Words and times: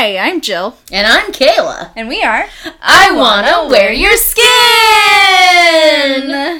Hi, 0.00 0.16
I'm 0.16 0.40
Jill, 0.40 0.78
And 0.90 1.06
I'm 1.06 1.30
Kayla. 1.30 1.90
and 1.94 2.08
we 2.08 2.22
are. 2.22 2.48
I 2.80 3.10
wanna 3.14 3.68
wear 3.68 3.92
your 3.92 4.16
skin! 4.16 4.44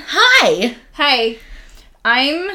Hi! 0.07 0.77
Hi, 0.93 1.38
I'm. 2.04 2.50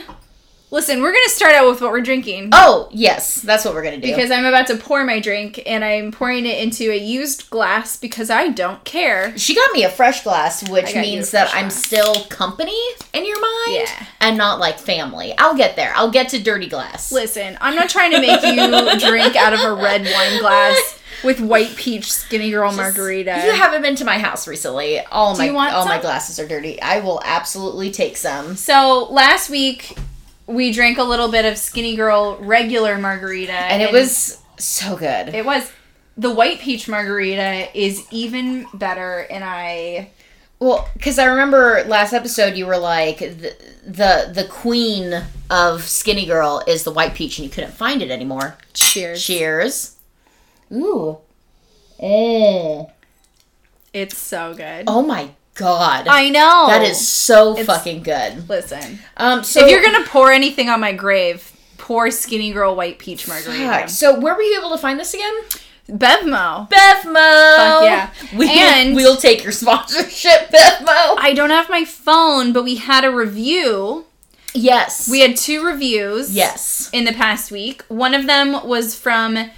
Listen, 0.72 1.02
we're 1.02 1.14
gonna 1.14 1.30
start 1.30 1.54
out 1.54 1.70
with 1.70 1.80
what 1.80 1.92
we're 1.92 2.02
drinking 2.02 2.50
Oh, 2.52 2.90
yes, 2.92 3.36
that's 3.36 3.64
what 3.64 3.74
we're 3.76 3.84
gonna 3.84 3.98
do. 3.98 4.08
because 4.08 4.32
I'm 4.32 4.46
about 4.46 4.68
to 4.68 4.76
pour 4.76 5.06
my 5.06 5.20
drink, 5.20 5.62
and 5.66 5.86
I'm 5.86 6.12
pouring 6.12 6.46
it 6.46 6.58
into 6.62 6.92
a 6.92 6.98
used 6.98 7.50
glass 7.50 7.98
because 7.98 8.30
I 8.30 8.50
don't 8.50 8.84
care. 8.84 9.38
she 9.38 9.56
got 9.56 9.72
me 9.74 9.84
a 9.84 9.90
fresh 9.90 10.24
glass, 10.24 10.68
which 10.70 10.86
got 10.86 10.94
you 10.96 11.00
a 11.00 11.04
means 11.04 11.32
that 11.32 11.50
fresh 11.50 11.64
I'm 11.64 11.70
still 11.70 12.16
company 12.26 12.78
in 13.14 13.26
your 13.26 13.40
mind 13.40 13.88
Yeah. 13.88 14.06
and 14.20 14.38
not 14.38 14.60
like 14.60 14.80
family. 14.80 15.34
I'll 15.38 15.56
get 15.56 15.76
there. 15.76 15.94
I'll 15.96 16.12
get 16.12 16.30
to 16.30 16.42
dirty 16.42 16.68
glass. 16.68 17.12
Listen, 17.12 17.58
I'm 17.62 17.76
not 17.76 17.90
trying 17.90 18.12
to 18.12 18.20
make 18.20 18.42
you 18.44 19.00
drink 19.10 19.36
out 19.36 19.54
of 19.54 19.62
a 19.62 19.74
red 19.74 20.02
wine 20.04 20.40
glass 20.42 21.00
with 21.24 21.40
white 21.40 21.76
peach 21.78 22.12
skinny 22.12 22.52
girl 22.52 22.72
margarita. 22.74 23.44
You 23.46 23.52
haven't 23.52 23.82
been 23.84 23.96
to 23.98 24.04
my 24.06 24.18
house 24.20 24.48
recently. 24.48 25.00
All 25.00 25.38
my 25.38 25.46
you 25.46 25.54
want 25.54 25.74
all 25.74 25.86
my 25.86 26.02
glasses 26.02 26.40
are 26.40 26.48
dirty. 26.48 26.82
I 26.82 27.00
will 27.00 27.22
absolutely 27.24 27.92
take 27.92 28.18
some. 28.18 28.56
So 28.56 29.08
last 29.12 29.50
week 29.50 29.96
we 30.48 30.72
drank 30.72 30.98
a 30.98 31.04
little 31.04 31.30
bit 31.30 31.46
of 31.46 31.58
Skinny 31.58 31.96
Girl 31.96 32.38
regular 32.40 32.98
margarita, 32.98 33.52
And 33.54 33.82
it 33.82 33.92
was 33.92 34.42
so 34.58 34.96
good. 34.96 35.34
it 35.34 35.46
was 35.46 35.72
the 36.18 36.32
white 36.32 36.60
peach 36.60 36.88
margarita 36.88 37.68
is 37.78 38.06
even 38.12 38.68
better, 38.74 39.20
and 39.30 39.44
I 39.44 40.12
Well, 40.60 40.88
because 40.94 41.20
I 41.20 41.26
remember 41.26 41.84
last 41.88 42.14
episode 42.14 42.56
you 42.56 42.66
were 42.66 42.78
like 42.78 43.20
the, 43.20 43.56
the 43.86 44.32
the 44.34 44.48
queen 44.50 45.24
of 45.50 45.84
Skinny 45.84 46.26
Girl 46.26 46.64
is 46.68 46.84
the 46.84 46.92
white 46.92 47.14
peach, 47.16 47.38
and 47.38 47.46
you 47.46 47.52
couldn't 47.52 47.74
find 47.74 48.02
it 48.02 48.12
anymore. 48.12 48.58
cheers. 48.74 49.24
Cheers. 49.24 49.96
Ooh. 50.72 51.18
Eh. 52.00 52.86
It's 53.94 54.18
so 54.18 54.54
good. 54.54 54.86
Oh 54.88 55.02
my 55.02 55.32
god. 55.56 56.08
I 56.08 56.30
know 56.30 56.68
that 56.68 56.84
is 56.84 57.06
so 57.08 57.52
It's- 57.58 57.66
fucking 57.66 58.04
good. 58.04 58.48
Listen, 58.48 59.00
Um. 59.18 59.44
So 59.44 59.66
if 59.66 59.72
you're 59.72 59.82
gonna 59.84 60.06
pour 60.06 60.32
anything 60.32 60.70
on 60.70 60.80
my 60.80 60.92
grave, 60.94 61.52
pour 61.78 62.10
Skinny 62.12 62.52
Girl 62.52 62.76
white 62.76 63.00
peach 63.00 63.28
margarita. 63.28 63.68
Fuck. 63.82 63.90
So 63.90 64.20
where 64.20 64.36
were 64.36 64.42
you 64.42 64.60
able 64.60 64.70
to 64.72 64.78
find 64.78 65.00
this 65.00 65.14
again? 65.14 65.34
Bevmo. 65.90 66.68
Bevmo. 66.70 67.56
Fuck 67.58 67.84
yeah. 67.84 68.10
We, 68.36 68.50
And- 68.50 68.96
we'll 68.96 69.18
take 69.18 69.44
your 69.44 69.52
sponsorship, 69.52 70.50
Bevmo. 70.52 71.16
I 71.18 71.34
don't 71.36 71.52
have 71.52 71.70
my 71.70 71.86
phone, 71.86 72.54
but 72.54 72.64
we 72.64 72.76
had 72.76 73.04
a 73.06 73.12
review. 73.12 74.06
yes. 74.54 75.08
We 75.10 75.20
had 75.22 75.38
two 75.38 75.64
reviews. 75.64 76.32
yes. 76.36 76.90
in 76.92 77.06
the 77.06 77.14
past 77.14 77.52
week. 77.52 77.84
One 77.88 78.14
of 78.16 78.26
them 78.26 78.66
was 78.68 78.96
from 78.96 79.52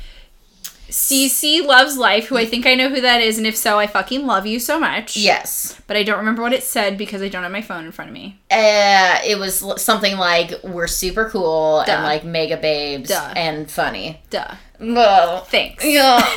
CC 0.90 1.64
Loves 1.66 1.98
Life, 1.98 2.28
who 2.28 2.38
I 2.38 2.46
think 2.46 2.66
I 2.66 2.76
know 2.76 2.90
who 2.90 3.02
that 3.02 3.22
is, 3.22 3.38
and 3.38 3.46
if 3.46 3.56
so, 3.56 3.78
I 3.80 3.88
fucking 3.88 4.26
love 4.26 4.46
you 4.46 4.60
so 4.60 4.80
much. 4.80 5.18
Yes. 5.18 5.80
But 5.88 5.98
I 5.98 6.04
don't 6.04 6.18
remember 6.18 6.42
what 6.42 6.54
it 6.54 6.64
said 6.64 6.98
because 6.98 7.22
I 7.22 7.28
don't 7.30 7.44
have 7.44 7.52
my 7.52 7.62
phone 7.62 7.86
in 7.86 7.92
front 7.92 8.10
of 8.10 8.14
me. 8.14 8.40
Uh, 8.50 9.20
it 9.26 9.38
was 9.38 9.82
something 9.82 10.18
like 10.18 10.52
we're 10.64 10.88
super 10.88 11.30
cool 11.30 11.84
Duh. 11.86 11.92
and 11.94 12.04
like 12.04 12.24
mega 12.24 12.58
babes 12.58 13.10
Duh. 13.10 13.34
and 13.36 13.70
funny. 13.70 14.22
Duh. 14.30 14.56
Well, 14.80 15.42
Thanks. 15.46 15.84
yeah. 15.86 16.20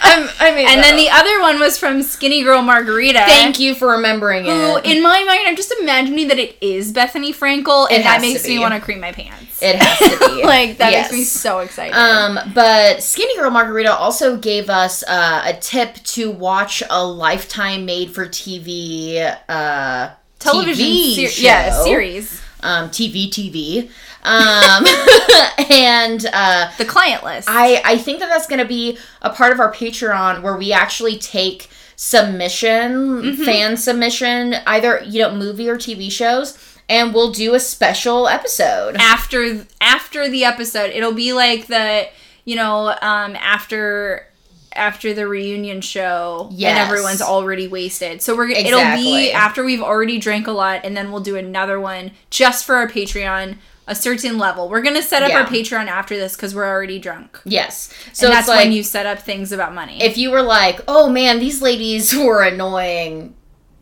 I'm, 0.00 0.28
I 0.40 0.52
mean, 0.54 0.68
and 0.68 0.82
then 0.82 0.96
the 0.96 1.08
other 1.10 1.40
one 1.40 1.58
was 1.58 1.78
from 1.78 2.02
Skinny 2.02 2.42
Girl 2.44 2.60
Margarita. 2.62 3.20
thank 3.20 3.58
you 3.58 3.74
for 3.74 3.88
remembering 3.88 4.44
Who, 4.44 4.76
it. 4.76 4.84
in 4.84 5.02
my 5.02 5.24
mind, 5.24 5.40
I'm 5.46 5.56
just 5.56 5.72
imagining 5.80 6.28
that 6.28 6.38
it 6.38 6.56
is 6.60 6.92
Bethenny 6.92 7.34
Frankel, 7.34 7.88
and 7.90 8.04
that 8.04 8.20
makes 8.20 8.46
me 8.46 8.58
want 8.58 8.74
to 8.74 8.80
cream 8.80 9.00
my 9.00 9.12
pants. 9.12 9.62
It 9.62 9.76
has 9.76 9.98
to 9.98 10.18
be 10.28 10.44
like 10.44 10.78
that 10.78 10.92
Yes. 10.92 11.10
makes 11.10 11.18
me 11.18 11.24
so 11.24 11.58
excited. 11.60 11.94
Um, 11.96 12.38
but 12.54 13.02
Skinny 13.02 13.36
Girl 13.36 13.50
Margarita 13.50 13.92
also 13.92 14.36
gave 14.36 14.68
us 14.70 15.02
uh, 15.08 15.42
a 15.46 15.54
tip 15.54 15.94
to 16.04 16.30
watch 16.30 16.82
a 16.90 17.04
Lifetime 17.04 17.84
made 17.86 18.10
for 18.10 18.26
TV 18.26 19.34
uh, 19.48 20.10
Television, 20.38 20.86
TV 20.86 21.28
ser- 21.28 21.42
yeah, 21.42 21.82
series. 21.84 22.40
um, 22.62 22.88
TV 22.90 23.28
TV, 23.30 23.90
um, 24.24 24.84
and 25.70 26.26
uh, 26.32 26.70
The 26.78 26.84
client 26.84 27.24
list. 27.24 27.48
I 27.50 27.80
I 27.84 27.98
think 27.98 28.18
that 28.20 28.28
that's 28.28 28.46
going 28.46 28.58
to 28.60 28.64
be 28.66 28.98
a 29.22 29.30
part 29.30 29.52
of 29.52 29.60
our 29.60 29.72
Patreon 29.72 30.42
where 30.42 30.56
we 30.56 30.72
actually 30.72 31.18
take 31.18 31.68
submission, 31.96 32.92
Mm-hmm. 33.22 33.44
fan 33.44 33.76
submission, 33.76 34.54
either 34.66 35.02
you 35.06 35.22
know 35.22 35.34
movie 35.34 35.68
or 35.68 35.76
TV 35.76 36.10
shows, 36.10 36.58
and 36.88 37.12
we'll 37.14 37.32
do 37.32 37.54
a 37.54 37.60
special 37.60 38.28
episode. 38.28 38.96
after 38.98 39.66
after 39.80 40.28
the 40.28 40.44
episode 40.44 40.90
it'll 40.90 41.12
be 41.12 41.32
like 41.32 41.66
the 41.66 42.08
you 42.44 42.56
know 42.56 42.88
um 43.02 43.36
after 43.36 44.26
after 44.74 45.12
the 45.14 45.26
reunion 45.26 45.80
show 45.80 46.48
Yes. 46.52 46.70
and 46.70 46.78
everyone's 46.78 47.20
already 47.22 47.66
wasted 47.68 48.22
so 48.22 48.36
we're 48.36 48.46
gonna 48.48 48.60
it'll 48.60 48.94
be 48.96 49.32
after 49.32 49.64
we've 49.64 49.82
already 49.82 50.18
drank 50.18 50.46
a 50.46 50.52
lot 50.52 50.80
and 50.84 50.96
then 50.96 51.10
we'll 51.10 51.20
do 51.22 51.36
another 51.36 51.80
one 51.80 52.12
just 52.30 52.64
for 52.64 52.76
our 52.76 52.88
patreon 52.88 53.56
a 53.88 53.94
certain 53.94 54.38
level 54.38 54.68
we're 54.68 54.82
gonna 54.82 55.02
set 55.02 55.22
up 55.22 55.30
Yeah. 55.30 55.40
our 55.40 55.46
patreon 55.46 55.88
after 55.88 56.16
this 56.16 56.36
because 56.36 56.54
we're 56.54 56.68
already 56.68 56.98
drunk 56.98 57.40
Yes, 57.44 57.92
so 58.12 58.28
that's 58.28 58.46
like 58.46 58.64
when 58.64 58.72
you 58.72 58.82
set 58.84 59.06
up 59.06 59.18
things 59.20 59.50
about 59.50 59.74
money 59.74 60.00
if 60.02 60.16
you 60.16 60.30
were 60.30 60.42
like, 60.42 60.80
oh 60.86 61.08
man, 61.10 61.40
these 61.40 61.60
ladies 61.60 62.14
were 62.16 62.42
annoying 62.42 63.34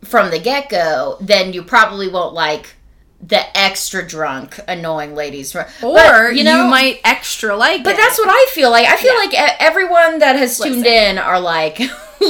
from 0.04 0.30
the 0.30 0.38
get 0.38 0.68
go, 0.70 1.16
then 1.20 1.52
you 1.52 1.62
probably 1.62 2.08
won't 2.08 2.32
like 2.34 2.74
the 3.20 3.58
extra 3.58 4.06
drunk 4.06 4.60
annoying 4.68 5.14
ladies. 5.14 5.54
Or 5.56 5.66
but, 5.80 6.36
you, 6.36 6.44
might 6.44 7.00
extra 7.02 7.56
like 7.56 7.82
But 7.82 7.94
it. 7.94 7.96
that's 7.96 8.18
what 8.18 8.28
I 8.28 8.46
feel 8.52 8.70
like. 8.70 8.86
I 8.86 8.96
feel 8.96 9.14
Yeah. 9.14 9.40
like 9.40 9.60
everyone 9.60 10.18
that 10.20 10.36
has 10.36 10.58
tuned 10.58 10.82
Listen. 10.82 10.92
in 10.92 11.18
are 11.18 11.40
like, 11.40 11.78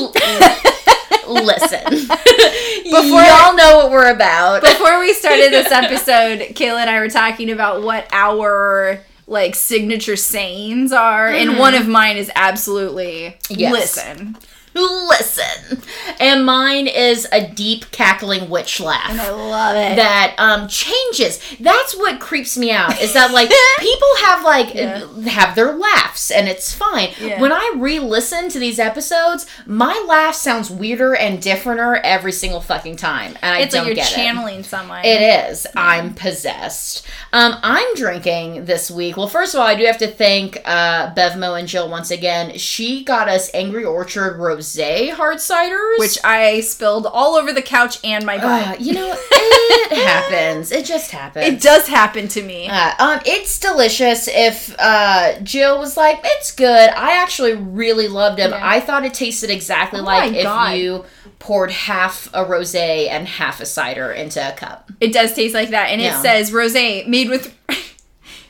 listen. 1.29 1.85
Before- 2.85 3.23
Y'all 3.23 3.55
know 3.57 3.77
what 3.79 3.91
we're 3.91 4.11
about. 4.11 4.63
before 4.63 5.01
we 5.01 5.13
started 5.13 5.53
this 5.53 5.67
episode, 5.73 6.55
Kayla 6.55 6.81
and 6.81 6.91
I 6.91 7.01
were 7.01 7.09
talking 7.09 7.51
about 7.51 7.83
what 7.83 8.07
our 8.13 9.01
like 9.27 9.57
signature 9.57 10.15
sayings 10.17 10.93
are, 10.93 11.29
and 11.29 11.51
mm-hmm. 11.51 11.59
one 11.59 11.75
of 11.75 11.89
mine 11.89 12.17
is 12.17 12.31
absolutely 12.37 13.37
Yes. 13.51 13.73
listen. 13.73 14.37
Listen. 14.83 15.83
And 16.21 16.45
mine 16.47 16.87
is 16.87 17.27
a 17.33 17.47
deep 17.47 17.91
cackling 17.91 18.49
witch 18.49 18.81
laugh. 18.81 19.11
And 19.11 19.21
I 19.21 19.31
love 19.31 19.77
it. 19.77 19.97
that 19.97 20.35
um 20.39 20.69
changes 20.69 21.41
that's 21.61 21.97
what 21.97 22.21
creeps 22.21 22.57
me 22.57 22.71
out 22.71 23.01
is 23.01 23.13
that 23.15 23.31
like 23.33 23.51
people 23.79 24.09
have 24.21 24.45
like 24.45 24.75
Yeah. 24.75 25.07
have 25.31 25.55
their 25.55 25.73
laughs 25.75 26.31
and 26.31 26.49
it's 26.49 26.73
fine 26.73 27.11
Yeah. 27.21 27.41
when 27.41 27.53
i 27.53 27.75
re-listen 27.77 28.49
to 28.51 28.59
these 28.59 28.79
episodes 28.79 29.47
my 29.67 30.05
laugh 30.09 30.35
sounds 30.35 30.71
weirder 30.71 31.15
and 31.15 31.39
differenter 31.41 32.01
every 32.05 32.33
single 32.33 32.61
fucking 32.61 32.97
time 32.97 33.37
and 33.43 33.55
i 33.55 33.61
it's 33.61 33.73
don't 33.75 33.83
like 33.85 33.97
you're 33.97 34.05
get 34.05 34.11
channeling 34.13 34.63
someone. 34.63 35.05
it 35.05 35.21
it 35.21 35.51
is 35.51 35.67
i'm 35.77 36.15
possessed 36.15 37.07
um 37.33 37.55
i'm 37.63 37.95
drinking 37.95 38.65
this 38.67 38.91
week 38.91 39.17
well 39.17 39.29
first 39.29 39.55
of 39.55 39.61
all 39.61 39.67
i 39.67 39.75
do 39.75 39.85
have 39.85 39.99
to 39.99 40.09
thank 40.09 40.61
uh 40.65 41.13
bevmo 41.15 41.59
and 41.59 41.69
jill 41.69 41.89
once 41.89 42.11
again 42.11 42.57
she 42.59 43.03
got 43.05 43.29
us 43.29 43.51
angry 43.55 43.85
orchard 43.85 44.37
rose 44.39 44.66
hard 45.11 45.37
ciders 45.39 45.99
which 45.99 46.19
I 46.25 46.61
spilled 46.61 47.07
all 47.07 47.35
over 47.37 47.53
the 47.53 47.63
couch 47.63 47.99
and 48.05 48.25
my 48.27 48.37
butt. 48.39 48.69
uh, 48.69 48.77
you 48.81 48.93
know 48.93 49.15
it 49.31 50.05
happens 50.07 50.73
it 50.73 50.85
just 50.85 51.11
happens 51.11 51.47
it 51.47 51.61
does 51.61 51.87
happen 51.87 52.29
to 52.29 52.43
me. 52.43 52.69
Uh, 52.69 52.93
um, 52.99 53.21
it's 53.27 53.59
delicious. 53.59 54.29
If 54.29 54.75
uh, 54.79 55.39
Jill 55.41 55.79
was 55.79 55.97
like, 55.97 56.19
"It's 56.25 56.51
good," 56.53 56.91
I 56.91 57.23
actually 57.23 57.55
really 57.55 58.09
loved 58.09 58.39
them. 58.39 58.51
Yeah. 58.51 58.61
I 58.63 58.81
thought 58.81 59.05
it 59.05 59.15
tasted 59.15 59.51
exactly 59.51 60.01
Oh 60.01 60.05
like 60.05 60.33
if 60.33 60.43
God. 60.45 60.71
you 60.79 61.05
poured 61.39 61.71
half 61.71 62.29
a 62.35 62.45
rosé 62.45 63.09
and 63.09 63.27
half 63.29 63.61
a 63.61 63.67
cider 63.67 64.11
into 64.13 64.41
a 64.47 64.53
cup. 64.53 64.91
It 65.01 65.13
does 65.13 65.35
taste 65.35 65.55
like 65.55 65.71
that, 65.71 65.91
and 65.91 66.01
Yeah. 66.01 66.19
it 66.19 66.23
says 66.23 66.51
rosé 66.51 67.07
made 67.07 67.29
with. 67.29 67.55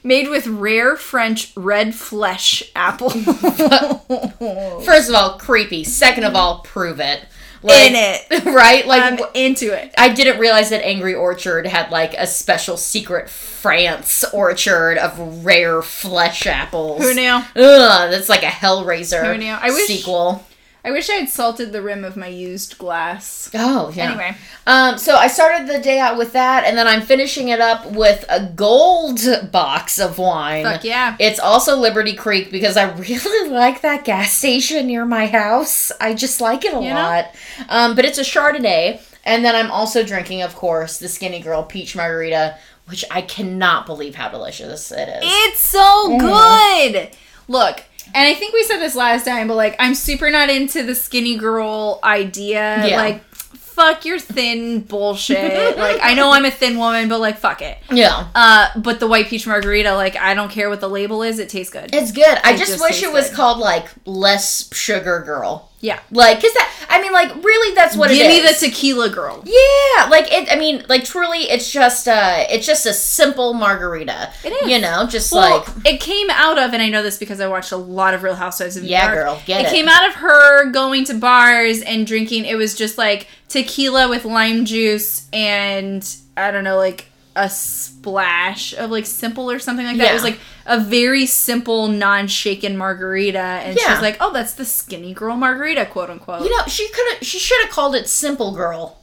Made 0.06 0.28
with 0.28 0.46
rare 0.46 0.94
French 0.94 1.52
red 1.56 1.92
flesh 1.92 2.62
apple 2.76 3.10
First 4.84 5.08
of 5.08 5.14
all, 5.16 5.36
creepy. 5.36 5.82
Second 5.82 6.22
of 6.22 6.36
all, 6.36 6.60
prove 6.60 7.00
it. 7.00 7.22
in 7.64 7.94
it. 7.96 8.44
right? 8.44 8.86
Like 8.86 9.02
I'm 9.02 9.18
into 9.34 9.76
it. 9.76 9.92
I 9.98 10.10
didn't 10.10 10.38
realize 10.38 10.70
that 10.70 10.86
Angry 10.86 11.14
Orchard 11.16 11.66
had 11.66 11.90
like 11.90 12.14
a 12.14 12.28
special 12.28 12.76
secret 12.76 13.28
France 13.28 14.24
orchard 14.32 14.96
of 14.98 15.44
rare 15.44 15.82
flesh 15.82 16.46
apples. 16.46 17.02
Who 17.02 17.12
knew? 17.12 17.32
Ugh, 17.32 17.52
that's 17.56 18.28
like 18.28 18.44
a 18.44 18.46
Hellraiser 18.46 19.32
Who 19.32 19.38
knew? 19.38 19.50
I 19.50 19.70
wish- 19.70 19.88
sequel. 19.88 20.46
I 20.86 20.92
wish 20.92 21.10
I 21.10 21.14
had 21.14 21.28
salted 21.28 21.72
the 21.72 21.82
rim 21.82 22.04
of 22.04 22.16
my 22.16 22.28
used 22.28 22.78
glass. 22.78 23.50
Oh, 23.54 23.90
yeah. 23.92 24.04
Anyway. 24.04 24.36
Um, 24.68 24.98
so 24.98 25.16
I 25.16 25.26
started 25.26 25.66
the 25.66 25.80
day 25.80 25.98
out 25.98 26.16
with 26.16 26.32
that, 26.34 26.62
and 26.64 26.78
then 26.78 26.86
I'm 26.86 27.02
finishing 27.02 27.48
it 27.48 27.60
up 27.60 27.90
with 27.90 28.24
a 28.28 28.44
gold 28.54 29.18
box 29.50 29.98
of 29.98 30.16
wine. 30.16 30.62
Fuck 30.62 30.84
yeah. 30.84 31.16
It's 31.18 31.40
also 31.40 31.74
Liberty 31.74 32.14
Creek 32.14 32.52
because 32.52 32.76
I 32.76 32.92
really 32.92 33.50
like 33.50 33.80
that 33.80 34.04
gas 34.04 34.32
station 34.32 34.86
near 34.86 35.04
my 35.04 35.26
house. 35.26 35.90
I 36.00 36.14
just 36.14 36.40
like 36.40 36.64
it 36.64 36.72
a 36.72 36.80
You 36.80 36.94
lot. 36.94 37.34
Um, 37.68 37.96
but 37.96 38.04
it's 38.04 38.18
a 38.18 38.22
Chardonnay, 38.22 39.02
and 39.24 39.44
then 39.44 39.56
I'm 39.56 39.72
also 39.72 40.04
drinking, 40.04 40.42
of 40.42 40.54
course, 40.54 40.98
the 40.98 41.08
Skinny 41.08 41.40
Girl 41.40 41.64
Peach 41.64 41.96
Margarita, 41.96 42.58
which 42.86 43.04
I 43.10 43.22
cannot 43.22 43.86
believe 43.86 44.14
how 44.14 44.28
delicious 44.28 44.92
it 44.92 45.08
is. 45.08 45.24
It's 45.24 45.58
so 45.58 46.16
good. 46.16 47.10
Look, 47.48 47.82
And 48.16 48.26
I 48.26 48.32
think 48.32 48.54
we 48.54 48.64
said 48.64 48.78
this 48.78 48.96
last 48.96 49.26
time, 49.26 49.46
but 49.46 49.56
like, 49.56 49.76
I'm 49.78 49.94
super 49.94 50.30
not 50.30 50.48
into 50.48 50.82
the 50.82 50.94
skinny 50.94 51.36
girl 51.36 52.00
idea. 52.02 52.86
Yeah. 52.86 52.96
Like, 52.96 53.22
fuck 53.34 54.06
your 54.06 54.18
thin 54.18 54.80
bullshit. 54.80 55.76
like, 55.76 55.98
I 56.02 56.14
know 56.14 56.32
I'm 56.32 56.46
a 56.46 56.50
thin 56.50 56.78
woman, 56.78 57.10
but 57.10 57.20
like, 57.20 57.36
fuck 57.36 57.60
it. 57.60 57.76
Yeah. 57.90 58.28
Uh, 58.34 58.68
but 58.80 59.00
the 59.00 59.06
white 59.06 59.26
peach 59.26 59.46
margarita, 59.46 59.94
like, 59.94 60.16
I 60.16 60.32
don't 60.32 60.50
care 60.50 60.70
what 60.70 60.80
the 60.80 60.88
label 60.88 61.22
is, 61.22 61.38
it 61.38 61.50
tastes 61.50 61.70
good. 61.70 61.94
It's 61.94 62.10
good. 62.10 62.38
I 62.42 62.56
just, 62.56 62.70
just 62.70 62.82
wish 62.82 63.02
it 63.02 63.12
was 63.12 63.28
good. 63.28 63.36
called 63.36 63.58
like 63.58 63.88
less 64.06 64.74
sugar 64.74 65.20
girl. 65.20 65.65
Yeah. 65.80 66.00
Like, 66.10 66.40
cause 66.40 66.52
that, 66.54 66.72
I 66.88 67.00
mean, 67.02 67.12
like, 67.12 67.34
really, 67.44 67.74
that's 67.74 67.96
what 67.96 68.10
it 68.10 68.14
is. 68.14 68.18
Give 68.18 68.28
me 68.28 68.40
the 68.50 68.54
tequila 68.58 69.10
girl. 69.10 69.42
yeah, 69.44 70.08
like 70.08 70.32
it. 70.32 70.50
I 70.50 70.56
mean, 70.56 70.84
like, 70.88 71.04
truly, 71.04 71.40
it's 71.50 71.70
just 71.70 72.08
uh 72.08 72.44
it's 72.48 72.66
just 72.66 72.86
a 72.86 72.92
simple 72.94 73.52
margarita. 73.54 74.32
It 74.44 74.50
is. 74.50 74.70
You 74.70 74.80
know, 74.80 75.06
just 75.06 75.32
Well, 75.32 75.60
like 75.60 75.86
it 75.86 76.00
came 76.00 76.28
out 76.30 76.58
of, 76.58 76.72
and 76.72 76.82
I 76.82 76.88
know 76.88 77.02
this 77.02 77.18
because 77.18 77.40
I 77.40 77.48
watched 77.48 77.72
a 77.72 77.76
lot 77.76 78.14
of 78.14 78.22
Real 78.22 78.34
Housewives 78.34 78.76
of 78.76 78.84
New 78.84 78.88
Yeah, 78.88 79.06
York. 79.12 79.14
girl, 79.24 79.42
get 79.46 79.60
it 79.62 79.66
it. 79.68 79.70
came 79.70 79.88
out 79.88 80.08
of 80.08 80.14
her 80.16 80.70
going 80.70 81.04
to 81.06 81.14
bars 81.14 81.82
and 81.82 82.06
drinking. 82.06 82.46
It 82.46 82.56
was 82.56 82.74
just 82.74 82.96
like 82.98 83.28
tequila 83.48 84.08
with 84.08 84.24
lime 84.24 84.64
juice 84.64 85.28
and 85.32 86.06
I 86.36 86.50
don't 86.50 86.64
know, 86.64 86.76
like 86.78 87.06
a 87.36 87.48
splash 87.50 88.72
of 88.74 88.90
like 88.90 89.06
simple 89.06 89.50
or 89.50 89.58
something 89.58 89.86
like 89.86 89.96
that. 89.98 90.10
It 90.10 90.14
was 90.14 90.22
like 90.22 90.38
a 90.66 90.80
very 90.80 91.26
simple, 91.26 91.88
non-shaken 91.88 92.76
margarita, 92.76 93.38
and 93.38 93.78
Yeah. 93.78 93.92
she's 93.94 94.02
like, 94.02 94.16
"Oh, 94.20 94.32
that's 94.32 94.54
the 94.54 94.64
skinny 94.64 95.12
girl 95.14 95.36
margarita, 95.36 95.86
quote 95.86 96.10
unquote." 96.10 96.42
you 96.42 96.50
know, 96.56 96.64
she 96.66 96.88
could 96.90 97.06
have 97.14 97.26
she 97.26 97.38
should 97.38 97.60
have 97.64 97.70
called 97.70 97.94
it 97.94 98.08
simple 98.08 98.52
girl. 98.52 98.98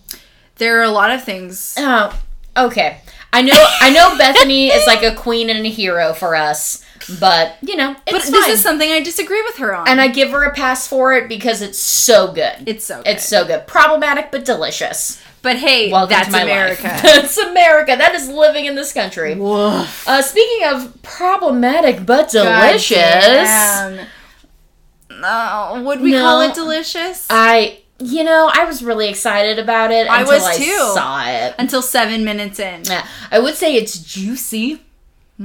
there 0.57 0.79
are 0.79 0.83
a 0.83 0.89
lot 0.91 1.09
of 1.11 1.23
things. 1.23 1.73
Oh, 1.77 2.17
okay. 2.57 2.99
I 3.31 3.41
know 3.41 3.53
I 3.81 3.89
know 3.91 4.15
Bethenny 4.19 4.69
is 4.75 4.85
like 4.85 5.03
a 5.03 5.15
queen 5.15 5.49
and 5.49 5.65
a 5.65 5.69
hero 5.69 6.13
for 6.13 6.35
us, 6.35 6.83
but 7.19 7.57
you 7.61 7.75
know, 7.75 7.91
it's 8.05 8.11
But 8.11 8.21
fine. 8.23 8.31
this 8.31 8.47
is 8.49 8.61
something 8.61 8.91
I 8.91 9.01
disagree 9.01 9.41
with 9.41 9.57
her 9.57 9.75
on. 9.75 9.87
and 9.87 9.99
I 9.99 10.07
give 10.09 10.29
her 10.31 10.43
a 10.43 10.53
pass 10.53 10.87
for 10.87 11.13
it 11.13 11.27
because 11.27 11.61
it's 11.61 11.79
so 11.79 12.31
good. 12.31 12.53
it's 12.67 12.85
so 12.85 12.97
good. 12.97 13.07
It's 13.07 13.27
so 13.27 13.45
good. 13.45 13.65
Problematic 13.67 14.31
but 14.31 14.45
delicious. 14.45 15.19
But 15.43 15.57
hey, 15.57 15.91
Welcome 15.91 16.09
that's 16.09 16.29
America. 16.29 16.83
life. 16.87 17.01
That's 17.03 17.37
America. 17.37 17.95
That 17.95 18.15
is 18.15 18.27
living 18.29 18.65
in 18.65 18.73
this 18.73 18.91
country. 18.93 19.35
Woof. 19.35 20.07
Uh, 20.07 20.21
speaking 20.23 20.67
of 20.67 20.99
problematic 21.03 22.03
but 22.05 22.31
delicious, 22.31 22.97
Goddamn. 22.97 24.07
No, 25.21 25.83
would 25.85 26.01
we 26.01 26.11
No. 26.11 26.21
call 26.21 26.41
it 26.41 26.53
delicious? 26.55 27.27
I 27.29 27.79
you 27.99 28.23
know 28.23 28.49
I 28.51 28.65
was 28.65 28.83
really 28.83 29.07
excited 29.07 29.59
about 29.59 29.91
it 29.91 30.07
I 30.07 30.23
was 30.23 30.43
I 30.43 30.57
too. 30.57 30.91
saw 30.93 31.25
it. 31.27 31.55
Until 31.59 31.81
seven 31.81 32.25
minutes 32.25 32.59
in. 32.59 32.83
Yeah, 32.85 33.05
I 33.31 33.39
would 33.39 33.55
say 33.55 33.75
it's 33.75 33.99
juicy. 33.99 34.81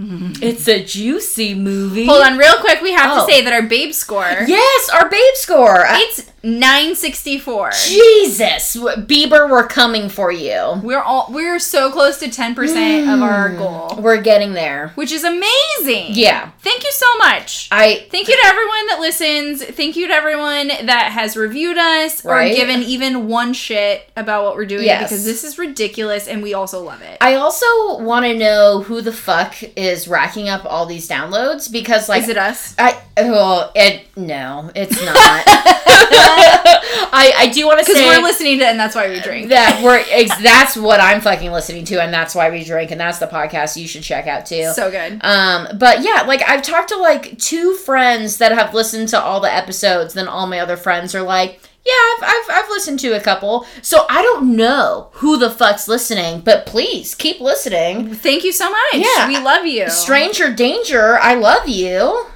It's 0.00 0.68
a 0.68 0.84
juicy 0.84 1.54
movie. 1.54 2.06
Hold 2.06 2.22
on, 2.22 2.38
real 2.38 2.54
quick. 2.60 2.80
We 2.82 2.92
have 2.92 3.10
Oh. 3.12 3.26
to 3.26 3.32
say 3.32 3.42
that 3.42 3.52
our 3.52 3.62
babe 3.62 3.92
score. 3.92 4.44
Yes, 4.46 4.88
our 4.90 5.08
babe 5.08 5.34
score. 5.34 5.86
Uh, 5.86 5.96
It's 5.98 6.30
nine 6.48 6.94
sixty 6.94 7.38
four. 7.38 7.70
Jesus, 7.86 8.76
Bieber, 8.76 9.50
we're 9.50 9.66
coming 9.66 10.08
for 10.08 10.30
you. 10.32 10.80
We're 10.82 11.02
all 11.02 11.26
we're 11.30 11.58
so 11.58 11.90
close 11.90 12.18
to 12.18 12.30
ten 12.30 12.54
percent 12.54 13.08
of 13.08 13.20
our 13.22 13.50
Mm. 13.50 13.58
goal, 13.58 14.02
We're 14.02 14.20
getting 14.20 14.52
there. 14.52 14.92
which 14.94 15.12
is 15.12 15.24
amazing. 15.24 16.08
Yeah, 16.10 16.50
Thank 16.60 16.82
you 16.84 16.90
so 16.92 17.06
much. 17.18 17.68
I 17.70 18.06
Thank 18.10 18.28
you 18.28 18.34
to 18.34 18.46
everyone 18.46 18.86
that 18.88 18.98
listens. 19.00 19.64
Thank 19.64 19.96
you 19.96 20.08
to 20.08 20.14
everyone 20.14 20.68
that 20.68 21.10
has 21.12 21.36
reviewed 21.36 21.78
us 21.78 22.24
Right. 22.24 22.52
or 22.52 22.54
given 22.56 22.82
even 22.82 23.28
one 23.28 23.52
shit 23.52 24.08
about 24.16 24.44
what 24.44 24.56
we're 24.56 24.66
doing 24.66 24.84
Yes. 24.84 25.02
because 25.04 25.24
this 25.24 25.44
is 25.44 25.58
ridiculous 25.58 26.26
and 26.28 26.42
we 26.42 26.54
also 26.54 26.82
love 26.82 27.02
it. 27.02 27.18
I 27.20 27.34
also 27.34 27.66
want 28.00 28.24
to 28.26 28.34
know 28.34 28.82
who 28.82 29.00
the 29.00 29.12
fuck 29.12 29.54
is 29.76 30.08
racking 30.08 30.48
up 30.48 30.64
all 30.64 30.86
these 30.86 31.08
downloads 31.08 31.70
because 31.70 32.08
like 32.08 32.22
is 32.22 32.28
it 32.28 32.36
us? 32.38 32.74
I 32.78 32.98
oh 33.16 33.70
it 33.74 34.06
no 34.16 34.70
it's 34.74 35.02
not. 35.04 35.44
I 36.42 37.32
I 37.36 37.50
do 37.52 37.66
want 37.66 37.80
to 37.80 37.84
Because 37.84 38.00
say 38.00 38.06
we're 38.06 38.22
listening 38.22 38.58
to 38.58 38.64
it 38.64 38.68
and 38.68 38.78
that's 38.80 38.94
why 38.94 39.08
we 39.08 39.20
drink. 39.20 39.48
that 39.48 39.80
we're 39.82 40.02
ex- 40.10 40.40
that's 40.42 40.76
what 40.76 41.00
I'm 41.00 41.20
fucking 41.20 41.50
listening 41.50 41.84
to 41.86 42.00
and 42.02 42.12
that's 42.12 42.34
why 42.34 42.50
we 42.50 42.64
drink 42.64 42.90
and 42.90 43.00
that's 43.00 43.18
the 43.18 43.26
podcast 43.26 43.76
you 43.76 43.88
should 43.88 44.02
check 44.02 44.26
out 44.26 44.46
too. 44.46 44.72
So 44.74 44.90
good. 44.90 45.20
Um, 45.24 45.68
but 45.78 46.02
yeah, 46.02 46.22
like 46.26 46.42
I've 46.48 46.62
talked 46.62 46.90
to 46.90 46.96
like 46.96 47.38
two 47.38 47.74
friends 47.74 48.38
that 48.38 48.52
have 48.52 48.74
listened 48.74 49.08
to 49.08 49.20
all 49.20 49.40
the 49.40 49.52
episodes, 49.52 50.14
then 50.14 50.28
all 50.28 50.46
my 50.46 50.60
other 50.60 50.76
friends 50.76 51.14
are 51.14 51.22
like, 51.22 51.60
yeah, 51.84 51.92
I've, 51.94 52.22
I've, 52.24 52.50
I've 52.64 52.68
listened 52.70 52.98
to 53.00 53.16
a 53.16 53.20
couple. 53.20 53.66
So 53.82 54.04
I 54.10 54.20
don't 54.22 54.54
know 54.56 55.08
who 55.14 55.38
the 55.38 55.48
fuck's 55.50 55.88
listening, 55.88 56.40
but 56.40 56.66
please 56.66 57.14
keep 57.14 57.40
listening. 57.40 58.14
Thank 58.14 58.44
you 58.44 58.52
so 58.52 58.70
much. 58.70 58.94
Yeah. 58.94 59.26
We 59.28 59.38
love 59.38 59.64
you. 59.64 59.88
Stranger 59.88 60.52
danger, 60.52 61.18
I 61.18 61.34
love 61.34 61.66
you. 61.68 62.26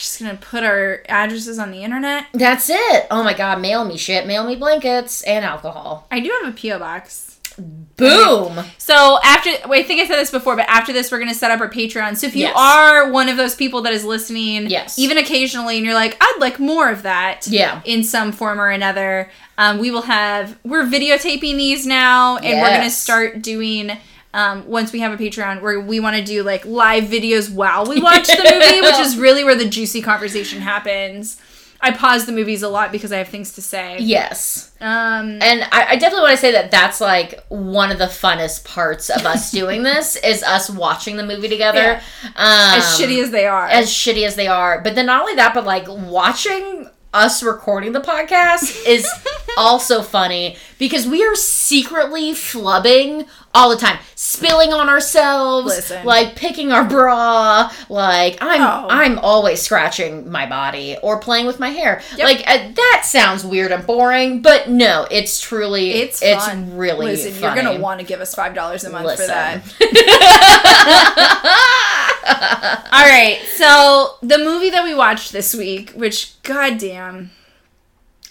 We're 0.00 0.04
just 0.04 0.18
gonna 0.18 0.34
put 0.36 0.64
our 0.64 1.02
addresses 1.10 1.58
on 1.58 1.72
the 1.72 1.84
internet. 1.84 2.24
That's 2.32 2.70
it. 2.70 3.06
Oh 3.10 3.22
my 3.22 3.34
god, 3.34 3.60
mail 3.60 3.84
me 3.84 3.98
shit, 3.98 4.26
mail 4.26 4.44
me 4.46 4.56
blankets 4.56 5.20
and 5.24 5.44
alcohol. 5.44 6.06
I 6.10 6.20
do 6.20 6.32
have 6.42 6.54
a 6.54 6.56
PO 6.56 6.78
box. 6.78 7.36
Boom. 7.58 8.64
So 8.78 9.18
after, 9.22 9.50
wait, 9.68 9.84
I 9.84 9.86
think 9.86 10.00
I 10.00 10.06
said 10.06 10.16
this 10.16 10.30
before, 10.30 10.56
but 10.56 10.64
after 10.70 10.94
this, 10.94 11.12
we're 11.12 11.18
gonna 11.18 11.34
set 11.34 11.50
up 11.50 11.60
our 11.60 11.68
Patreon. 11.68 12.16
So 12.16 12.26
if 12.28 12.34
you 12.34 12.44
Yes. 12.44 12.54
are 12.56 13.10
one 13.10 13.28
of 13.28 13.36
those 13.36 13.54
people 13.54 13.82
that 13.82 13.92
is 13.92 14.02
listening, 14.02 14.70
Yes. 14.70 14.98
even 14.98 15.18
occasionally, 15.18 15.76
and 15.76 15.84
you're 15.84 15.92
like, 15.94 16.16
I'd 16.18 16.36
like 16.40 16.58
more 16.58 16.88
of 16.88 17.02
that, 17.02 17.46
Yeah. 17.46 17.82
in 17.84 18.02
some 18.02 18.32
form 18.32 18.58
or 18.58 18.68
another, 18.70 19.30
um, 19.58 19.76
we 19.78 19.90
will 19.90 20.02
have. 20.02 20.56
We're 20.64 20.84
videotaping 20.86 21.58
these 21.58 21.84
now, 21.84 22.38
and 22.38 22.58
we're 22.62 22.74
gonna 22.74 22.88
start 22.88 23.42
doing. 23.42 23.98
Um, 24.32 24.66
once 24.68 24.92
we 24.92 25.00
have 25.00 25.12
a 25.12 25.16
Patreon, 25.16 25.60
where 25.60 25.80
we 25.80 25.98
want 26.00 26.16
to 26.16 26.22
do 26.24 26.42
like 26.42 26.64
live 26.64 27.04
videos 27.04 27.52
while 27.52 27.84
we 27.86 28.00
watch 28.00 28.26
the 28.28 28.36
movie, 28.36 28.80
which 28.80 28.98
is 29.00 29.16
really 29.18 29.42
where 29.44 29.56
the 29.56 29.68
juicy 29.68 30.02
conversation 30.02 30.60
happens. 30.60 31.40
I 31.82 31.92
pause 31.92 32.26
the 32.26 32.32
movies 32.32 32.62
a 32.62 32.68
lot 32.68 32.92
because 32.92 33.10
I 33.10 33.16
have 33.18 33.28
things 33.28 33.54
to 33.54 33.62
say. 33.62 33.96
Yes. 34.00 34.70
Um, 34.82 35.38
And 35.40 35.62
I, 35.72 35.86
I 35.90 35.96
definitely 35.96 36.20
want 36.24 36.32
to 36.32 36.36
say 36.40 36.52
that 36.52 36.70
that's 36.70 37.00
like 37.00 37.42
one 37.48 37.90
of 37.90 37.96
the 37.98 38.04
funnest 38.04 38.66
parts 38.66 39.08
of 39.08 39.24
us 39.24 39.50
doing 39.60 39.82
this 39.82 40.16
is 40.16 40.42
us 40.42 40.68
watching 40.68 41.16
the 41.16 41.24
movie 41.24 41.48
together. 41.48 42.00
Um, 42.24 42.32
as 42.36 42.84
shitty 42.98 43.22
as 43.22 43.30
they 43.30 43.46
are, 43.46 43.66
as 43.66 43.88
shitty 43.88 44.26
as 44.26 44.36
they 44.36 44.46
are. 44.46 44.82
But 44.82 44.94
then 44.94 45.06
not 45.06 45.22
only 45.22 45.34
that, 45.36 45.54
but 45.54 45.64
like 45.64 45.86
watching 45.88 46.88
us 47.14 47.42
recording 47.42 47.92
the 47.92 48.00
podcast 48.00 48.86
is 48.86 49.08
also 49.56 50.02
funny 50.02 50.56
because 50.78 51.06
we 51.06 51.24
are 51.24 51.34
secretly 51.34 52.32
flubbing 52.32 53.26
all 53.52 53.68
the 53.70 53.76
time, 53.76 53.98
spilling 54.14 54.72
on 54.72 54.88
ourselves, 54.88 55.66
Listen. 55.66 56.06
like 56.06 56.36
picking 56.36 56.70
our 56.70 56.84
bra, 56.84 57.72
like 57.88 58.38
I'm 58.40 58.60
Oh. 58.60 58.86
I'm 58.88 59.18
always 59.18 59.60
scratching 59.60 60.30
my 60.30 60.46
body 60.46 60.96
or 61.02 61.18
playing 61.18 61.46
with 61.46 61.58
my 61.58 61.70
hair. 61.70 62.00
Yep. 62.16 62.24
Like 62.24 62.44
uh, 62.46 62.70
that 62.74 63.02
sounds 63.04 63.44
weird 63.44 63.72
and 63.72 63.84
boring, 63.86 64.40
but 64.40 64.70
no, 64.70 65.06
it's 65.10 65.40
truly 65.40 65.92
It's 65.94 66.22
it's 66.22 66.46
fun. 66.46 66.76
really 66.76 67.06
Listen, 67.06 67.32
funny. 67.32 67.56
you're 67.56 67.64
gonna 67.72 67.80
want 67.82 67.98
to 68.00 68.06
give 68.06 68.20
us 68.20 68.34
five 68.34 68.54
dollars 68.54 68.84
a 68.84 68.90
month 68.90 69.06
Listen. 69.06 69.26
for 69.26 69.30
that. 69.32 69.76
All 72.92 73.04
right, 73.04 73.40
so 73.56 74.16
the 74.22 74.38
movie 74.38 74.70
that 74.70 74.84
we 74.84 74.94
watched 74.94 75.32
this 75.32 75.54
week, 75.54 75.90
which 75.92 76.40
goddamn, 76.42 77.30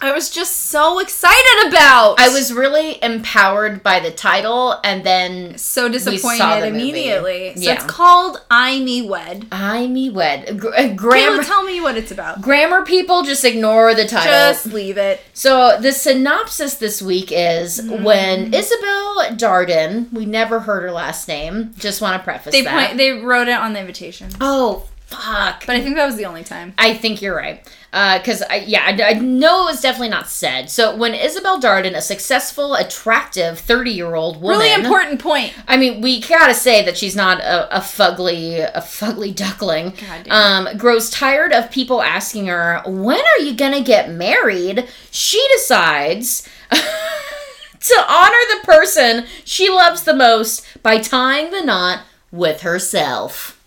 I 0.02 0.12
was 0.12 0.30
just 0.30 0.56
so 0.70 0.98
excited 0.98 1.68
about. 1.68 2.18
I 2.18 2.28
was 2.30 2.52
really 2.52 3.02
empowered 3.02 3.82
by 3.82 4.00
the 4.00 4.10
title 4.10 4.80
and 4.82 5.04
then 5.04 5.58
so 5.58 5.88
disappointed 5.90 6.40
the 6.62 6.66
immediately. 6.68 7.52
So 7.56 7.60
Yeah. 7.62 7.72
it's 7.74 7.84
called 7.84 8.40
"I 8.50 8.78
Me 8.80 9.02
Wed." 9.02 9.46
I 9.52 9.86
me 9.86 10.08
wed. 10.08 10.58
Gr- 10.58 10.68
uh, 10.74 10.88
Kayla, 10.96 11.46
tell 11.46 11.62
me 11.64 11.80
what 11.80 11.96
it's 11.96 12.10
about. 12.10 12.40
grammar 12.40 12.84
people 12.84 13.22
just 13.22 13.44
ignore 13.44 13.94
the 13.94 14.06
title. 14.06 14.30
Just 14.32 14.66
leave 14.66 14.96
it. 14.96 15.20
so 15.34 15.76
the 15.80 15.92
synopsis 15.92 16.74
this 16.74 17.02
week 17.02 17.30
is 17.30 17.80
Mm-hmm. 17.80 18.02
when 18.04 18.54
Isabel 18.54 19.16
Darden, 19.36 20.12
we 20.12 20.24
never 20.24 20.60
heard 20.60 20.82
her 20.82 20.92
last 20.92 21.28
name. 21.28 21.72
Just 21.78 22.00
want 22.00 22.18
to 22.20 22.24
preface 22.24 22.52
They 22.52 22.62
that. 22.62 22.86
point, 22.88 22.98
they 22.98 23.12
wrote 23.12 23.48
it 23.48 23.54
on 23.58 23.72
the 23.74 23.80
invitation, 23.80 24.30
oh 24.40 24.84
fuck. 25.10 25.66
but 25.66 25.76
I 25.76 25.80
think 25.80 25.96
that 25.96 26.06
was 26.06 26.16
the 26.16 26.24
only 26.24 26.44
time. 26.44 26.72
I 26.78 26.94
think 26.94 27.20
you're 27.20 27.36
right. 27.36 27.66
Because, 27.90 28.42
I 28.42 28.64
yeah, 28.66 28.84
I, 28.86 29.02
I 29.02 29.12
know 29.14 29.62
it 29.62 29.72
was 29.72 29.80
definitely 29.80 30.10
not 30.10 30.28
said. 30.28 30.70
So, 30.70 30.94
when 30.94 31.12
Isabel 31.12 31.60
Darden, 31.60 31.96
a 31.96 32.00
successful, 32.00 32.74
attractive 32.74 33.58
30 33.58 33.90
year 33.90 34.14
old 34.14 34.40
woman. 34.40 34.60
Really 34.60 34.72
important 34.72 35.20
point. 35.20 35.52
I 35.66 35.76
mean, 35.76 36.00
we 36.00 36.20
gotta 36.20 36.54
say 36.54 36.84
that 36.84 36.96
she's 36.96 37.16
not 37.16 37.40
a, 37.40 37.78
a 37.78 37.80
fugly, 37.80 38.60
a 38.74 38.80
fugly 38.80 39.34
duckling. 39.34 39.90
God 39.90 40.24
damn. 40.24 40.66
Um, 40.68 40.76
grows 40.78 41.10
tired 41.10 41.52
of 41.52 41.70
people 41.72 42.00
asking 42.00 42.46
her, 42.46 42.80
"When 42.86 43.20
are 43.20 43.42
you 43.42 43.54
gonna 43.54 43.82
get 43.82 44.10
married?" 44.10 44.86
She 45.10 45.44
decides 45.52 46.48
to 46.70 48.04
honor 48.08 48.38
the 48.52 48.60
person 48.64 49.26
she 49.44 49.68
loves 49.68 50.04
the 50.04 50.14
most 50.14 50.64
by 50.82 50.98
tying 50.98 51.50
the 51.50 51.62
knot 51.62 52.02
with 52.30 52.62
herself. 52.62 53.59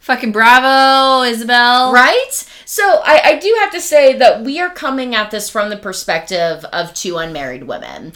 Fucking 0.00 0.32
bravo, 0.32 1.22
Isabel. 1.22 1.92
Right? 1.92 2.32
So 2.64 2.82
I, 3.04 3.20
I 3.24 3.38
do 3.38 3.54
have 3.60 3.70
to 3.72 3.80
say 3.80 4.14
that 4.18 4.42
we 4.42 4.58
are 4.60 4.70
coming 4.70 5.14
at 5.14 5.30
this 5.30 5.48
from 5.50 5.68
the 5.70 5.76
perspective 5.76 6.64
of 6.72 6.94
two 6.94 7.16
unmarried 7.18 7.64
women. 7.64 8.12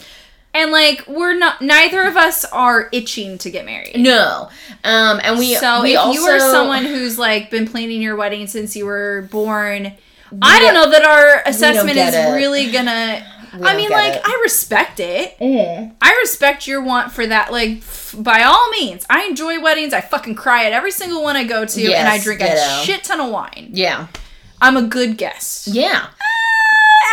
And 0.54 0.70
like 0.70 1.06
we're 1.08 1.36
not 1.36 1.60
neither 1.60 2.02
of 2.04 2.16
us 2.16 2.44
are 2.46 2.88
itching 2.92 3.38
to 3.38 3.50
get 3.50 3.64
married. 3.66 3.96
No. 3.96 4.48
Um, 4.84 5.20
and 5.22 5.38
we 5.38 5.56
so 5.56 5.82
we 5.82 5.94
if 5.94 5.98
also, 5.98 6.20
you 6.20 6.26
are 6.26 6.38
someone 6.38 6.84
who's 6.84 7.18
like 7.18 7.50
been 7.50 7.66
planning 7.66 8.00
your 8.00 8.14
wedding 8.16 8.46
since 8.46 8.76
you 8.76 8.86
were 8.86 9.28
born, 9.30 9.92
I 10.40 10.60
don't- 10.60 10.72
don't 10.72 10.74
know 10.74 10.90
that 10.90 11.04
our 11.04 11.42
assessment 11.44 11.96
is 11.98 12.14
it. 12.14 12.34
really 12.34 12.70
gonna. 12.70 13.26
I 13.62 13.76
mean, 13.76 13.90
like 13.90 14.14
it. 14.14 14.22
I 14.24 14.40
respect 14.42 15.00
it. 15.00 15.38
Mm. 15.38 15.94
I 16.00 16.18
respect 16.22 16.66
your 16.66 16.82
want 16.82 17.12
for 17.12 17.26
that. 17.26 17.52
Like 17.52 17.78
f- 17.78 18.14
by 18.18 18.42
all 18.42 18.70
means, 18.70 19.04
I 19.08 19.24
enjoy 19.24 19.60
weddings. 19.60 19.92
I 19.92 20.00
fucking 20.00 20.34
cry 20.34 20.64
at 20.66 20.72
every 20.72 20.90
single 20.90 21.22
one 21.22 21.36
I 21.36 21.44
go 21.44 21.64
to, 21.64 21.92
and 21.92 22.08
I 22.08 22.18
drink 22.18 22.40
ditto. 22.40 22.54
a 22.54 22.82
shit 22.84 23.04
ton 23.04 23.20
of 23.20 23.30
wine. 23.30 23.70
Yeah. 23.72 24.08
I'm 24.60 24.76
a 24.76 24.82
good 24.82 25.18
guest. 25.18 25.68
Yeah. 25.68 26.06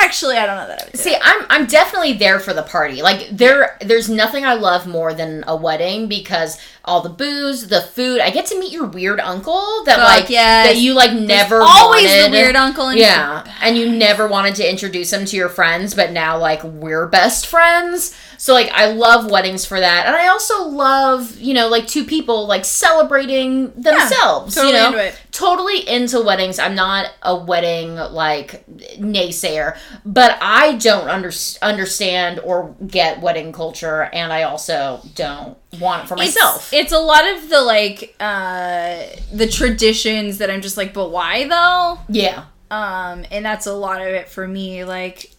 Actually, 0.03 0.37
I 0.37 0.45
don't 0.45 0.55
know 0.55 0.67
that 0.67 0.89
I. 0.93 0.97
See, 0.97 1.15
I'm 1.21 1.45
I'm 1.49 1.65
definitely 1.65 2.13
there 2.13 2.39
for 2.39 2.53
the 2.53 2.63
party. 2.63 3.01
Like 3.01 3.29
there 3.29 3.77
there's 3.81 4.09
nothing 4.09 4.45
I 4.45 4.53
love 4.53 4.87
more 4.87 5.13
than 5.13 5.43
a 5.47 5.55
wedding 5.55 6.07
because 6.07 6.57
all 6.83 7.01
the 7.01 7.09
booze, 7.09 7.67
the 7.67 7.81
food, 7.81 8.21
I 8.21 8.31
get 8.31 8.47
to 8.47 8.59
meet 8.59 8.71
your 8.73 8.87
weird 8.87 9.19
uncle 9.19 9.83
that 9.85 9.97
Fuck 9.97 10.07
like 10.21 10.29
yes. 10.31 10.67
that 10.67 10.77
you 10.77 10.93
like 10.95 11.13
never 11.13 11.61
always 11.61 12.05
wanted. 12.09 12.25
the 12.25 12.31
weird 12.31 12.55
uncle. 12.55 12.87
And 12.87 12.97
Yeah, 12.97 13.43
and 13.61 13.77
you 13.77 13.89
never 13.91 14.27
wanted 14.27 14.55
to 14.55 14.67
introduce 14.69 15.13
him 15.13 15.25
to 15.25 15.35
your 15.35 15.49
friends, 15.49 15.93
but 15.93 16.11
now 16.11 16.39
like 16.39 16.63
we're 16.63 17.05
best 17.07 17.45
friends. 17.45 18.15
So 18.37 18.53
like 18.53 18.71
I 18.71 18.87
love 18.93 19.29
weddings 19.29 19.63
for 19.63 19.79
that, 19.79 20.07
and 20.07 20.15
I 20.15 20.27
also 20.29 20.67
love 20.67 21.39
you 21.39 21.53
know 21.53 21.67
like 21.69 21.85
two 21.85 22.03
people 22.03 22.47
like 22.47 22.65
celebrating 22.65 23.71
themselves. 23.79 24.55
totally 24.55 24.73
you 24.73 24.79
know, 24.79 24.87
into 24.87 25.05
it. 25.05 25.21
totally 25.31 25.87
into 25.87 26.19
weddings. 26.21 26.57
I'm 26.57 26.73
not 26.73 27.11
a 27.21 27.35
wedding 27.35 27.93
like 27.95 28.65
naysayer, 28.97 29.77
but 30.03 30.37
I 30.41 30.77
don't 30.77 31.07
under- 31.07 31.31
understand 31.61 32.39
or 32.39 32.75
get 32.87 33.21
wedding 33.21 33.51
culture, 33.51 34.09
and 34.13 34.33
I 34.33 34.43
also 34.43 35.01
don't 35.13 35.55
want 35.79 36.03
it 36.03 36.07
for 36.07 36.15
myself. 36.15 36.71
It's, 36.73 36.91
a 36.91 36.99
lot 36.99 37.25
of 37.27 37.49
the 37.49 37.61
like 37.61 38.15
uh 38.19 39.03
the 39.33 39.47
traditions 39.47 40.37
that 40.39 40.49
I'm 40.51 40.61
just 40.61 40.77
like, 40.77 40.93
but 40.93 41.09
why 41.09 41.47
though? 41.47 41.99
yeah, 42.09 42.45
Um, 42.69 43.25
and 43.31 43.45
that's 43.45 43.67
a 43.67 43.73
lot 43.73 44.01
of 44.01 44.07
it 44.07 44.27
for 44.29 44.47
me. 44.47 44.83
Like, 44.83 45.31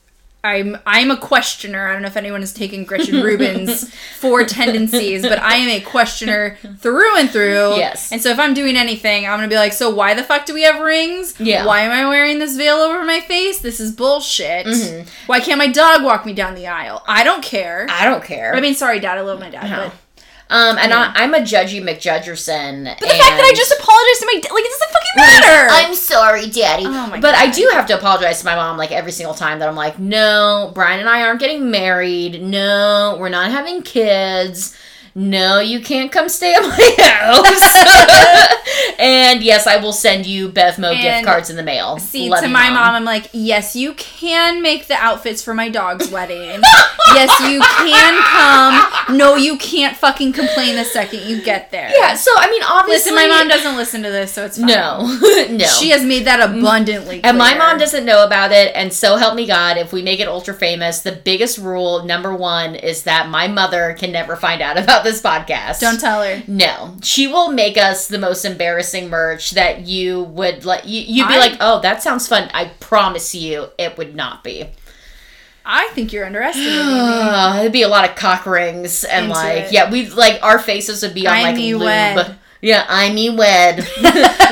I'm 0.44 0.76
I'm 0.86 1.10
a 1.12 1.16
questioner. 1.16 1.86
I 1.86 1.92
don't 1.92 2.02
know 2.02 2.08
if 2.08 2.16
anyone 2.16 2.40
has 2.40 2.52
taken 2.52 2.82
Gretchen 2.84 3.22
Rubin's 3.22 3.94
four 4.18 4.42
tendencies, 4.44 5.22
but 5.22 5.38
I 5.38 5.54
am 5.56 5.68
a 5.68 5.80
questioner 5.80 6.56
through 6.78 7.16
and 7.18 7.30
through. 7.30 7.76
Yes. 7.76 8.10
And 8.10 8.20
so 8.20 8.30
if 8.30 8.40
I'm 8.40 8.52
doing 8.54 8.76
anything, 8.76 9.24
I'm 9.24 9.36
gonna 9.36 9.46
be 9.46 9.54
like, 9.54 9.72
so 9.72 9.90
why 9.94 10.14
the 10.14 10.24
fuck 10.24 10.44
do 10.46 10.52
we 10.54 10.62
have 10.62 10.80
rings? 10.80 11.38
Yeah. 11.38 11.64
Why 11.64 11.82
am 11.82 11.92
I 11.92 12.08
wearing 12.08 12.40
this 12.40 12.56
veil 12.56 12.76
over 12.76 13.04
my 13.04 13.20
face? 13.20 13.60
This 13.60 13.78
is 13.78 13.92
bullshit. 13.92 14.66
Mhm. 14.66 15.06
Why 15.26 15.38
can't 15.38 15.58
my 15.58 15.68
dog 15.68 16.02
walk 16.02 16.26
me 16.26 16.32
down 16.32 16.56
the 16.56 16.66
aisle? 16.66 17.04
I 17.06 17.22
don't 17.22 17.44
care. 17.44 17.86
I 17.88 18.04
don't 18.04 18.24
care. 18.24 18.52
I 18.56 18.60
mean, 18.60 18.74
sorry, 18.74 18.98
Dad. 18.98 19.18
I 19.18 19.20
love 19.20 19.38
my 19.38 19.50
dad, 19.50 19.70
No. 19.70 19.76
but 19.76 19.92
um, 20.52 20.76
and 20.78 20.90
Yeah. 20.90 21.12
I, 21.16 21.22
I'm 21.24 21.34
a 21.34 21.38
judgy 21.40 21.82
McJudgerson. 21.82 22.84
But 22.84 23.00
the 23.00 23.06
fact 23.06 23.36
that 23.36 23.48
I 23.50 23.54
just 23.56 23.72
apologized 23.72 24.20
to 24.20 24.26
my 24.26 24.40
dad, 24.40 24.52
like, 24.52 24.64
it 24.64 24.70
doesn't 24.70 24.92
fucking 24.92 25.16
matter. 25.16 25.68
I'm 25.72 25.94
sorry, 25.94 26.46
Daddy. 26.48 26.84
Oh 26.86 27.18
but 27.20 27.34
I 27.34 27.50
do 27.50 27.68
have 27.72 27.86
to 27.86 27.96
apologize 27.96 28.40
to 28.40 28.44
my 28.44 28.54
mom 28.54 28.76
like 28.76 28.92
every 28.92 29.12
single 29.12 29.34
time 29.34 29.58
that 29.60 29.68
I'm 29.68 29.74
like, 29.76 29.98
no, 29.98 30.70
Brian 30.74 31.00
and 31.00 31.08
I 31.08 31.22
aren't 31.22 31.40
getting 31.40 31.70
married. 31.70 32.42
No, 32.42 33.16
we're 33.18 33.28
not 33.30 33.50
having 33.50 33.82
kids. 33.82 34.76
No, 35.14 35.60
you 35.60 35.80
can't 35.80 36.10
come 36.10 36.28
stay 36.28 36.54
at 36.54 36.62
my 36.62 36.96
house. 37.04 38.56
and 38.98 39.42
yes, 39.42 39.66
I 39.66 39.76
will 39.76 39.92
send 39.92 40.26
you 40.26 40.48
Bevmo 40.48 41.00
gift 41.00 41.26
cards 41.26 41.50
in 41.50 41.56
the 41.56 41.62
mail. 41.62 41.98
See, 41.98 42.30
Love 42.30 42.40
to 42.40 42.46
you, 42.46 42.52
my 42.52 42.70
mom. 42.70 42.94
I'm 42.94 43.04
like, 43.04 43.28
yes, 43.32 43.76
you 43.76 43.92
can 43.94 44.62
make 44.62 44.86
the 44.86 44.94
outfits 44.94 45.42
for 45.42 45.52
my 45.52 45.68
dog's 45.68 46.10
wedding. 46.10 46.60
yes, 47.14 47.40
you 47.40 47.60
can 47.60 48.22
come. 48.22 49.16
No, 49.18 49.36
you 49.36 49.58
can't 49.58 49.96
fucking 49.96 50.32
complain 50.32 50.76
the 50.76 50.84
second 50.84 51.20
you 51.28 51.42
get 51.42 51.70
there. 51.70 51.90
Yeah, 51.94 52.14
so 52.14 52.30
I 52.36 52.50
mean, 52.50 52.62
obviously, 52.62 53.12
Listen, 53.12 53.28
my 53.28 53.36
mom 53.36 53.48
doesn't 53.48 53.76
listen 53.76 54.02
to 54.04 54.10
this, 54.10 54.32
so 54.32 54.46
it's 54.46 54.56
fine. 54.56 54.68
No, 54.68 55.00
no. 55.50 55.66
She 55.66 55.90
has 55.90 56.02
made 56.04 56.24
that 56.24 56.40
abundantly 56.40 57.20
clear. 57.20 57.30
And 57.30 57.36
my 57.36 57.54
mom 57.54 57.78
doesn't 57.78 58.06
know 58.06 58.24
about 58.24 58.52
it, 58.52 58.72
and 58.74 58.92
so 58.92 59.16
help 59.16 59.34
me 59.34 59.46
God, 59.46 59.76
if 59.76 59.92
we 59.92 60.02
make 60.02 60.20
it 60.20 60.28
ultra 60.28 60.54
famous, 60.54 61.00
the 61.00 61.12
biggest 61.12 61.58
rule, 61.58 62.04
number 62.04 62.34
one, 62.34 62.74
is 62.76 63.02
that 63.02 63.28
my 63.28 63.46
mother 63.46 63.94
can 63.98 64.10
never 64.10 64.36
find 64.36 64.62
out 64.62 64.78
about 64.78 65.01
this 65.04 65.20
podcast. 65.22 65.80
Don't 65.80 66.00
tell 66.00 66.22
her. 66.22 66.42
No, 66.46 66.96
she 67.02 67.26
will 67.26 67.50
make 67.52 67.76
us 67.76 68.08
the 68.08 68.18
most 68.18 68.44
embarrassing 68.44 69.08
merch 69.10 69.52
that 69.52 69.86
you 69.86 70.22
would 70.22 70.64
like. 70.64 70.86
You, 70.86 71.00
you'd 71.02 71.28
be 71.28 71.34
I- 71.34 71.38
like, 71.38 71.56
"Oh, 71.60 71.80
that 71.80 72.02
sounds 72.02 72.26
fun." 72.28 72.50
I 72.54 72.66
promise 72.80 73.34
you, 73.34 73.68
it 73.78 73.96
would 73.98 74.14
not 74.14 74.42
be. 74.44 74.66
I 75.64 75.88
think 75.92 76.12
you're 76.12 76.26
underestimating 76.26 76.76
me. 76.86 77.58
It'd 77.60 77.72
be 77.72 77.82
a 77.82 77.88
lot 77.88 78.08
of 78.08 78.16
cock 78.16 78.46
rings 78.46 79.04
and 79.04 79.26
Into 79.26 79.36
like, 79.36 79.56
it. 79.64 79.72
yeah, 79.72 79.90
we 79.90 80.08
like 80.08 80.40
our 80.42 80.58
faces 80.58 81.02
would 81.02 81.14
be 81.14 81.26
on 81.26 81.34
I'm 81.34 81.42
like 81.42 81.56
lube. 81.56 81.80
wed. 81.82 82.36
Yeah, 82.60 82.84
I'm 82.88 83.36
wed. 83.36 83.78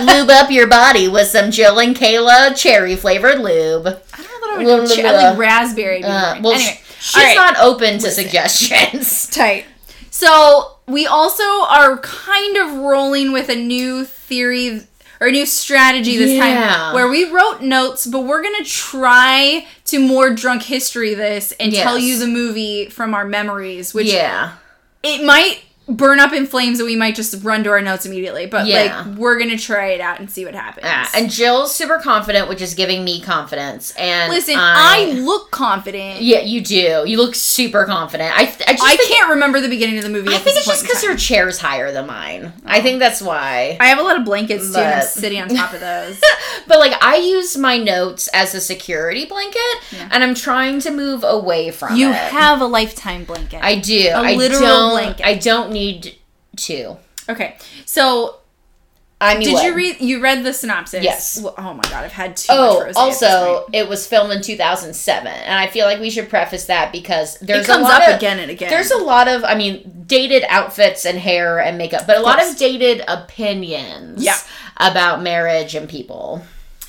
lube 0.00 0.30
up 0.30 0.50
your 0.50 0.66
body 0.66 1.08
with 1.08 1.28
some 1.28 1.50
Jill 1.50 1.78
and 1.80 1.94
Kayla 1.96 2.56
cherry 2.56 2.96
flavored 2.96 3.38
lube. 3.40 3.86
I 3.86 4.22
don't 4.22 4.26
know 4.26 4.40
that 4.40 4.50
I 4.52 4.56
would 4.58 4.64
Blah, 4.64 4.76
blah, 4.86 4.94
ch- 4.96 4.98
like 5.30 5.38
raspberry. 5.38 6.02
Uh, 6.04 6.40
well, 6.42 6.52
anyway, 6.54 6.80
sh- 6.98 7.12
she's 7.12 7.16
right. 7.22 7.34
not 7.36 7.56
open 7.58 7.98
to 7.98 8.04
Listen. 8.06 8.24
suggestions. 8.24 9.26
tight. 9.30 9.64
So 10.20 10.76
we 10.86 11.06
also 11.06 11.42
are 11.42 11.96
kind 11.98 12.56
of 12.58 12.74
rolling 12.74 13.32
with 13.32 13.48
a 13.48 13.56
new 13.56 14.04
theory 14.04 14.82
or 15.18 15.28
a 15.28 15.32
new 15.32 15.46
strategy 15.46 16.18
this 16.18 16.32
Yeah. 16.32 16.40
time 16.74 16.94
where 16.94 17.08
we 17.08 17.24
wrote 17.30 17.62
notes, 17.62 18.06
but 18.06 18.20
we're 18.20 18.42
gonna 18.42 18.64
try 18.64 19.66
to 19.86 19.98
more 19.98 20.28
drunk 20.28 20.62
history 20.64 21.14
this 21.14 21.52
and 21.58 21.72
tell 21.72 21.98
you 21.98 22.18
the 22.18 22.26
movie 22.26 22.90
from 22.90 23.14
our 23.14 23.24
memories, 23.24 23.94
which 23.94 24.08
yeah, 24.08 24.52
it 25.02 25.24
might 25.24 25.60
burn 25.90 26.20
up 26.20 26.32
in 26.32 26.46
flames 26.46 26.78
and 26.80 26.86
we 26.86 26.96
might 26.96 27.14
just 27.14 27.42
run 27.42 27.64
to 27.64 27.70
our 27.70 27.80
notes 27.82 28.06
immediately. 28.06 28.46
But 28.46 28.66
Yeah. 28.66 29.04
like 29.06 29.18
we're 29.18 29.38
gonna 29.38 29.58
try 29.58 29.88
it 29.88 30.00
out 30.00 30.20
and 30.20 30.30
see 30.30 30.44
what 30.44 30.54
happens. 30.54 30.86
yeah. 30.86 31.06
And 31.14 31.30
Jill's 31.30 31.74
super 31.74 31.98
confident, 31.98 32.48
which 32.48 32.62
is 32.62 32.74
giving 32.74 33.04
me 33.04 33.20
confidence. 33.20 33.92
And 33.98 34.32
listen, 34.32 34.54
I, 34.56 35.08
I, 35.10 35.12
look 35.20 35.50
confident. 35.50 36.22
yeah, 36.22 36.40
you 36.40 36.60
do. 36.60 37.04
You 37.06 37.16
look 37.16 37.34
super 37.34 37.84
confident. 37.84 38.32
I, 38.38 38.44
th- 38.46 38.62
I 38.68 38.72
just 38.72 38.84
I 38.84 38.96
can't 38.96 39.30
remember 39.30 39.60
the 39.60 39.68
beginning 39.68 39.98
of 39.98 40.04
the 40.04 40.10
movie. 40.10 40.28
I 40.30 40.34
at 40.36 40.42
think 40.42 40.56
this 40.56 40.58
it's 40.58 40.66
just 40.66 40.82
because 40.84 41.02
your 41.02 41.16
chair's 41.16 41.58
higher 41.58 41.90
than 41.92 42.06
mine. 42.06 42.52
I 42.64 42.78
oh. 42.78 42.82
think 42.82 42.98
that's 43.00 43.20
why. 43.20 43.76
I 43.80 43.86
have 43.88 43.98
a 43.98 44.02
lot 44.02 44.18
of 44.18 44.24
blankets 44.24 44.72
too, 44.72 44.78
and 44.78 45.00
I'm 45.00 45.06
sitting 45.06 45.40
on 45.40 45.48
top 45.54 45.72
of 45.72 45.80
those. 45.80 46.20
But 46.66 46.78
like 46.78 46.92
I 47.02 47.16
use 47.16 47.56
my 47.56 47.78
notes 47.78 48.28
as 48.28 48.54
a 48.54 48.60
security 48.60 49.24
blanket, 49.24 49.60
Yeah. 49.90 50.08
and 50.12 50.22
I'm 50.22 50.34
trying 50.34 50.78
to 50.80 50.90
move 50.92 51.24
away 51.24 51.70
from 51.72 51.96
You 51.96 52.10
it. 52.10 52.14
have 52.14 52.60
a 52.60 52.66
lifetime 52.66 53.24
blanket. 53.24 53.60
I 53.62 53.76
do. 53.76 54.08
a 54.08 54.20
I 54.20 54.34
literal 54.34 54.60
don't. 54.60 54.90
blanket. 54.90 55.26
I 55.26 55.34
don't 55.34 55.72
need 55.72 55.79
to. 56.56 56.96
okay, 57.28 57.56
so 57.86 58.36
I 59.22 59.34
mean, 59.34 59.48
did 59.48 59.52
what? 59.54 59.64
you 59.66 59.74
read? 59.74 60.00
You 60.00 60.20
read 60.22 60.44
the 60.44 60.52
synopsis? 60.54 61.04
Yes. 61.04 61.40
Well, 61.42 61.54
oh 61.58 61.74
my 61.74 61.82
god, 61.82 62.04
I've 62.06 62.12
had 62.12 62.36
too 62.38 62.46
Oh, 62.50 62.78
rosé 62.78 62.80
at 62.80 62.86
this 62.88 62.96
also, 62.96 63.66
it 63.72 63.86
was 63.86 64.06
filmed 64.06 64.32
in 64.32 64.40
2007, 64.40 65.26
and 65.30 65.54
I 65.54 65.66
feel 65.66 65.84
like 65.84 66.00
we 66.00 66.08
should 66.08 66.30
preface 66.30 66.64
that 66.66 66.90
because 66.90 67.38
there's 67.40 67.68
a 67.68 67.76
lot 67.78 68.08
of, 68.08 68.16
again 68.16 68.38
and 68.38 68.50
again. 68.50 68.70
There's 68.70 68.90
a 68.90 68.96
lot 68.98 69.28
of, 69.28 69.44
I 69.44 69.54
mean, 69.56 70.04
dated 70.06 70.44
outfits 70.48 71.04
and 71.04 71.18
hair 71.18 71.60
and 71.60 71.76
makeup, 71.76 72.06
but 72.06 72.16
a 72.16 72.20
lot 72.22 72.42
of 72.42 72.56
dated 72.56 73.04
opinions 73.08 74.24
Yeah. 74.24 74.38
about 74.78 75.22
marriage 75.22 75.74
and 75.74 75.86
people. 75.86 76.42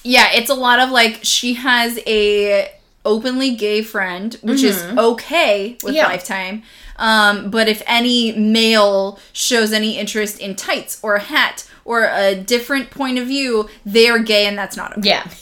yeah, 0.03 0.29
it's 0.33 0.49
a 0.49 0.55
lot 0.55 0.79
of 0.79 0.89
like 0.89 1.19
she 1.23 1.55
has 1.55 1.99
a 2.07 2.71
openly 3.05 3.55
gay 3.55 3.81
friend, 3.81 4.35
which 4.41 4.63
is 4.63 4.81
okay 4.97 5.77
with 5.83 5.93
Mm-hmm. 5.93 5.95
Yeah. 5.95 6.07
Lifetime. 6.07 6.63
Um, 6.97 7.49
but 7.49 7.67
if 7.67 7.81
any 7.87 8.31
male 8.33 9.19
shows 9.33 9.73
any 9.73 9.97
interest 9.97 10.39
in 10.39 10.55
tights 10.55 10.99
or 11.01 11.15
a 11.15 11.19
hat 11.19 11.67
or 11.85 12.03
a 12.05 12.35
different 12.35 12.89
point 12.91 13.17
of 13.17 13.27
view, 13.27 13.67
they 13.85 14.07
are 14.09 14.19
gay, 14.19 14.45
and 14.47 14.57
that's 14.57 14.77
not 14.77 14.97
okay. 14.97 15.09
Yeah. 15.09 15.27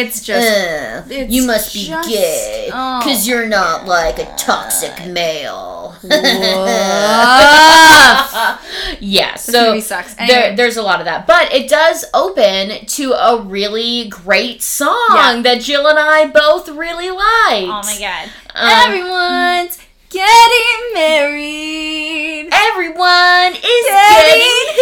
It's 0.00 0.24
just 0.24 1.10
it's 1.10 1.32
you 1.32 1.46
must 1.46 1.72
be 1.74 1.86
just- 1.86 2.08
gay 2.08 2.68
oh 2.72 3.00
because 3.00 3.26
you're 3.28 3.46
not 3.46 3.86
like 3.86 4.18
a 4.18 4.34
toxic 4.36 5.06
male. 5.06 5.94
yeah, 9.00 9.34
so 9.36 9.78
sucks. 9.80 10.14
there, 10.14 10.56
there's 10.56 10.76
a 10.76 10.82
lot 10.82 11.00
of 11.00 11.04
that, 11.06 11.26
but 11.26 11.52
it 11.52 11.68
does 11.68 12.04
open 12.14 12.86
to 12.86 13.12
a 13.12 13.42
really 13.42 14.08
great 14.08 14.62
song 14.62 14.96
Yeah. 15.14 15.40
that 15.42 15.60
Jill 15.60 15.86
and 15.86 15.98
I 15.98 16.26
both 16.26 16.68
really 16.68 17.10
liked. 17.10 17.20
Oh 17.68 17.82
my 17.84 17.98
god. 17.98 18.30
Um, 18.54 18.70
Everyone's 18.92 19.78
getting 20.10 20.94
married. 20.94 22.48
Everyone 22.52 23.52
is 23.54 23.62
Getting 23.86 24.40
getting 24.40 24.74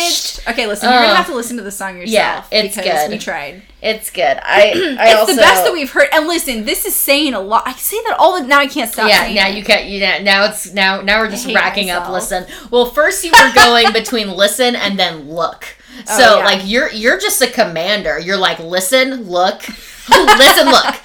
hitched. 0.00 0.36
hitched. 0.36 0.48
Okay, 0.48 0.66
listen, 0.66 0.88
you're 0.90 0.98
Uh, 0.98 1.02
gonna 1.06 1.16
have 1.16 1.26
to 1.26 1.34
listen 1.34 1.56
to 1.56 1.62
the 1.62 1.70
song 1.70 1.96
yourself. 1.98 2.12
yeah, 2.12 2.44
it's 2.50 2.76
because 2.76 3.00
good. 3.02 3.10
We 3.10 3.18
tried. 3.18 3.62
It's 3.82 4.10
good. 4.10 4.22
I, 4.42 4.96
I 4.98 5.10
it's 5.10 5.20
also, 5.20 5.32
the 5.34 5.40
best 5.40 5.64
that 5.64 5.72
we've 5.72 5.90
heard. 5.90 6.08
And 6.12 6.26
listen, 6.26 6.64
this 6.64 6.84
is 6.84 6.94
saying 6.94 7.34
a 7.34 7.40
lot. 7.40 7.62
I 7.66 7.72
say 7.74 7.96
that 8.08 8.16
all 8.18 8.40
the 8.40 8.46
now. 8.46 8.58
I 8.58 8.66
can't 8.66 8.90
stop. 8.92 9.08
yeah, 9.08 9.20
saying 9.22 9.34
now 9.36 9.48
it. 9.48 9.56
you 9.56 9.64
can't. 9.64 9.86
You 9.86 10.00
now, 10.00 10.18
now 10.18 10.44
it's 10.46 10.72
now 10.72 11.00
now 11.00 11.20
we're 11.20 11.30
just 11.30 11.46
racking 11.52 11.90
up. 11.90 12.08
Listen, 12.10 12.46
well, 12.70 12.86
first 12.86 13.24
you 13.24 13.30
were 13.32 13.52
going 13.54 13.92
between 13.92 14.30
listen 14.36 14.74
and 14.76 14.98
then 14.98 15.28
look. 15.30 15.64
So 16.04 16.14
Oh, 16.18 16.38
yeah. 16.38 16.44
like 16.44 16.60
you're 16.64 16.90
you're 16.90 17.18
just 17.18 17.40
a 17.42 17.46
commander. 17.50 18.18
You're 18.18 18.36
like 18.36 18.58
listen, 18.58 19.28
look, 19.30 19.62
Listen, 20.08 20.66
look. 20.66 20.84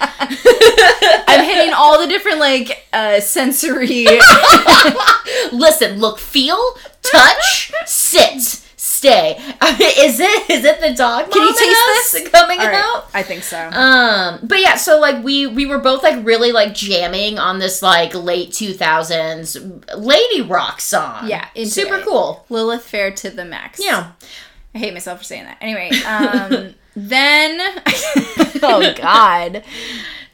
I'm 1.28 1.44
hitting 1.44 1.72
all 1.74 2.00
the 2.00 2.06
different 2.06 2.38
like 2.38 2.86
uh 2.92 3.20
sensory 3.20 4.06
Listen, 5.52 5.98
look, 5.98 6.18
feel, 6.18 6.60
touch, 7.02 7.72
sit, 7.86 8.40
stay. 8.76 9.36
is 9.80 10.20
it 10.20 10.50
is 10.50 10.64
it 10.64 10.80
the 10.80 10.94
dog? 10.94 11.30
Can 11.30 11.42
you 11.42 11.48
taste 11.48 12.12
this? 12.12 12.28
coming 12.28 12.58
right, 12.58 12.74
out? 12.74 13.08
I 13.12 13.22
think 13.22 13.42
so. 13.42 13.58
Um, 13.58 14.40
but 14.42 14.60
yeah, 14.60 14.76
so 14.76 15.00
like 15.00 15.22
we 15.24 15.46
we 15.46 15.66
were 15.66 15.78
both 15.78 16.02
like 16.02 16.24
really 16.24 16.52
like 16.52 16.74
jamming 16.74 17.38
on 17.38 17.58
this 17.58 17.82
like 17.82 18.14
late 18.14 18.52
two 18.52 18.72
thousands 18.72 19.56
lady 19.96 20.42
rock 20.42 20.80
song. 20.80 21.28
Yeah, 21.28 21.48
super 21.64 21.96
it. 21.96 22.04
cool. 22.04 22.46
Lilith 22.48 22.84
Fair 22.84 23.10
to 23.10 23.30
the 23.30 23.44
max. 23.44 23.80
Yeah, 23.82 24.12
I 24.74 24.78
hate 24.78 24.92
myself 24.92 25.18
for 25.18 25.24
saying 25.24 25.44
that. 25.44 25.58
Anyway, 25.60 25.90
um 26.04 26.74
then 26.94 27.60
Oh 28.62 28.92
god. 28.96 29.64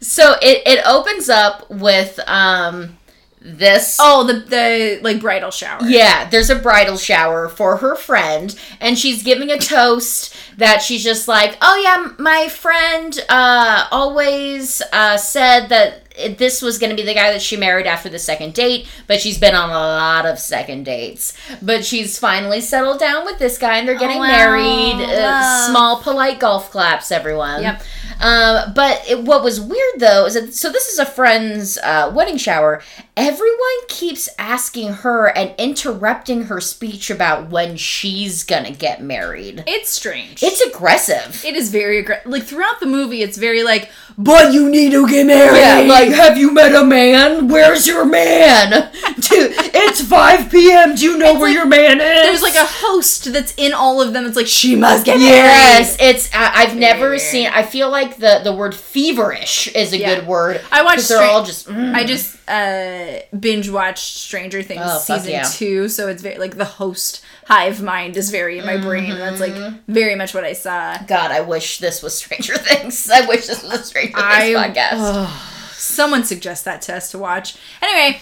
so 0.01 0.35
it 0.43 0.63
it 0.67 0.85
opens 0.87 1.29
up 1.29 1.69
with 1.71 2.19
um 2.29 2.97
this 3.41 3.97
Oh, 4.01 4.25
the 4.25 4.41
the 4.41 4.99
like 5.03 5.21
bridal 5.21 5.53
shower. 5.53 5.81
Yeah, 5.85 6.29
there's 6.29 6.51
a 6.51 6.57
bridal 6.57 6.97
shower 6.97 7.49
for 7.49 7.77
her 7.77 7.95
friend, 7.95 8.55
and 8.81 8.99
she's 8.99 9.23
giving 9.23 9.51
a 9.51 9.59
toast 9.59 10.35
that 10.59 10.83
she's 10.83 11.05
just 11.05 11.29
like, 11.29 11.57
"Oh 11.63 11.77
yeah, 11.77 12.13
my 12.19 12.49
friend 12.49 13.17
uh, 13.29 13.87
always 13.93 14.83
uh, 14.93 15.17
said 15.17 15.69
that 15.69 16.08
this 16.37 16.63
was 16.63 16.79
going 16.79 16.91
to 16.91 16.97
be 16.97 17.05
the 17.05 17.15
guy 17.15 17.33
that 17.33 17.43
she 17.43 17.57
married 17.57 17.87
after 17.87 18.09
the 18.09 18.19
second 18.19 18.55
date, 18.55 18.87
but 19.07 19.21
she's 19.21 19.39
been 19.39 19.55
on 19.55 19.71
a 19.71 19.73
lot 19.73 20.27
of 20.27 20.39
second 20.39 20.85
dates. 20.85 21.37
But 21.63 21.85
she's 21.85 22.19
finally 22.19 22.61
settled 22.61 22.99
down 22.99 23.25
with 23.25 23.39
this 23.39 23.59
guy, 23.59 23.79
and 23.79 23.89
they're 23.89 23.99
getting 23.99 24.19
wow. 24.19 24.27
married. 24.27 25.05
Uh, 25.05 25.67
small, 25.69 26.01
polite 26.03 26.41
golf 26.41 26.71
claps, 26.71 27.11
everyone. 27.11 27.63
Yep. 27.63 27.83
Um, 28.21 28.73
but 28.75 29.03
it, 29.09 29.23
what 29.23 29.45
was 29.45 29.61
weird 29.61 29.99
though 29.99 30.27
is 30.27 30.35
that 30.35 30.53
so 30.53 30.73
this 30.73 30.89
is 30.89 30.99
a 30.99 31.07
friend's 31.07 31.79
uh, 31.79 32.13
wedding 32.15 32.37
shower. 32.37 32.83
Everyone 33.17 33.87
keeps 33.89 34.29
asking 34.39 34.93
her 34.93 35.27
and 35.27 35.55
interrupting 35.59 36.45
her 36.45 36.61
speech 36.61 37.11
about 37.11 37.51
when 37.51 37.77
she's 37.77 38.43
gonna 38.43 38.73
get 38.73 39.03
married. 39.03 39.65
It's 39.67 39.91
strange. 39.91 40.43
It's 40.43 40.61
aggressive. 40.61 41.45
it 41.45 41.55
is 41.55 41.71
very 41.71 41.99
aggressive. 41.99 42.31
Like 42.31 42.45
throughout 42.45 42.81
the 42.81 42.87
movie, 42.87 43.23
it's 43.23 43.39
very 43.39 43.63
like, 43.63 43.91
but 44.21 44.53
you 44.53 44.69
need 44.69 44.91
to 44.91 45.07
get 45.09 45.27
married. 45.27 45.57
Yeah, 45.59 45.79
like, 45.89 46.09
have 46.11 46.37
you 46.37 46.53
met 46.53 46.75
a 46.75 46.85
man? 46.85 47.47
Where's 47.49 47.87
your 47.87 48.05
man? 48.05 48.91
Dude, 49.21 49.53
it's 49.57 50.01
5 50.03 50.51
p.m. 50.51 50.95
Do 50.97 51.05
you 51.05 51.17
know 51.19 51.31
It's 51.33 51.39
where 51.41 51.49
like- 51.49 51.55
your 51.55 51.67
man 51.67 52.01
is? 52.01 52.23
there's 52.25 52.43
like 52.43 52.57
a 52.57 52.67
host 52.67 53.33
that's 53.33 53.55
in 53.57 53.73
all 53.73 54.03
of 54.03 54.13
them. 54.13 54.27
It's 54.27 54.37
like 54.37 54.47
she 54.49 54.75
must 54.75 55.05
get 55.07 55.21
Yes, 55.21 55.97
it's. 56.01 56.29
I, 56.35 56.63
I've 56.63 56.77
never 56.77 57.11
weird. 57.11 57.21
seen. 57.21 57.47
I 57.49 57.63
feel 57.63 57.91
like 57.91 58.17
the 58.17 58.41
the 58.43 58.53
word 58.53 58.75
feverish 58.75 59.69
is 59.69 59.93
a 59.93 59.99
Yeah. 59.99 60.17
good 60.17 60.27
word. 60.27 60.61
I 60.73 60.83
watched 60.83 60.97
'cause 60.97 61.09
they're 61.09 61.19
Stra- 61.19 61.31
all 61.31 61.45
just. 61.45 61.69
mm. 61.69 61.95
I 61.95 62.05
just 62.05 62.37
uh 62.49 63.21
binge 63.39 63.69
watched 63.71 64.17
Stranger 64.17 64.63
Things 64.63 64.81
Oh, 64.85 64.99
season 64.99 65.31
yeah. 65.31 65.43
two, 65.45 65.89
so 65.89 66.09
it's 66.09 66.23
very 66.23 66.39
like 66.39 66.57
the 66.57 66.65
host 66.65 67.23
hive 67.49 67.83
mind 67.83 68.17
is 68.17 68.31
very 68.31 68.59
in 68.59 68.67
my 68.67 68.77
brain. 68.77 69.11
And 69.11 69.21
that's 69.21 69.41
like 69.41 69.53
Mm-hmm. 69.53 69.93
very 69.93 70.15
much 70.15 70.35
what 70.35 70.45
I 70.45 70.53
saw. 70.53 70.97
God, 71.07 71.31
I 71.33 71.41
wish 71.41 71.79
this 71.79 72.03
was 72.03 72.17
Stranger 72.17 72.57
Things. 72.69 73.09
I 73.11 73.27
wish 73.27 73.47
this 73.47 73.63
was 73.63 73.73
a 73.73 73.83
Stranger 73.85 74.13
Things 74.17 74.57
podcast. 74.57 75.29
Someone 75.73 76.25
suggest 76.25 76.65
that 76.67 76.83
to 76.83 76.97
us 76.97 77.11
to 77.13 77.19
watch. 77.19 77.57
Anyway, 77.83 78.21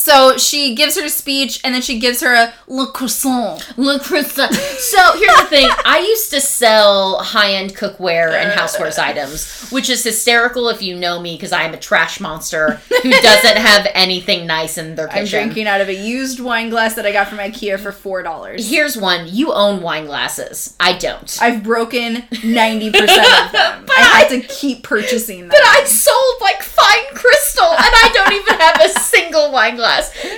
so 0.00 0.38
she 0.38 0.74
gives 0.74 0.98
her 0.98 1.10
speech 1.10 1.60
and 1.62 1.74
then 1.74 1.82
she 1.82 1.98
gives 1.98 2.22
her 2.22 2.32
a 2.34 2.54
le 2.66 2.90
croissant. 2.90 3.62
Le 3.76 3.98
croissant. 3.98 4.50
So 4.54 5.12
here's 5.18 5.36
the 5.36 5.46
thing. 5.50 5.68
I 5.84 5.98
used 5.98 6.30
to 6.30 6.40
sell 6.40 7.18
high-end 7.18 7.76
cookware 7.76 8.32
and 8.32 8.50
uh. 8.50 8.56
housewares 8.56 8.98
items, 8.98 9.68
which 9.68 9.90
is 9.90 10.02
hysterical 10.02 10.70
if 10.70 10.80
you 10.80 10.96
know 10.96 11.20
me 11.20 11.36
because 11.36 11.52
I 11.52 11.64
am 11.64 11.74
a 11.74 11.76
trash 11.76 12.18
monster 12.18 12.80
who 13.02 13.10
doesn't 13.10 13.58
have 13.58 13.88
anything 13.94 14.46
nice 14.46 14.78
in 14.78 14.94
their 14.94 15.06
kitchen. 15.06 15.20
I'm 15.20 15.26
drinking 15.26 15.66
out 15.66 15.82
of 15.82 15.88
a 15.88 15.94
used 15.94 16.40
wine 16.40 16.70
glass 16.70 16.94
that 16.94 17.04
I 17.04 17.12
got 17.12 17.28
from 17.28 17.38
IKEA 17.38 17.78
for 17.78 17.92
four 17.92 18.22
dollars. 18.22 18.70
Here's 18.70 18.96
one. 18.96 19.26
You 19.28 19.52
own 19.52 19.82
wine 19.82 20.06
glasses. 20.06 20.76
I 20.80 20.94
don't. 20.94 21.38
I've 21.42 21.62
broken 21.62 22.24
ninety 22.42 22.90
percent 22.90 23.10
of 23.10 23.52
them. 23.52 23.84
But 23.84 23.98
I 23.98 24.26
had 24.26 24.28
to 24.30 24.40
keep 24.40 24.82
purchasing 24.82 25.40
them. 25.40 25.48
But 25.50 25.62
I 25.62 25.84
sold 25.84 26.40
like 26.40 26.62
fine 26.62 27.14
crystal, 27.14 27.70
and 27.70 27.78
I 27.78 28.10
don't 28.14 28.32
even 28.32 28.58
have 28.58 28.80
a 28.82 29.00
single 29.00 29.52
wine 29.52 29.76
glass. 29.76 29.89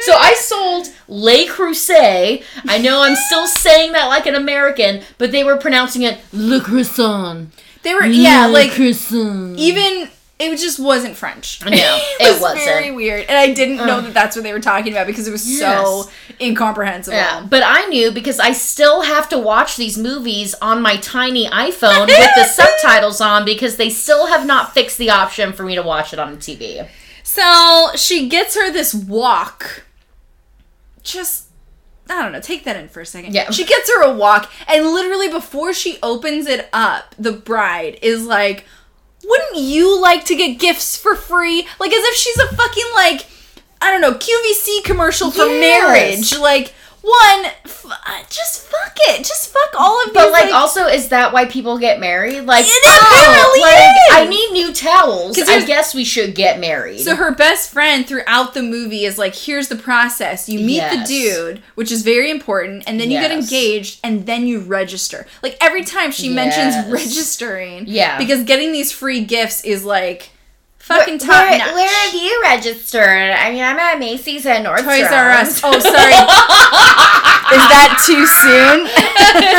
So 0.02 0.12
I 0.14 0.34
sold 0.34 0.88
Le 1.08 1.46
Creuset. 1.46 2.44
I 2.66 2.78
know 2.78 3.02
I'm 3.02 3.16
still 3.16 3.46
saying 3.46 3.92
that 3.92 4.06
like 4.06 4.26
an 4.26 4.34
American, 4.34 5.02
but 5.18 5.32
they 5.32 5.44
were 5.44 5.56
pronouncing 5.56 6.02
it 6.02 6.18
Le 6.32 6.60
Croissant. 6.60 7.48
they 7.82 7.94
were 7.94 8.04
yeah, 8.04 8.46
Le 8.46 8.52
like 8.52 8.72
Croissant. 8.72 9.58
even 9.58 10.08
it 10.50 10.58
just 10.58 10.80
wasn't 10.80 11.16
French. 11.16 11.60
No, 11.64 11.70
it 11.72 12.02
it 12.20 12.32
was 12.32 12.40
wasn't. 12.40 12.64
very 12.64 12.90
weird, 12.90 13.26
and 13.28 13.38
I 13.38 13.52
didn't 13.52 13.76
know 13.76 13.98
uh. 13.98 14.00
that 14.02 14.14
that's 14.14 14.36
what 14.36 14.42
they 14.42 14.52
were 14.52 14.60
talking 14.60 14.92
about 14.92 15.06
because 15.06 15.28
it 15.28 15.30
was 15.30 15.58
so 15.58 16.10
incomprehensible. 16.40 17.16
Yeah, 17.16 17.46
but 17.48 17.62
I 17.64 17.86
knew 17.86 18.10
because 18.10 18.40
I 18.40 18.52
still 18.52 19.02
have 19.02 19.28
to 19.30 19.38
watch 19.38 19.76
these 19.76 19.96
movies 19.96 20.54
on 20.60 20.82
my 20.82 20.96
tiny 20.96 21.48
iPhone 21.48 22.06
with 22.06 22.30
the 22.34 22.44
subtitles 22.52 23.20
on 23.20 23.44
because 23.44 23.76
they 23.76 23.90
still 23.90 24.26
have 24.26 24.46
not 24.46 24.74
fixed 24.74 24.98
the 24.98 25.10
option 25.10 25.52
for 25.52 25.62
me 25.62 25.74
to 25.74 25.82
watch 25.82 26.12
it 26.12 26.18
on 26.18 26.32
the 26.32 26.38
TV. 26.38 26.88
So 27.34 27.90
she 27.96 28.28
gets 28.28 28.54
her 28.56 28.70
this 28.70 28.92
wok. 28.92 29.84
Just 31.02 31.46
I 32.10 32.22
don't 32.22 32.32
know, 32.32 32.40
take 32.40 32.64
that 32.64 32.76
in 32.76 32.88
for 32.88 33.00
a 33.00 33.06
second. 33.06 33.34
Yeah. 33.34 33.50
She 33.50 33.64
gets 33.64 33.88
her 33.90 34.02
a 34.02 34.12
wok, 34.14 34.50
and 34.68 34.84
literally 34.84 35.28
before 35.28 35.72
she 35.72 35.98
opens 36.02 36.46
it 36.46 36.68
up, 36.74 37.14
the 37.18 37.32
bride 37.32 37.98
is 38.02 38.26
like, 38.26 38.66
Wouldn't 39.24 39.56
you 39.56 39.98
like 40.00 40.26
to 40.26 40.36
get 40.36 40.58
gifts 40.58 40.94
for 40.96 41.14
free? 41.14 41.66
Like 41.80 41.92
as 41.92 42.04
if 42.04 42.14
she's 42.16 42.36
a 42.38 42.54
fucking 42.54 42.90
like 42.94 43.26
I 43.80 43.90
don't 43.90 44.00
know, 44.02 44.12
QVC 44.12 44.84
commercial 44.84 45.30
for 45.30 45.46
Yes. 45.46 46.30
marriage. 46.30 46.38
Like 46.38 46.74
one, 47.02 47.46
f- 47.64 47.84
uh, 47.86 48.22
just 48.30 48.62
fuck 48.62 48.96
it. 49.08 49.18
Just 49.18 49.52
fuck 49.52 49.74
all 49.78 50.00
of 50.02 50.06
these. 50.06 50.14
But 50.14 50.24
these. 50.24 50.32
like, 50.32 50.54
also, 50.54 50.86
is 50.86 51.08
that 51.08 51.32
why 51.32 51.46
people 51.46 51.76
get 51.78 51.98
married? 52.00 52.44
Like, 52.44 52.64
It 52.66 52.82
oh, 52.86 53.52
apparently 53.52 53.60
like 53.60 54.26
I 54.26 54.26
need 54.30 54.52
new 54.52 54.72
towels. 54.72 55.38
I 55.38 55.64
guess 55.64 55.94
we 55.94 56.04
should 56.04 56.34
get 56.34 56.60
married. 56.60 57.00
So 57.00 57.16
her 57.16 57.34
best 57.34 57.70
friend 57.72 58.06
throughout 58.06 58.54
the 58.54 58.62
movie 58.62 59.04
is 59.04 59.18
like, 59.18 59.34
here's 59.34 59.68
the 59.68 59.76
process. 59.76 60.48
You 60.48 60.60
meet 60.60 60.76
Yes. 60.76 61.08
the 61.08 61.14
dude, 61.14 61.62
which 61.74 61.90
is 61.90 62.02
very 62.02 62.30
important, 62.30 62.84
and 62.86 63.00
then 63.00 63.10
you 63.10 63.18
get 63.20 63.32
engaged, 63.32 63.98
and 64.04 64.24
then 64.26 64.46
you 64.46 64.60
register. 64.60 65.26
Like 65.42 65.56
every 65.60 65.84
time 65.84 66.12
she 66.12 66.28
mentions 66.28 66.74
registering. 66.92 67.84
Yeah. 67.88 68.16
Because 68.18 68.44
getting 68.44 68.72
these 68.72 68.92
free 68.92 69.24
gifts 69.24 69.64
is 69.64 69.84
like 69.84 70.30
fucking 70.82 71.18
top 71.18 71.48
where, 71.48 71.58
notch. 71.58 71.74
where 71.74 71.88
have 72.06 72.14
you 72.14 72.40
registered? 72.42 73.30
I 73.32 73.50
mean, 73.50 73.62
I'm 73.62 73.78
at 73.78 73.98
Macy's 73.98 74.44
and 74.46 74.66
Nordstrom. 74.66 74.84
Toys 74.84 75.10
R 75.10 75.30
Us. 75.30 75.60
Oh, 75.64 75.72
sorry. 75.78 76.12
is 77.52 77.64
that 77.72 78.02
too 78.06 78.26
soon? 78.26 78.88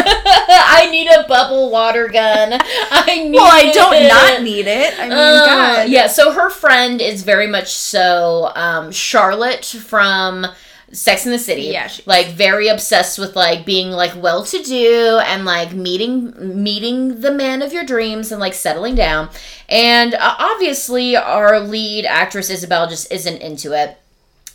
I 0.05 0.89
need 0.91 1.07
a 1.07 1.25
bubble 1.27 1.69
water 1.69 2.07
gun. 2.07 2.53
I 2.91 3.23
need 3.23 3.33
well, 3.33 3.49
I 3.51 3.71
don't 3.71 3.93
it. 3.95 4.07
not 4.07 4.41
need 4.43 4.67
it. 4.67 4.97
I 4.99 5.03
mean, 5.03 5.11
Uh, 5.13 5.45
God. 5.45 5.89
yeah, 5.89 6.07
so 6.07 6.31
her 6.33 6.49
friend 6.49 7.01
is 7.01 7.23
very 7.23 7.47
much 7.47 7.73
so 7.73 8.51
um, 8.55 8.91
Charlotte 8.91 9.65
from 9.65 10.45
Sex 10.93 11.25
in 11.25 11.31
the 11.31 11.39
City. 11.39 11.63
Yeah, 11.63 11.87
she- 11.87 12.03
like 12.05 12.27
very 12.27 12.67
obsessed 12.67 13.17
with 13.19 13.35
like 13.35 13.65
being 13.65 13.91
like 13.91 14.13
well 14.15 14.43
to 14.45 14.63
do 14.63 15.19
and 15.25 15.43
like 15.43 15.73
meeting 15.73 16.33
meeting 16.63 17.19
the 17.21 17.31
man 17.31 17.61
of 17.61 17.73
your 17.73 17.83
dreams 17.83 18.31
and 18.31 18.39
like 18.39 18.53
settling 18.53 18.95
down. 18.95 19.29
And 19.67 20.13
uh, 20.13 20.35
obviously, 20.39 21.15
our 21.15 21.59
lead 21.59 22.05
actress 22.05 22.49
Isabel 22.49 22.87
just 22.87 23.11
isn't 23.11 23.41
into 23.41 23.73
it. 23.73 23.97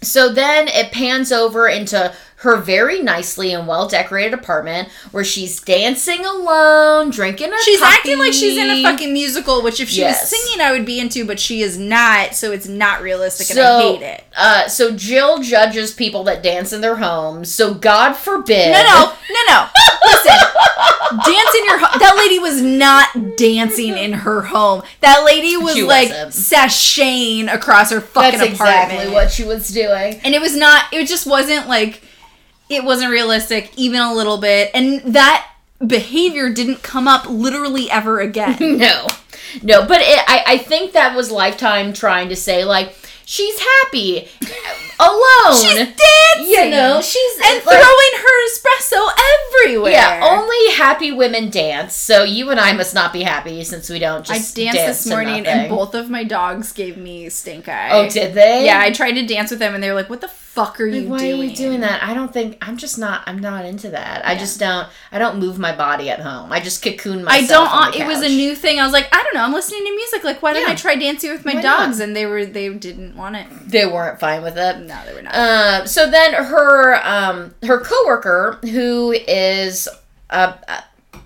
So 0.00 0.32
then 0.32 0.68
it 0.68 0.92
pans 0.92 1.32
over 1.32 1.66
into 1.68 2.14
her 2.42 2.56
very 2.56 3.02
nicely 3.02 3.52
and 3.52 3.66
well 3.66 3.88
decorated 3.88 4.32
apartment 4.32 4.88
where 5.10 5.24
she's 5.24 5.60
dancing 5.60 6.24
alone, 6.24 7.10
drinking 7.10 7.52
a 7.52 7.56
She's 7.64 7.82
acting 7.82 8.16
like 8.18 8.32
she's 8.32 8.56
in 8.56 8.70
a 8.70 8.82
fucking 8.82 9.12
musical, 9.12 9.60
which 9.62 9.80
if 9.80 9.88
she 9.88 10.02
Yes. 10.02 10.20
was 10.20 10.30
singing, 10.40 10.60
I 10.60 10.70
would 10.70 10.84
be 10.86 11.00
into, 11.00 11.24
but 11.24 11.40
she 11.40 11.62
is 11.62 11.76
not, 11.76 12.34
so 12.36 12.52
it's 12.52 12.68
not 12.68 13.02
realistic, 13.02 13.50
and 13.50 13.56
So, 13.56 13.76
I 13.78 13.82
hate 13.82 14.02
it. 14.02 14.24
Uh, 14.36 14.68
so 14.68 14.92
Jill 14.92 15.42
judges 15.42 15.92
people 15.92 16.22
that 16.24 16.42
dance 16.44 16.72
in 16.72 16.80
their 16.80 16.94
homes. 16.96 17.52
So 17.52 17.74
God 17.74 18.12
forbid. 18.12 18.70
No, 18.72 18.82
no, 18.84 19.12
no, 19.30 19.40
no. 19.48 19.66
Listen, 20.04 20.36
dance 21.24 21.54
in 21.58 21.64
your 21.64 21.78
home. 21.78 21.98
That 21.98 22.14
lady 22.16 22.38
was 22.38 22.62
not 22.62 23.36
dancing 23.36 23.96
in 23.98 24.12
her 24.12 24.42
home. 24.42 24.82
That 25.00 25.24
lady 25.24 25.56
was 25.56 25.74
She 25.74 25.82
like 25.82 26.08
wasn't. 26.10 26.32
sashaying 26.32 27.52
across 27.52 27.90
her 27.90 28.00
fucking 28.00 28.34
apartment. 28.40 28.58
That's 28.58 28.60
apartment. 28.60 28.92
exactly 28.92 29.12
what 29.14 29.30
she 29.32 29.44
was 29.44 29.68
doing. 29.68 30.20
and 30.24 30.34
it 30.34 30.40
was 30.40 30.56
not. 30.56 30.84
It 30.92 31.06
just 31.08 31.26
wasn't 31.26 31.66
like. 31.68 32.02
It 32.68 32.84
wasn't 32.84 33.10
realistic, 33.10 33.72
even 33.76 34.00
a 34.00 34.12
little 34.14 34.38
bit, 34.38 34.70
and 34.74 35.00
that 35.14 35.50
behavior 35.84 36.50
didn't 36.52 36.82
come 36.82 37.08
up 37.08 37.28
literally 37.28 37.90
ever 37.90 38.20
again. 38.20 38.58
No, 38.78 39.06
no, 39.62 39.86
but 39.86 40.00
it, 40.02 40.18
I, 40.28 40.44
I 40.46 40.58
think 40.58 40.92
that 40.92 41.16
was 41.16 41.30
Lifetime 41.30 41.92
trying 41.92 42.28
to 42.28 42.36
say 42.36 42.64
like 42.64 42.94
she's 43.24 43.58
happy. 43.58 44.28
alone. 45.00 45.54
She's 45.56 45.74
dancing. 45.74 46.46
you 46.46 46.70
know, 46.70 47.00
she's 47.00 47.34
and 47.44 47.64
like- 47.64 47.80
throwing 47.80 48.14
her 48.16 48.48
espresso 48.48 49.10
everywhere. 49.62 49.92
Yeah, 49.92 50.20
only 50.22 50.74
happy 50.74 51.12
women 51.12 51.50
dance. 51.50 51.94
So 51.94 52.24
you 52.24 52.50
and 52.50 52.58
I 52.60 52.72
must 52.72 52.94
not 52.94 53.12
be 53.12 53.22
happy 53.22 53.62
since 53.64 53.88
we 53.88 53.98
don't 53.98 54.28
I 54.30 54.34
just 54.34 54.56
danced 54.56 54.76
dance 54.76 55.04
this 55.04 55.06
morning, 55.08 55.46
and 55.46 55.68
both 55.68 55.94
of 55.94 56.10
my 56.10 56.24
dogs 56.24 56.72
gave 56.72 56.96
me 56.96 57.28
stink 57.28 57.68
eye. 57.68 57.90
Oh, 57.92 58.08
did 58.08 58.34
they? 58.34 58.66
Yeah, 58.66 58.80
I 58.80 58.90
tried 58.90 59.12
to 59.12 59.26
dance 59.26 59.50
with 59.50 59.60
them, 59.60 59.74
and 59.74 59.82
they 59.82 59.88
were 59.88 59.94
like, 59.94 60.10
"What 60.10 60.20
the 60.20 60.28
fuck 60.58 60.80
are 60.80 60.86
Like, 60.86 61.08
why 61.08 61.18
doing?" 61.18 61.40
are 61.40 61.44
you 61.44 61.56
doing 61.56 61.80
that? 61.80 62.02
I 62.02 62.14
don't 62.14 62.32
think 62.32 62.58
I'm 62.60 62.76
just 62.76 62.98
not. 62.98 63.22
I'm 63.26 63.38
not 63.38 63.64
into 63.64 63.90
that. 63.90 64.26
I 64.26 64.36
just 64.36 64.58
don't. 64.58 64.88
I 65.12 65.18
don't 65.18 65.38
move 65.38 65.58
my 65.58 65.74
body 65.74 66.10
at 66.10 66.20
home. 66.20 66.52
I 66.52 66.60
just 66.60 66.82
cocoon 66.82 67.24
myself. 67.24 67.68
I 67.68 67.90
don't. 67.90 67.94
on 67.96 68.02
uh, 68.02 68.04
It 68.04 68.08
was 68.08 68.22
a 68.22 68.28
new 68.28 68.54
thing. 68.54 68.80
I 68.80 68.84
was 68.84 68.92
like, 68.92 69.08
I 69.14 69.22
don't 69.22 69.34
know. 69.34 69.42
I'm 69.42 69.52
listening 69.52 69.84
to 69.84 69.90
music. 69.94 70.24
Like, 70.24 70.42
why 70.42 70.52
don't 70.52 70.68
I 70.68 70.74
try 70.74 70.96
dancing 70.96 71.30
with 71.30 71.44
my 71.44 71.54
Why 71.54 71.62
not? 71.62 71.86
dogs? 71.86 72.00
And 72.00 72.14
they 72.14 72.26
were. 72.26 72.44
They 72.44 72.68
didn't 72.72 73.16
want 73.16 73.36
it. 73.36 73.46
They 73.66 73.86
weren't 73.86 74.18
fine 74.20 74.42
with 74.42 74.56
it. 74.58 74.78
No, 74.80 75.00
they 75.06 75.14
were 75.14 75.22
not. 75.22 75.34
Um, 75.34 75.86
so 75.86 76.10
then 76.10 76.34
her 76.34 76.96
um, 77.06 77.54
her 77.62 77.80
coworker, 77.80 78.58
who 78.62 79.12
is 79.12 79.88
a, 80.30 80.54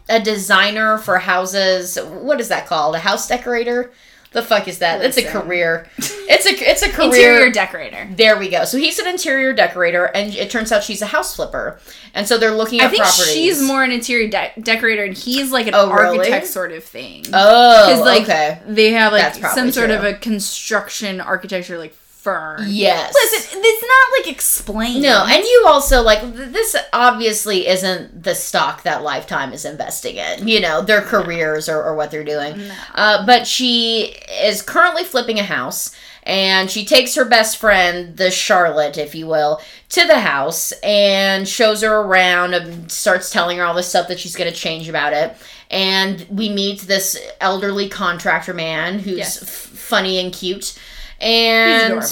a 0.08 0.20
designer 0.20 0.98
for 0.98 1.18
houses, 1.18 1.96
what 1.96 2.40
is 2.40 2.48
that 2.48 2.66
called? 2.66 2.94
A 2.94 2.98
house 2.98 3.28
decorator? 3.28 3.92
The 4.32 4.42
fuck 4.42 4.66
is 4.68 4.78
that? 4.78 5.02
It's 5.04 5.16
a 5.18 5.24
career. 5.24 5.86
It's 5.98 6.46
a 6.46 6.50
it's 6.70 6.82
a 6.82 6.88
career. 6.90 7.06
Interior 7.06 7.50
decorator. 7.50 8.08
there 8.16 8.38
we 8.38 8.48
go. 8.48 8.64
So 8.64 8.78
he's 8.78 8.98
an 8.98 9.06
interior 9.06 9.52
decorator, 9.52 10.06
and 10.06 10.34
it 10.34 10.50
turns 10.50 10.72
out 10.72 10.82
she's 10.82 11.02
a 11.02 11.06
house 11.06 11.36
flipper. 11.36 11.78
And 12.14 12.26
so 12.26 12.38
they're 12.38 12.54
looking 12.54 12.80
at 12.80 12.86
I 12.86 12.88
think 12.90 13.02
properties. 13.02 13.32
she's 13.32 13.62
more 13.62 13.82
an 13.84 13.90
interior 13.92 14.28
de- 14.28 14.52
decorator, 14.60 15.04
and 15.04 15.16
he's 15.16 15.50
like 15.52 15.66
an 15.66 15.74
Oh, 15.74 15.90
really? 15.92 16.18
architect 16.18 16.46
sort 16.46 16.72
of 16.72 16.82
thing. 16.82 17.24
Oh, 17.32 17.86
Because 17.86 18.00
like 18.00 18.22
okay. 18.22 18.60
they 18.66 18.92
have 18.92 19.12
like 19.12 19.34
some 19.34 19.70
sort 19.70 19.90
of 19.90 20.02
a 20.04 20.14
construction 20.14 21.20
architecture 21.20 21.78
like 21.78 21.94
firm. 22.22 22.62
Yes. 22.68 23.12
Listen, 23.14 23.60
it's 23.62 23.82
not 23.82 24.18
like 24.26 24.32
explained. 24.32 25.02
No, 25.02 25.24
and 25.28 25.42
you 25.44 25.64
also 25.66 26.02
like 26.02 26.20
this 26.34 26.76
obviously 26.92 27.66
isn't 27.66 28.22
the 28.22 28.34
stock 28.34 28.82
that 28.84 29.02
Lifetime 29.02 29.52
is 29.52 29.64
investing 29.64 30.16
in. 30.16 30.46
You 30.46 30.60
know, 30.60 30.82
their 30.82 31.02
careers 31.02 31.68
or, 31.68 31.82
or 31.82 31.94
what 31.96 32.10
they're 32.10 32.24
doing. 32.24 32.60
Uh, 32.94 33.26
but 33.26 33.46
she 33.46 34.14
is 34.42 34.62
currently 34.62 35.04
flipping 35.04 35.38
a 35.38 35.44
house 35.44 35.94
and 36.24 36.70
she 36.70 36.84
takes 36.84 37.16
her 37.16 37.24
best 37.24 37.56
friend, 37.56 38.16
the 38.16 38.30
Charlotte, 38.30 38.96
if 38.96 39.12
you 39.14 39.26
will, 39.26 39.60
to 39.88 40.06
the 40.06 40.20
house 40.20 40.70
and 40.84 41.48
shows 41.48 41.82
her 41.82 41.92
around 42.02 42.54
and 42.54 42.90
starts 42.92 43.30
telling 43.30 43.58
her 43.58 43.64
all 43.64 43.74
the 43.74 43.82
stuff 43.82 44.06
that 44.06 44.20
she's 44.20 44.36
going 44.36 44.48
to 44.50 44.56
change 44.56 44.88
about 44.88 45.12
it. 45.12 45.36
And 45.68 46.24
we 46.30 46.48
meet 46.48 46.82
this 46.82 47.18
elderly 47.40 47.88
contractor 47.88 48.54
man 48.54 49.00
who's 49.00 49.18
Yes. 49.18 49.42
f- 49.42 49.48
funny 49.48 50.18
and 50.18 50.32
cute. 50.32 50.78
And 51.22 52.02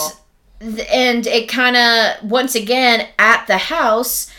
and 0.91 1.27
it 1.27 1.49
kind 1.49 1.77
of 1.77 2.31
once 2.31 2.55
again 2.55 3.09
at 3.19 3.47
the 3.47 3.57
house 3.57 4.31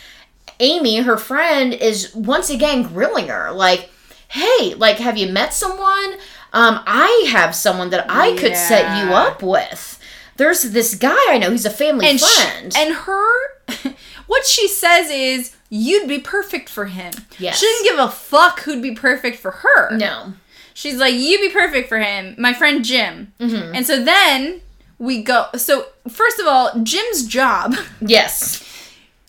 amy 0.60 0.98
her 0.98 1.16
friend 1.16 1.74
is 1.74 2.14
once 2.14 2.48
again 2.50 2.82
grilling 2.82 3.28
her. 3.28 3.50
Like 3.52 3.90
hey 4.28 4.74
like 4.74 4.96
have 4.98 5.16
you 5.18 5.28
met 5.30 5.52
someone? 5.54 6.12
Um 6.54 6.80
i 6.86 7.26
have 7.30 7.54
someone 7.54 7.90
that 7.90 8.06
i 8.08 8.36
could 8.36 8.56
set 8.56 9.04
you 9.04 9.12
up 9.14 9.42
with. 9.42 9.98
There's 10.36 10.62
this 10.62 10.94
guy 10.94 11.18
i 11.28 11.38
know 11.38 11.50
he's 11.50 11.66
a 11.66 11.70
family 11.70 12.06
and 12.06 12.18
she- 12.20 12.42
friend. 12.42 12.72
and 12.76 12.94
her, 12.94 13.94
what 14.26 14.46
she 14.46 14.66
says 14.68 15.10
is, 15.10 15.54
"You'd 15.68 16.08
be 16.08 16.18
perfect 16.18 16.68
for 16.70 16.86
him." 16.86 17.12
Yes. 17.38 17.58
She 17.58 17.66
doesn't 17.66 17.84
give 17.84 17.98
a 17.98 18.08
fuck 18.10 18.60
who'd 18.60 18.82
be 18.82 18.92
perfect 18.94 19.38
for 19.38 19.50
her. 19.50 19.96
no 19.96 20.32
She's 20.74 20.96
like, 20.96 21.14
"You'd 21.14 21.40
be 21.40 21.50
perfect 21.50 21.88
for 21.88 21.98
him, 21.98 22.34
my 22.38 22.52
friend 22.52 22.84
Jim." 22.84 23.32
Mm-hmm. 23.38 23.74
And 23.74 23.86
so 23.86 24.02
then 24.02 24.60
we 24.98 25.22
go. 25.22 25.46
So 25.56 25.86
first 26.08 26.38
of 26.38 26.46
all, 26.46 26.70
Jim's 26.82 27.26
job 27.26 27.74
yes 28.00 28.62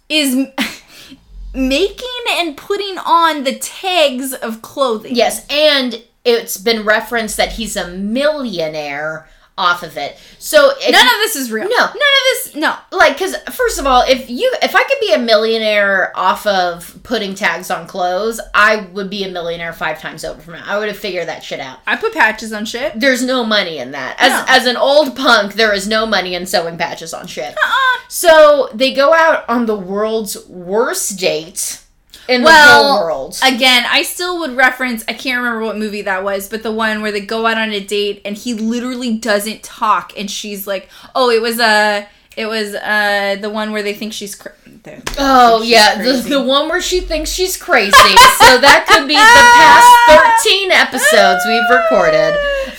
is 0.10 0.47
making 1.53 2.08
and 2.32 2.58
putting 2.58 2.97
on 2.97 3.43
the 3.43 3.58
tags 3.60 4.34
of 4.34 4.62
clothing. 4.62 5.15
yes 5.15 5.45
and 5.49 6.03
it's 6.25 6.58
been 6.58 6.84
referenced 6.86 7.38
that 7.38 7.53
he's 7.53 7.75
a 7.75 7.88
millionaire 7.89 9.27
off 9.58 9.84
of 9.84 9.96
it 9.98 10.18
so 10.39 10.70
None 10.82 10.92
you- 10.92 10.98
of 11.00 11.18
this 11.20 11.36
is 11.36 11.52
real. 11.52 11.66
No. 11.70 11.78
None 11.78 11.88
of 11.88 11.94
this. 12.44 12.56
No. 12.56 12.76
like 12.92 13.13
because 13.13 13.36
first 13.52 13.80
of 13.80 13.86
all 13.86 14.02
if 14.08 14.28
you 14.30 14.52
if 14.63 14.76
i 14.76 14.84
could 14.84 15.00
be 15.00 15.13
a 15.13 15.20
millionaire 15.20 16.12
off 16.18 16.48
of 16.48 16.98
putting 17.04 17.36
tags 17.36 17.70
on 17.70 17.86
clothes 17.86 18.42
i 18.56 18.78
would 18.94 19.10
be 19.12 19.24
a 19.24 19.30
millionaire 19.30 19.72
five 19.74 20.00
times 20.02 20.26
over 20.26 20.42
from 20.42 20.54
now 20.56 20.63
i 20.66 20.78
would 20.80 20.88
have 20.88 20.98
figured 20.98 21.28
that 21.28 21.44
shit 21.44 21.60
out 21.60 21.80
I 21.86 21.98
put 21.98 22.13
patches 22.13 22.52
on 22.52 22.66
shit. 22.66 23.00
there's 23.00 23.22
no 23.24 23.44
money 23.46 23.78
in 23.78 23.92
that 23.92 24.16
as 24.20 24.32
No. 24.32 24.46
as 24.48 24.66
an 24.66 24.76
old 24.78 25.16
punk 25.16 25.54
there 25.54 25.74
is 25.74 25.88
no 25.88 26.06
money 26.08 26.34
in 26.34 26.46
sewing 26.48 26.78
patches 26.78 27.13
on 27.13 27.28
shit 27.28 27.54
Uh-uh. 27.54 28.00
so 28.08 28.70
they 28.74 28.92
go 28.94 29.13
out 29.13 29.48
on 29.48 29.68
the 29.68 29.78
world's 29.78 30.48
worst 30.48 31.20
date 31.20 31.83
in 32.28 32.42
the 32.42 32.46
Well, 32.46 32.94
whole 32.98 33.06
world 33.06 33.38
Again, 33.44 33.84
I 33.90 34.04
still 34.04 34.40
would 34.40 34.56
reference. 34.56 35.04
I 35.08 35.14
can't 35.14 35.40
remember 35.40 35.66
what 35.66 35.78
movie 35.78 36.04
that 36.04 36.24
was, 36.24 36.50
but 36.50 36.64
the 36.64 36.72
one 36.72 37.02
where 37.02 37.12
they 37.12 37.22
go 37.22 37.46
out 37.46 37.58
on 37.58 37.72
a 37.72 37.80
date 37.80 38.22
and 38.26 38.38
he 38.38 38.54
literally 38.54 39.18
doesn't 39.18 39.64
talk, 39.64 40.14
and 40.18 40.30
she's 40.32 40.66
like, 40.68 40.90
"Oh, 41.16 41.30
it 41.30 41.42
was 41.42 41.60
uh, 41.60 42.06
it 42.38 42.46
was 42.48 42.76
uh, 42.76 43.38
the 43.42 43.50
one 43.50 43.72
where 43.72 43.84
they 43.84 43.94
think 43.94 44.14
she's." 44.14 44.36
Cr- 44.36 44.50
they- 44.84 45.02
Oh 45.18 45.62
she's 45.62 45.70
yeah, 45.72 45.98
the, 45.98 46.04
crazy. 46.04 46.30
the 46.30 46.42
one 46.44 46.68
where 46.70 46.82
she 46.82 47.00
thinks 47.02 47.30
she's 47.30 47.56
crazy. 47.58 47.92
so 47.92 48.58
that 48.60 48.86
could 48.90 49.08
be 49.08 49.16
the 49.16 49.44
past 49.56 50.44
thirteen 50.44 50.72
episodes 50.72 51.44
we've 51.48 51.70
recorded. 51.70 52.34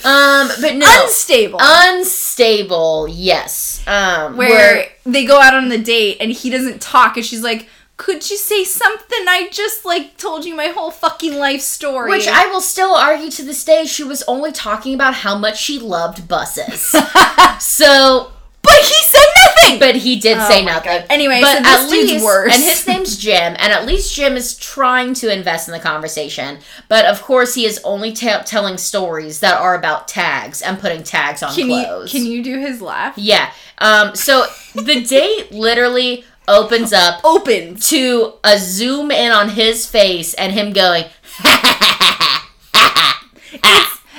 Um, 0.05 0.49
but 0.61 0.75
no, 0.75 0.85
unstable. 1.03 1.59
unstable. 1.61 3.07
Yes. 3.09 3.81
Um, 3.87 4.37
where 4.37 4.87
they 5.05 5.25
go 5.25 5.39
out 5.39 5.53
on 5.53 5.69
the 5.69 5.77
date 5.77 6.17
and 6.19 6.31
he 6.31 6.49
doesn't 6.49 6.81
talk, 6.81 7.17
and 7.17 7.25
she's 7.25 7.43
like, 7.43 7.67
"Could 7.97 8.29
you 8.29 8.37
say 8.37 8.63
something? 8.63 9.25
I 9.27 9.49
just 9.51 9.85
like 9.85 10.17
told 10.17 10.45
you 10.45 10.55
my 10.55 10.67
whole 10.67 10.91
fucking 10.91 11.35
life 11.37 11.61
story." 11.61 12.09
which 12.11 12.27
I 12.27 12.47
will 12.47 12.61
still 12.61 12.95
argue 12.95 13.31
to 13.31 13.43
this 13.43 13.63
day, 13.63 13.85
she 13.85 14.03
was 14.03 14.23
only 14.27 14.51
talking 14.51 14.93
about 14.93 15.13
how 15.15 15.37
much 15.37 15.59
she 15.59 15.79
loved 15.79 16.27
buses. 16.27 16.81
so, 17.59 18.31
but 18.61 18.73
he 18.73 19.03
said 19.03 19.25
nothing. 19.45 19.79
but 19.79 19.95
he 19.95 20.19
did 20.19 20.37
Oh 20.39 20.49
say 20.49 20.65
nothing. 20.65 20.91
God. 21.01 21.05
Anyway, 21.09 21.39
but 21.41 21.63
so 21.63 21.69
at 21.83 21.89
least, 21.89 22.25
worse. 22.25 22.53
and 22.53 22.63
his 22.63 22.87
name's 22.87 23.17
Jim, 23.17 23.55
and 23.59 23.71
at 23.71 23.85
least 23.85 24.13
Jim 24.15 24.35
is 24.35 24.57
trying 24.57 25.13
to 25.15 25.31
invest 25.31 25.67
in 25.67 25.71
the 25.73 25.79
conversation. 25.79 26.59
But 26.89 27.05
of 27.05 27.21
course, 27.21 27.53
he 27.55 27.65
is 27.65 27.79
only 27.83 28.11
ta 28.11 28.41
telling 28.45 28.77
stories 28.77 29.39
that 29.39 29.59
are 29.59 29.75
about 29.75 30.07
tags 30.07 30.61
and 30.61 30.79
putting 30.79 31.03
tags 31.03 31.41
on 31.43 31.53
can 31.53 31.69
you 31.69 31.85
clothes. 31.85 32.11
can 32.11 32.25
you 32.25 32.43
do 32.43 32.59
his 32.59 32.81
laugh? 32.81 33.17
Yeah. 33.17 33.51
Um. 33.77 34.15
So 34.15 34.45
the 34.73 35.03
date 35.03 35.51
literally 35.51 36.25
opens 36.47 36.93
up 36.93 37.21
Open. 37.23 37.75
to 37.75 38.33
a 38.43 38.57
zoom 38.57 39.11
in 39.11 39.31
on 39.31 39.49
his 39.49 39.85
face 39.85 40.33
and 40.35 40.51
him 40.53 40.73
going. 40.73 41.05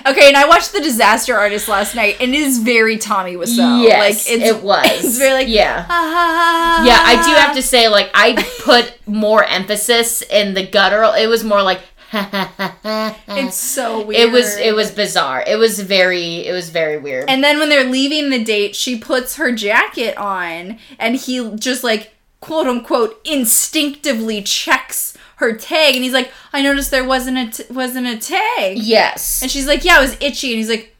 Okay, 0.08 0.28
and 0.28 0.36
I 0.36 0.46
watched 0.46 0.72
The 0.72 0.80
Disaster 0.80 1.34
Artist 1.36 1.66
last 1.68 1.96
night, 1.96 2.18
and 2.20 2.32
it 2.32 2.38
is 2.38 2.58
very 2.60 2.96
Tommy 2.96 3.34
Wiseau. 3.34 3.82
Yes, 3.82 3.98
like 3.98 4.38
it's, 4.38 4.44
it 4.44 4.62
was. 4.62 4.86
It's 5.04 5.18
very 5.18 5.32
like 5.32 5.48
yeah. 5.48 5.82
"Ha, 5.82 5.86
ha, 5.88 6.78
ha, 6.78 6.84
Yeah, 6.86 7.00
I 7.02 7.16
do 7.28 7.34
have 7.34 7.56
to 7.56 7.62
say, 7.62 7.88
like, 7.88 8.08
I 8.14 8.34
put 8.62 8.96
more 9.08 9.42
emphasis 9.42 10.22
in 10.22 10.54
the 10.54 10.64
guttural. 10.64 11.12
It 11.14 11.26
was 11.26 11.42
more 11.42 11.60
like, 11.60 11.80
It's 12.12 13.56
so 13.56 14.06
weird. 14.06 14.20
it 14.20 14.30
was, 14.32 14.56
it 14.58 14.76
was 14.76 14.92
bizarre. 14.92 15.42
It 15.44 15.56
was 15.56 15.80
very, 15.80 16.46
it 16.46 16.52
was 16.52 16.70
very 16.70 16.98
weird. 16.98 17.28
And 17.28 17.42
then 17.42 17.58
when 17.58 17.68
they're 17.68 17.90
leaving 17.90 18.30
the 18.30 18.44
date, 18.44 18.76
she 18.76 18.96
puts 18.96 19.34
her 19.36 19.50
jacket 19.50 20.16
on, 20.16 20.78
and 21.00 21.16
he 21.16 21.56
just 21.56 21.82
like 21.82 22.12
quote 22.40 22.66
unquote 22.66 23.20
instinctively 23.24 24.42
checks 24.42 25.16
her 25.36 25.54
tag, 25.54 25.94
and 25.94 26.02
he's 26.04 26.12
like, 26.12 26.32
"I 26.52 26.62
noticed 26.62 26.90
there 26.90 27.04
wasn't 27.04 27.38
a 27.38 27.64
t- 27.64 27.72
wasn't 27.72 28.06
a 28.06 28.16
tag." 28.16 28.78
yes. 28.78 29.42
And 29.42 29.50
she's 29.50 29.66
like, 29.66 29.84
"Yeah, 29.84 29.98
it 29.98 30.02
was 30.02 30.16
itchy," 30.20 30.50
and 30.52 30.58
he's 30.58 30.70
like, 30.70 30.94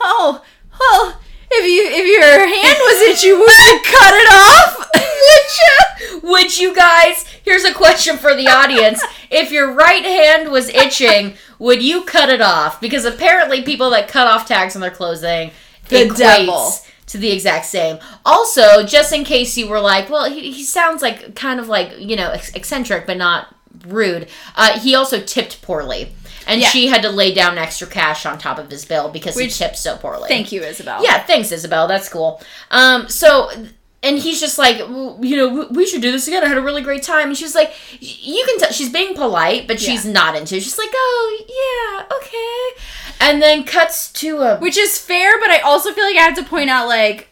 "Oh, 0.00 0.42
well." 0.78 1.20
If 1.52 1.66
you 1.66 1.82
if 1.84 2.06
your 2.06 2.46
hand 2.46 2.78
was 2.78 3.00
itchy, 3.08 3.32
would 3.32 3.40
you 3.40 3.80
cut 3.84 4.14
it 4.14 4.32
off? 4.32 4.88
would 4.94 6.22
you? 6.22 6.30
Would 6.30 6.58
you 6.58 6.74
guys? 6.76 7.24
Here's 7.44 7.64
a 7.64 7.74
question 7.74 8.18
for 8.18 8.36
the 8.36 8.46
audience. 8.46 9.02
if 9.30 9.50
your 9.50 9.72
right 9.74 10.04
hand 10.04 10.52
was 10.52 10.68
itching, 10.68 11.34
would 11.58 11.82
you 11.82 12.04
cut 12.04 12.28
it 12.28 12.40
off? 12.40 12.80
Because 12.80 13.04
apparently, 13.04 13.62
people 13.62 13.90
that 13.90 14.06
cut 14.06 14.28
off 14.28 14.46
tags 14.46 14.76
on 14.76 14.80
their 14.80 14.92
clothing 14.92 15.50
The 15.88 15.96
equates 16.04 16.16
devil. 16.18 16.70
To 17.10 17.18
the 17.18 17.30
exact 17.30 17.66
same. 17.66 17.98
Also, 18.24 18.84
just 18.84 19.12
in 19.12 19.24
case 19.24 19.56
you 19.56 19.68
were 19.68 19.80
like, 19.80 20.08
well, 20.10 20.30
he, 20.30 20.50
he 20.52 20.64
sounds 20.64 21.02
like 21.02 21.34
kind 21.34 21.60
of 21.60 21.68
like 21.68 21.92
you 21.98 22.16
know 22.16 22.30
eccentric, 22.32 23.06
but 23.06 23.16
not 23.16 23.54
rude. 23.86 24.28
Uh, 24.56 24.78
he 24.80 24.94
also 24.94 25.20
tipped 25.20 25.62
poorly. 25.62 26.12
And 26.46 26.60
Yeah. 26.60 26.68
she 26.68 26.88
had 26.88 27.02
to 27.02 27.10
lay 27.10 27.32
down 27.32 27.58
extra 27.58 27.86
cash 27.86 28.26
on 28.26 28.38
top 28.38 28.58
of 28.58 28.70
his 28.70 28.84
bill 28.84 29.08
because 29.10 29.36
Which- 29.36 29.56
he 29.56 29.64
tipped 29.64 29.76
so 29.78 29.96
poorly. 29.96 30.26
Thank 30.28 30.50
you, 30.52 30.62
Isabel. 30.62 31.02
Yeah, 31.04 31.22
thanks, 31.22 31.52
Isabel. 31.52 31.86
That's 31.86 32.08
cool. 32.08 32.42
Um, 32.70 33.08
so, 33.08 33.50
and 34.02 34.18
he's 34.18 34.40
just 34.40 34.58
like, 34.58 34.78
"Well, 34.78 35.18
you 35.22 35.36
know, 35.36 35.48
we- 35.48 35.66
we 35.66 35.86
should 35.86 36.00
do 36.02 36.10
this 36.10 36.26
again. 36.26 36.42
I 36.42 36.48
had 36.48 36.56
a 36.58 36.62
really 36.62 36.80
great 36.82 37.02
time. 37.02 37.28
And 37.28 37.36
she's 37.38 37.54
like, 37.54 37.72
you 38.00 38.42
can 38.46 38.58
tell 38.58 38.72
she's 38.72 38.88
being 38.88 39.14
polite, 39.14 39.68
but 39.68 39.78
she's 39.80 40.04
not 40.04 40.34
into 40.34 40.56
it. 40.56 40.62
She's 40.62 40.78
like, 40.78 40.88
oh, 40.92 41.44
yeah, 42.08 42.16
okay. 42.16 42.82
And 43.20 43.40
then 43.42 43.64
cuts 43.64 44.10
to 44.14 44.38
a. 44.38 44.58
Which 44.58 44.78
is 44.78 44.98
fair, 44.98 45.38
but 45.40 45.50
I 45.50 45.58
also 45.60 45.92
feel 45.92 46.04
like 46.04 46.16
I 46.16 46.22
have 46.22 46.34
to 46.36 46.42
point 46.44 46.70
out 46.70 46.88
like 46.88 47.28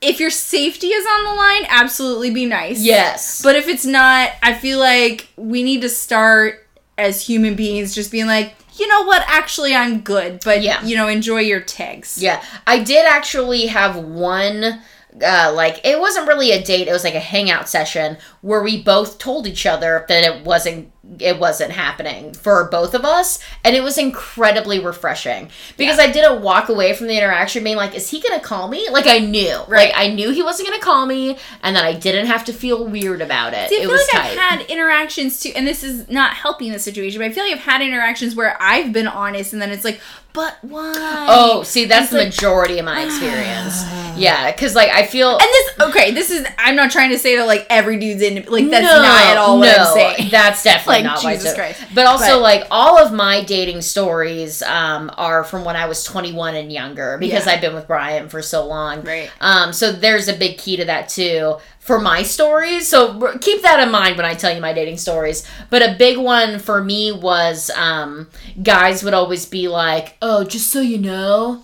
if 0.00 0.18
your 0.18 0.30
safety 0.30 0.86
is 0.88 1.04
on 1.06 1.24
the 1.24 1.34
line, 1.34 1.66
absolutely 1.68 2.30
be 2.30 2.46
nice. 2.46 2.80
Yes. 2.82 3.42
But 3.42 3.56
if 3.56 3.68
it's 3.68 3.84
not, 3.84 4.30
I 4.42 4.54
feel 4.54 4.78
like 4.78 5.28
we 5.36 5.62
need 5.62 5.82
to 5.82 5.88
start 5.90 6.66
as 6.96 7.26
human 7.26 7.54
beings 7.54 7.94
just 7.94 8.10
being 8.10 8.26
like, 8.26 8.54
you 8.78 8.86
know 8.88 9.02
what, 9.02 9.22
actually 9.26 9.74
I'm 9.74 10.00
good, 10.00 10.40
but 10.44 10.62
Yeah. 10.62 10.82
you 10.84 10.96
know, 10.96 11.06
enjoy 11.08 11.40
your 11.40 11.60
tags. 11.60 12.22
Yeah, 12.22 12.42
I 12.66 12.82
did 12.82 13.04
actually 13.04 13.66
have 13.66 13.96
one. 13.96 14.80
Uh, 15.26 15.52
like 15.54 15.80
it 15.84 15.98
wasn't 15.98 16.28
really 16.28 16.52
a 16.52 16.62
date; 16.62 16.86
it 16.86 16.92
was 16.92 17.02
like 17.02 17.16
a 17.16 17.20
hangout 17.20 17.68
session 17.68 18.16
where 18.42 18.62
we 18.62 18.80
both 18.80 19.18
told 19.18 19.44
each 19.46 19.66
other 19.66 20.04
that 20.08 20.22
it 20.24 20.44
wasn't 20.44 20.88
it 21.18 21.38
wasn't 21.38 21.72
happening 21.72 22.32
for 22.34 22.64
both 22.70 22.94
of 22.94 23.04
us, 23.04 23.38
and 23.64 23.74
it 23.74 23.82
was 23.82 23.98
incredibly 23.98 24.78
refreshing 24.78 25.50
because 25.76 25.98
I 25.98 26.10
didn't 26.10 26.42
walk 26.42 26.68
away 26.68 26.92
from 26.92 27.08
the 27.08 27.16
interaction 27.16 27.64
being 27.64 27.76
like, 27.76 27.94
"Is 27.94 28.08
he 28.10 28.20
gonna 28.20 28.40
call 28.40 28.68
me?" 28.68 28.88
Like 28.90 29.06
I 29.06 29.18
knew, 29.18 29.56
Right. 29.66 29.88
like 29.88 29.92
I 29.96 30.08
knew 30.08 30.30
he 30.30 30.42
wasn't 30.42 30.68
gonna 30.68 30.80
call 30.82 31.06
me, 31.06 31.36
and 31.62 31.74
that 31.74 31.84
I 31.84 31.92
didn't 31.94 32.26
have 32.26 32.44
to 32.44 32.52
feel 32.52 32.84
weird 32.86 33.20
about 33.22 33.54
it. 33.54 33.68
See, 33.70 33.76
I 33.76 33.78
it 33.78 33.82
feel 33.82 33.90
was 33.90 34.08
like 34.14 34.22
tight. 34.22 34.30
I've 34.32 34.38
had 34.60 34.60
interactions 34.70 35.40
too, 35.40 35.52
and 35.56 35.66
this 35.66 35.82
is 35.82 36.08
not 36.08 36.34
helping 36.34 36.72
the 36.72 36.78
situation, 36.78 37.18
but 37.20 37.26
I 37.26 37.32
feel 37.32 37.44
like 37.44 37.54
I've 37.54 37.60
had 37.60 37.82
interactions 37.82 38.34
where 38.36 38.56
I've 38.60 38.92
been 38.92 39.08
honest, 39.08 39.52
and 39.52 39.60
then 39.60 39.70
it's 39.70 39.84
like, 39.84 40.00
but 40.32 40.58
why? 40.62 41.26
oh, 41.28 41.64
see, 41.64 41.86
that's 41.86 42.10
the 42.10 42.18
like- 42.18 42.26
majority 42.28 42.78
of 42.78 42.84
my 42.84 43.02
experience. 43.04 43.82
yeah, 44.16 44.50
because 44.52 44.74
like 44.76 44.90
I 44.90 45.04
feel 45.06 45.30
And 45.32 45.40
this, 45.40 45.70
okay, 45.88 46.10
this 46.12 46.30
is, 46.30 46.46
I'm 46.58 46.76
not 46.76 46.90
trying 46.92 47.10
to 47.10 47.18
say 47.18 47.36
that 47.36 47.46
like 47.46 47.66
every 47.68 47.98
dude's 47.98 48.22
in, 48.22 48.36
like 48.48 48.68
that's 48.70 48.84
No, 48.86 49.02
not 49.02 49.22
at 49.26 49.36
all 49.38 49.58
what 49.58 49.76
no, 49.76 49.82
I'm 49.84 49.92
saying. 49.94 50.30
That's 50.30 50.62
definitely 50.64 50.99
Like, 51.04 51.22
not 51.22 51.22
Jesus. 51.22 51.54
Christ. 51.54 51.80
But 51.94 52.06
also, 52.06 52.34
But- 52.34 52.40
like 52.42 52.64
all 52.70 52.98
of 52.98 53.12
my 53.12 53.42
dating 53.44 53.82
stories 53.82 54.62
um, 54.62 55.10
are 55.16 55.44
from 55.44 55.64
when 55.64 55.76
I 55.76 55.86
was 55.86 56.04
21 56.04 56.54
and 56.54 56.72
younger 56.72 57.18
because 57.18 57.46
Yeah. 57.46 57.52
I've 57.52 57.60
been 57.60 57.74
with 57.74 57.86
Brian 57.86 58.28
for 58.28 58.42
so 58.42 58.64
long. 58.66 59.02
Right. 59.02 59.30
Um, 59.40 59.72
so 59.72 59.92
there's 59.92 60.28
a 60.28 60.32
big 60.34 60.58
key 60.58 60.76
to 60.76 60.84
that 60.86 61.08
too 61.08 61.56
for 61.78 61.98
my 61.98 62.22
stories. 62.22 62.88
So 62.88 63.36
keep 63.38 63.62
that 63.62 63.80
in 63.80 63.90
mind 63.90 64.16
when 64.16 64.26
I 64.26 64.34
tell 64.34 64.54
you 64.54 64.60
my 64.60 64.72
dating 64.72 64.98
stories. 64.98 65.46
But 65.70 65.82
a 65.82 65.94
big 65.98 66.18
one 66.18 66.58
for 66.58 66.82
me 66.82 67.12
was 67.12 67.70
um, 67.76 68.28
guys 68.62 69.02
would 69.02 69.14
always 69.14 69.46
be 69.46 69.68
like, 69.68 70.16
"Oh, 70.22 70.44
just 70.44 70.70
so 70.70 70.80
you 70.80 70.98
know." 70.98 71.62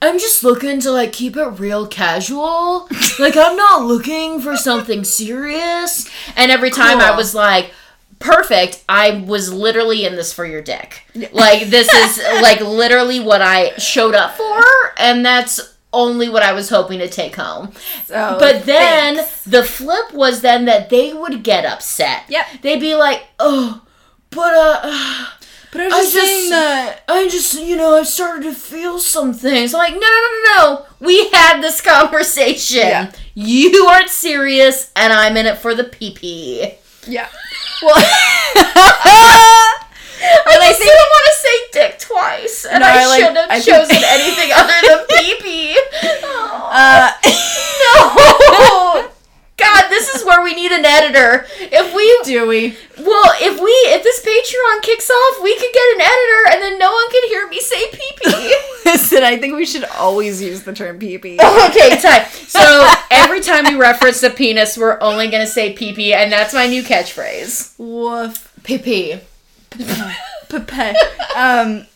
I'm 0.00 0.20
just 0.20 0.44
looking 0.44 0.78
to 0.82 0.92
like 0.92 1.12
keep 1.12 1.36
it 1.36 1.44
real 1.58 1.84
casual. 1.86 2.88
like 3.18 3.36
I'm 3.36 3.56
not 3.56 3.82
looking 3.82 4.40
for 4.40 4.56
something 4.56 5.02
serious. 5.02 6.08
And 6.36 6.52
every 6.52 6.70
time 6.70 7.00
I 7.00 7.16
was 7.16 7.34
like, 7.34 7.72
perfect, 8.18 8.84
I 8.88 9.22
was 9.26 9.52
literally 9.52 10.04
in 10.04 10.16
this 10.16 10.32
for 10.32 10.44
your 10.44 10.62
dick. 10.62 11.02
Like 11.32 11.68
this 11.68 11.92
is 11.92 12.18
like 12.42 12.60
literally 12.60 13.20
what 13.20 13.42
I 13.42 13.76
showed 13.76 14.14
up 14.14 14.36
for 14.36 14.62
and 14.96 15.24
that's 15.24 15.76
only 15.92 16.28
what 16.28 16.42
I 16.42 16.52
was 16.52 16.68
hoping 16.68 16.98
to 16.98 17.08
take 17.08 17.36
home. 17.36 17.72
So, 18.06 18.36
But 18.38 18.66
then 18.66 19.16
thanks. 19.16 19.44
the 19.44 19.64
flip 19.64 20.12
was 20.12 20.42
then 20.42 20.66
that 20.66 20.90
they 20.90 21.14
would 21.14 21.42
get 21.42 21.64
upset. 21.64 22.24
Yep. 22.28 22.46
They'd 22.62 22.80
be 22.80 22.94
like, 22.94 23.22
"Oh, 23.38 23.82
but 24.30 24.52
uh 24.54 25.26
but 25.70 25.80
I 25.82 25.86
was 25.88 25.94
I 25.94 26.00
just, 26.02 26.14
saying 26.14 26.50
that. 26.50 27.04
I 27.08 27.28
just, 27.28 27.60
you 27.60 27.76
know, 27.76 27.96
I've 27.96 28.06
started 28.08 28.44
to 28.44 28.54
feel 28.54 28.98
some 28.98 29.34
things. 29.34 29.74
I'm 29.74 29.78
like, 29.78 29.92
no, 29.92 30.00
no, 30.00 30.06
no, 30.06 30.42
no, 30.44 30.54
no. 30.56 30.86
We 31.00 31.28
had 31.30 31.60
this 31.60 31.80
conversation. 31.82 32.78
Yeah. 32.78 33.12
You 33.34 33.84
aren't 33.86 34.08
serious, 34.08 34.90
and 34.96 35.12
I'm 35.12 35.36
in 35.36 35.44
it 35.46 35.58
for 35.58 35.74
the 35.74 35.84
pee 35.84 36.12
pee. 36.12 36.74
Yeah. 37.08 37.28
Well, 37.82 37.94
I 40.60 40.72
still 40.74 40.86
want 40.88 41.24
to 41.26 41.32
say 41.38 41.56
dick 41.72 41.98
twice, 41.98 42.66
and 42.66 42.80
No, 42.80 42.86
I, 42.88 43.06
like- 43.06 43.22
should 43.24 43.36
have 43.36 43.50
I 43.50 43.60
think- 43.60 43.76
chosen 43.76 44.02
anything 44.04 44.50
other 44.54 44.74
than 44.86 45.06
pee 45.08 45.34
pee. 45.40 45.78
uh, 46.24 47.12
no! 47.80 49.08
God, 49.56 49.88
this 49.88 50.14
is 50.14 50.24
where 50.24 50.42
we 50.42 50.54
need 50.68 50.78
an 50.78 50.84
editor. 50.84 51.46
If 51.60 51.94
we 51.94 52.20
do 52.24 52.46
we? 52.46 52.76
Well, 52.98 53.32
if 53.40 53.60
we 53.60 53.70
if 53.70 54.02
this 54.02 54.20
Patreon 54.20 54.82
kicks 54.82 55.10
off, 55.10 55.42
we 55.42 55.54
could 55.54 55.72
get 55.72 55.94
an 55.96 56.00
editor, 56.00 56.54
and 56.54 56.62
then 56.62 56.78
no 56.78 56.90
one 56.92 57.10
can 57.10 57.28
hear 57.28 57.48
me 57.48 57.60
say 57.60 57.90
pee 57.90 58.12
pee. 58.16 58.56
Listen, 58.84 59.22
I 59.22 59.36
think 59.36 59.54
we 59.54 59.66
should 59.66 59.84
always 59.84 60.42
use 60.42 60.62
the 60.62 60.72
term 60.72 60.98
pee-pee. 60.98 61.34
okay, 61.34 62.00
time. 62.00 62.26
So 62.30 62.90
every 63.10 63.40
time 63.40 63.64
we 63.64 63.74
reference 63.74 64.20
the 64.20 64.30
penis, 64.30 64.78
we're 64.78 65.00
only 65.00 65.28
gonna 65.28 65.46
say 65.46 65.72
pee 65.72 65.92
pee, 65.92 66.14
and 66.14 66.32
that's 66.32 66.54
my 66.54 66.66
new 66.66 66.82
catchphrase. 66.82 67.78
Woof. 67.78 68.52
Pee 68.64 68.78
pee. 68.78 69.20
Pepe. 70.48 70.96
Um, 71.36 71.86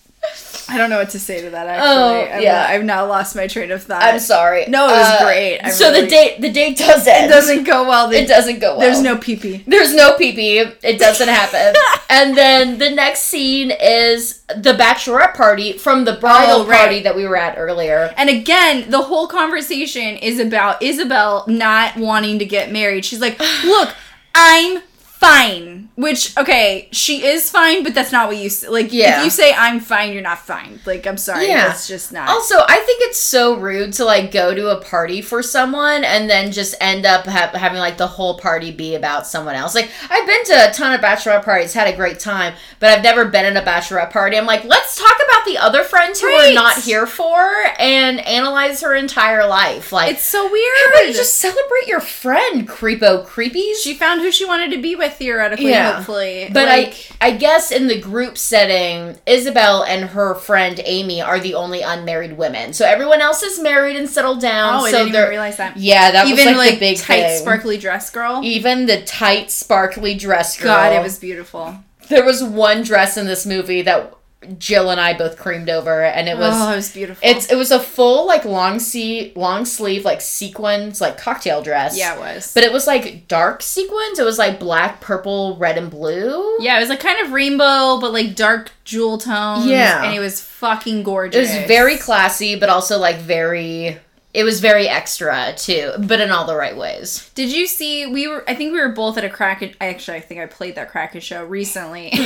I 0.68 0.79
don't 0.79 0.90
know 0.90 0.98
what 0.98 1.11
to 1.11 1.18
say 1.18 1.42
to 1.42 1.51
that. 1.51 1.66
Actually, 1.66 1.88
Oh, 1.88 2.35
I've 2.37 2.42
yeah. 2.42 2.53
not- 2.61 2.70
I've 2.70 2.85
now 2.85 3.07
lost 3.07 3.35
my 3.35 3.46
train 3.46 3.70
of 3.70 3.83
thought. 3.83 4.03
I'm 4.03 4.18
sorry. 4.20 4.66
No, 4.68 4.87
it 4.88 4.92
was 4.92 5.07
Uh, 5.20 5.25
great. 5.25 5.59
I 5.62 5.70
so 5.70 5.92
the 5.92 6.07
date 6.07 6.40
the 6.40 6.51
date 6.51 6.77
does 6.79 7.07
end. 7.07 7.27
It 7.27 7.35
doesn't 7.35 7.64
go 7.64 7.87
well. 7.87 8.09
The- 8.09 8.18
It 8.22 8.29
doesn't 8.29 8.61
go 8.61 8.72
well. 8.72 8.81
There's 8.81 9.01
no 9.03 9.16
pee-pee. 9.16 9.64
There's 9.66 9.94
no 9.94 10.14
pee 10.16 10.33
pee. 10.33 10.59
It 10.83 10.98
doesn't 10.98 11.29
happen. 11.29 11.75
and 12.11 12.37
then 12.37 12.79
the 12.79 12.90
next 12.90 13.22
scene 13.25 13.70
is 13.81 14.40
the 14.57 14.72
bachelorette 14.75 15.35
party 15.35 15.72
from 15.75 16.05
the 16.05 16.12
bridal 16.14 16.62
Oh, 16.62 16.66
right. 16.66 16.79
party 16.81 17.01
that 17.03 17.16
we 17.16 17.27
were 17.27 17.37
at 17.37 17.57
earlier. 17.59 18.12
And 18.16 18.29
again, 18.31 18.90
the 18.90 19.03
whole 19.03 19.27
conversation 19.27 20.16
is 20.16 20.38
about 20.38 20.83
Isabel 20.83 21.44
not 21.48 21.96
wanting 21.96 22.38
to 22.38 22.44
get 22.44 22.70
married. 22.70 23.05
She's 23.05 23.20
like, 23.20 23.38
"Look, 23.64 23.90
I'm 24.35 24.83
fine." 25.22 25.88
Which, 25.94 26.35
okay, 26.38 26.88
she 26.90 27.24
is 27.26 27.50
fine, 27.50 27.82
but 27.85 27.94
that's 27.94 28.12
not 28.12 28.26
what 28.28 28.38
you 28.38 28.46
s- 28.46 28.66
like. 28.66 28.92
Yeah. 28.92 29.18
If 29.18 29.24
you 29.26 29.30
say 29.30 29.52
I'm 29.52 29.78
fine, 29.78 30.12
you're 30.14 30.22
not 30.22 30.38
fine. 30.38 30.80
Like, 30.87 31.06
I'm 31.06 31.18
sorry, 31.18 31.48
Yeah. 31.48 31.68
that's 31.68 31.87
just 31.87 32.12
not. 32.12 32.28
Also, 32.30 32.56
I 32.66 32.76
think 32.87 33.02
it's 33.02 33.18
so 33.20 33.56
rude 33.56 33.92
to 33.94 34.04
like 34.06 34.32
go 34.32 34.54
to 34.54 34.70
a 34.70 34.80
party 34.82 35.20
for 35.20 35.42
someone 35.42 36.02
and 36.02 36.30
then 36.30 36.50
just 36.50 36.74
end 36.80 37.04
up 37.04 37.26
ha- 37.26 37.50
having 37.54 37.78
like 37.78 37.98
the 37.98 38.06
whole 38.06 38.38
party 38.38 38.70
be 38.70 38.94
about 38.94 39.26
someone 39.26 39.54
else. 39.54 39.74
Like 39.74 39.90
I've 40.08 40.26
been 40.26 40.44
to 40.46 40.70
a 40.70 40.72
ton 40.72 40.94
of 40.94 41.00
bachelorette 41.02 41.44
parties, 41.44 41.74
had 41.74 41.88
a 41.88 41.94
great 41.96 42.18
time, 42.18 42.54
but 42.80 42.88
I've 42.88 43.02
never 43.02 43.26
been 43.26 43.44
in 43.44 43.56
a 43.58 43.62
bachelorette 43.62 44.11
party. 44.11 44.38
I'm 44.38 44.46
like, 44.46 44.64
let's 44.64 44.96
talk 44.96 45.16
about 45.28 45.44
the 45.44 45.58
other 45.58 45.85
friends 45.85 46.20
who 46.20 46.26
Right. 46.28 46.52
are 46.52 46.54
not 46.54 46.78
here 46.78 47.06
for 47.06 47.50
and 47.78 48.18
analyze 48.26 48.80
her 48.80 48.94
entire 48.94 49.46
life. 49.46 49.92
Like, 49.92 50.12
it's 50.12 50.24
so 50.24 50.38
how 50.38 50.46
about 50.46 50.52
weird. 50.54 51.08
you 51.08 51.14
just 51.14 51.38
celebrate 51.38 51.87
your 51.87 52.00
friend, 52.00 52.66
creepo 52.66 53.26
creepies? 53.26 53.82
she 53.82 53.92
found 53.94 54.22
who 54.22 54.32
she 54.32 54.44
wanted 54.46 54.70
to 54.70 54.78
be 54.80 54.96
with 54.96 55.12
theoretically, 55.16 55.70
Yeah. 55.70 55.96
hopefully. 55.96 56.48
But 56.53 56.66
like, 56.68 57.11
I, 57.20 57.29
I 57.29 57.37
guess 57.37 57.70
in 57.70 57.87
the 57.87 58.01
group 58.01 58.37
setting, 58.38 59.18
Isabel 59.27 59.83
and 59.85 60.11
her 60.11 60.35
friend 60.35 60.81
Amy 60.85 61.20
are 61.22 61.38
the 61.40 61.55
only 61.55 61.83
unmarried 61.83 62.37
women. 62.37 62.72
So 62.72 62.85
everyone 62.87 63.20
else 63.20 63.42
is 63.42 63.61
married 63.61 63.96
and 63.96 64.09
settled 64.09 64.40
down. 64.40 64.75
oh, 64.81 64.85
I 64.87 64.90
so 64.90 64.98
didn't 64.98 65.14
even 65.14 65.29
realize 65.29 65.57
that. 65.59 65.77
yeah, 65.77 66.11
that 66.11 66.27
Even 66.27 66.46
was 66.48 66.57
like, 66.57 66.57
like, 66.57 66.75
the 66.75 66.79
big 66.81 66.98
tight, 66.98 67.22
thing. 67.22 67.40
sparkly 67.40 67.79
dress 67.79 68.11
girl. 68.11 68.40
Even 68.44 68.87
the 68.87 69.03
tight, 69.03 69.51
sparkly 69.51 70.14
dress 70.14 70.57
girl. 70.59 70.66
God, 70.75 70.92
it 70.92 71.03
was 71.03 71.18
beautiful. 71.18 71.77
There 72.09 72.25
was 72.25 72.42
one 72.42 72.83
dress 72.83 73.16
in 73.16 73.27
this 73.27 73.46
movie 73.46 73.83
that 73.83 74.12
Jill 74.59 74.90
and 74.90 75.00
I 75.00 75.16
both 75.16 75.38
creamed 75.38 75.68
over, 75.70 76.02
and 76.02 76.28
it 76.28 76.37
was. 76.37 76.55
oh, 76.57 76.72
it 76.72 76.76
was 76.76 76.92
beautiful. 76.92 77.28
It's 77.28 77.50
it 77.50 77.57
was 77.57 77.70
a 77.70 77.78
full 77.81 78.26
like 78.26 78.44
long 78.44 78.78
see 78.78 79.33
long 79.37 79.64
sleeve 79.64 80.05
like 80.05 80.20
sequins 80.20 81.00
like 81.00 81.18
cocktail 81.18 81.62
dress. 81.62 81.96
yeah, 81.96 82.14
it 82.14 82.18
was. 82.20 82.52
But 82.55 82.64
it 82.64 82.72
was 82.72 82.87
like 82.87 83.28
dark 83.28 83.62
sequins. 83.62 84.18
It 84.18 84.24
was 84.24 84.38
like 84.38 84.59
black, 84.59 85.00
purple, 85.00 85.57
red, 85.57 85.78
and 85.78 85.90
blue. 85.90 86.57
Yeah, 86.61 86.76
it 86.76 86.81
was 86.81 86.88
like 86.88 87.00
kind 87.00 87.24
of 87.24 87.33
rainbow, 87.33 87.98
but 88.00 88.12
like 88.12 88.35
dark 88.35 88.70
jewel 88.85 89.18
tones. 89.18 89.66
Yeah. 89.66 90.05
and 90.05 90.14
it 90.14 90.20
was 90.20 90.40
fucking 90.40 91.02
gorgeous. 91.02 91.50
It 91.50 91.59
was 91.59 91.66
very 91.68 91.96
classy, 91.96 92.57
but 92.57 92.68
also 92.68 92.98
like 92.98 93.16
very. 93.16 93.98
It 94.35 94.44
was 94.44 94.61
very 94.61 94.88
extra 94.88 95.52
too, 95.59 95.92
but 95.98 96.18
in 96.22 96.31
all 96.31 96.46
the 96.46 96.57
right 96.57 96.74
ways. 96.74 97.31
Did 97.35 97.52
you 97.52 97.66
see? 97.66 98.07
We 98.07 98.26
were. 98.28 98.42
I 98.48 98.55
think 98.55 98.72
we 98.72 98.81
were 98.81 98.88
both 98.88 99.18
at 99.18 99.24
a 99.24 99.28
Kraken. 99.28 99.74
Actually, 99.78 100.16
I 100.16 100.20
think 100.20 100.40
I 100.40 100.46
played 100.46 100.74
that 100.76 100.90
Kraken 100.90 101.20
show 101.20 101.44
recently. 101.44 102.11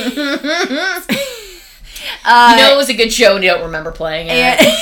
uh, 2.25 2.55
you 2.57 2.63
know, 2.63 2.73
it 2.73 2.77
was 2.77 2.89
a 2.89 2.93
good 2.93 3.11
show, 3.11 3.35
and 3.35 3.43
you 3.43 3.49
don't 3.51 3.63
remember 3.63 3.91
playing 3.91 4.27
it. 4.29 4.33
and, 4.33 4.77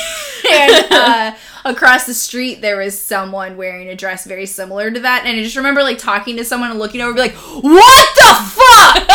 and 0.52 0.92
uh, 0.92 1.34
across 1.64 2.06
the 2.06 2.14
street 2.14 2.60
there 2.60 2.76
was 2.76 3.00
someone 3.00 3.56
wearing 3.56 3.88
a 3.88 3.96
dress 3.96 4.24
very 4.26 4.46
similar 4.46 4.90
to 4.90 5.00
that, 5.00 5.24
and 5.26 5.38
I 5.38 5.42
just 5.42 5.56
remember 5.56 5.82
like 5.82 5.98
talking 5.98 6.36
to 6.36 6.44
someone 6.44 6.70
and 6.70 6.78
looking 6.78 7.00
over, 7.00 7.10
and 7.10 7.16
be 7.16 7.22
like, 7.22 7.34
"What 7.62 8.08
the 8.14 8.34
fuck?" 8.50 9.06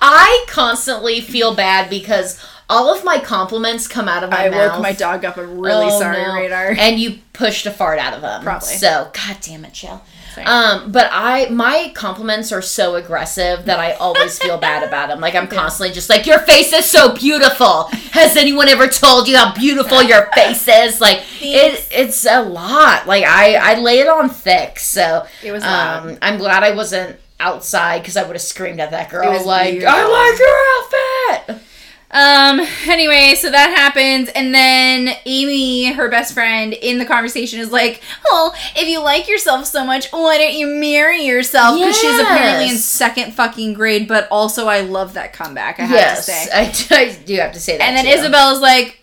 I 0.00 0.44
constantly 0.48 1.20
feel 1.20 1.54
bad 1.54 1.90
because 1.90 2.42
all 2.68 2.94
of 2.94 3.04
my 3.04 3.18
compliments 3.18 3.88
come 3.88 4.08
out 4.08 4.22
of 4.22 4.30
my 4.30 4.46
I 4.46 4.50
mouth. 4.50 4.72
woke 4.74 4.82
my 4.82 4.92
dog 4.92 5.24
up. 5.24 5.36
I'm 5.36 5.58
really 5.58 5.86
Oh, 5.86 5.98
sorry, 5.98 6.22
no. 6.22 6.34
Radar. 6.34 6.74
And 6.78 6.98
you 6.98 7.18
pushed 7.32 7.66
a 7.66 7.70
fart 7.70 7.98
out 7.98 8.14
of 8.14 8.22
him. 8.22 8.42
Probably. 8.42 8.68
So, 8.68 9.10
god 9.12 9.38
damn 9.40 9.64
it, 9.64 9.72
Jill. 9.72 10.02
Um, 10.46 10.92
but 10.92 11.08
I 11.12 11.48
my 11.50 11.92
compliments 11.94 12.52
are 12.52 12.62
so 12.62 12.94
aggressive 12.96 13.64
that 13.66 13.78
I 13.78 13.92
always 13.94 14.38
feel 14.38 14.58
bad 14.58 14.82
about 14.86 15.08
them. 15.08 15.20
Like 15.20 15.34
I'm 15.34 15.48
constantly 15.48 15.94
just 15.94 16.08
like, 16.08 16.26
your 16.26 16.38
face 16.40 16.72
is 16.72 16.88
so 16.90 17.14
beautiful. 17.14 17.84
Has 18.12 18.36
anyone 18.36 18.68
ever 18.68 18.86
told 18.86 19.28
you 19.28 19.36
how 19.36 19.54
beautiful 19.54 20.02
your 20.02 20.30
face 20.34 20.66
is? 20.68 21.00
Like 21.00 21.18
it, 21.40 21.88
it's 21.90 22.24
a 22.26 22.42
lot. 22.42 23.06
Like 23.06 23.24
I 23.24 23.56
I 23.56 23.80
lay 23.80 23.98
it 24.00 24.08
on 24.08 24.28
thick. 24.28 24.78
So 24.78 25.26
It 25.42 25.52
was 25.52 25.62
um, 25.64 26.18
I'm 26.22 26.38
glad 26.38 26.62
I 26.62 26.74
wasn't 26.74 27.18
outside 27.40 28.00
because 28.00 28.16
I 28.16 28.22
would 28.24 28.34
have 28.34 28.42
screamed 28.42 28.80
at 28.80 28.90
that 28.90 29.10
girl 29.10 29.30
was 29.32 29.46
like, 29.46 29.72
beautiful. 29.72 29.94
I 29.94 30.04
like 30.28 30.38
your 30.38 31.56
outfit. 31.56 31.64
Um, 32.10 32.60
anyway, 32.86 33.34
so 33.36 33.50
that 33.50 33.74
happens, 33.76 34.30
and 34.30 34.54
then 34.54 35.14
Amy, 35.26 35.92
her 35.92 36.08
best 36.08 36.32
friend, 36.32 36.72
in 36.72 36.98
the 36.98 37.04
conversation 37.04 37.60
is 37.60 37.70
like, 37.70 38.00
Oh, 38.26 38.54
if 38.76 38.88
you 38.88 39.02
like 39.02 39.28
yourself 39.28 39.66
so 39.66 39.84
much, 39.84 40.10
why 40.10 40.38
don't 40.38 40.54
you 40.54 40.68
marry 40.68 41.24
yourself? 41.24 41.78
Because 41.78 41.98
she's 41.98 42.18
apparently 42.18 42.70
in 42.70 42.76
second 42.76 43.34
fucking 43.34 43.74
grade, 43.74 44.08
but 44.08 44.26
also 44.30 44.68
I 44.68 44.80
love 44.80 45.14
that 45.14 45.34
comeback, 45.34 45.78
I 45.78 45.84
have 45.84 45.96
yes, 45.96 46.26
to 46.26 46.32
say. 46.32 46.48
I, 46.96 47.02
I 47.02 47.14
do 47.24 47.36
have 47.36 47.52
to 47.52 47.60
say 47.60 47.76
that. 47.76 47.84
And 47.84 47.96
then 47.96 48.06
too. 48.06 48.20
Isabella's 48.20 48.60
like, 48.60 48.94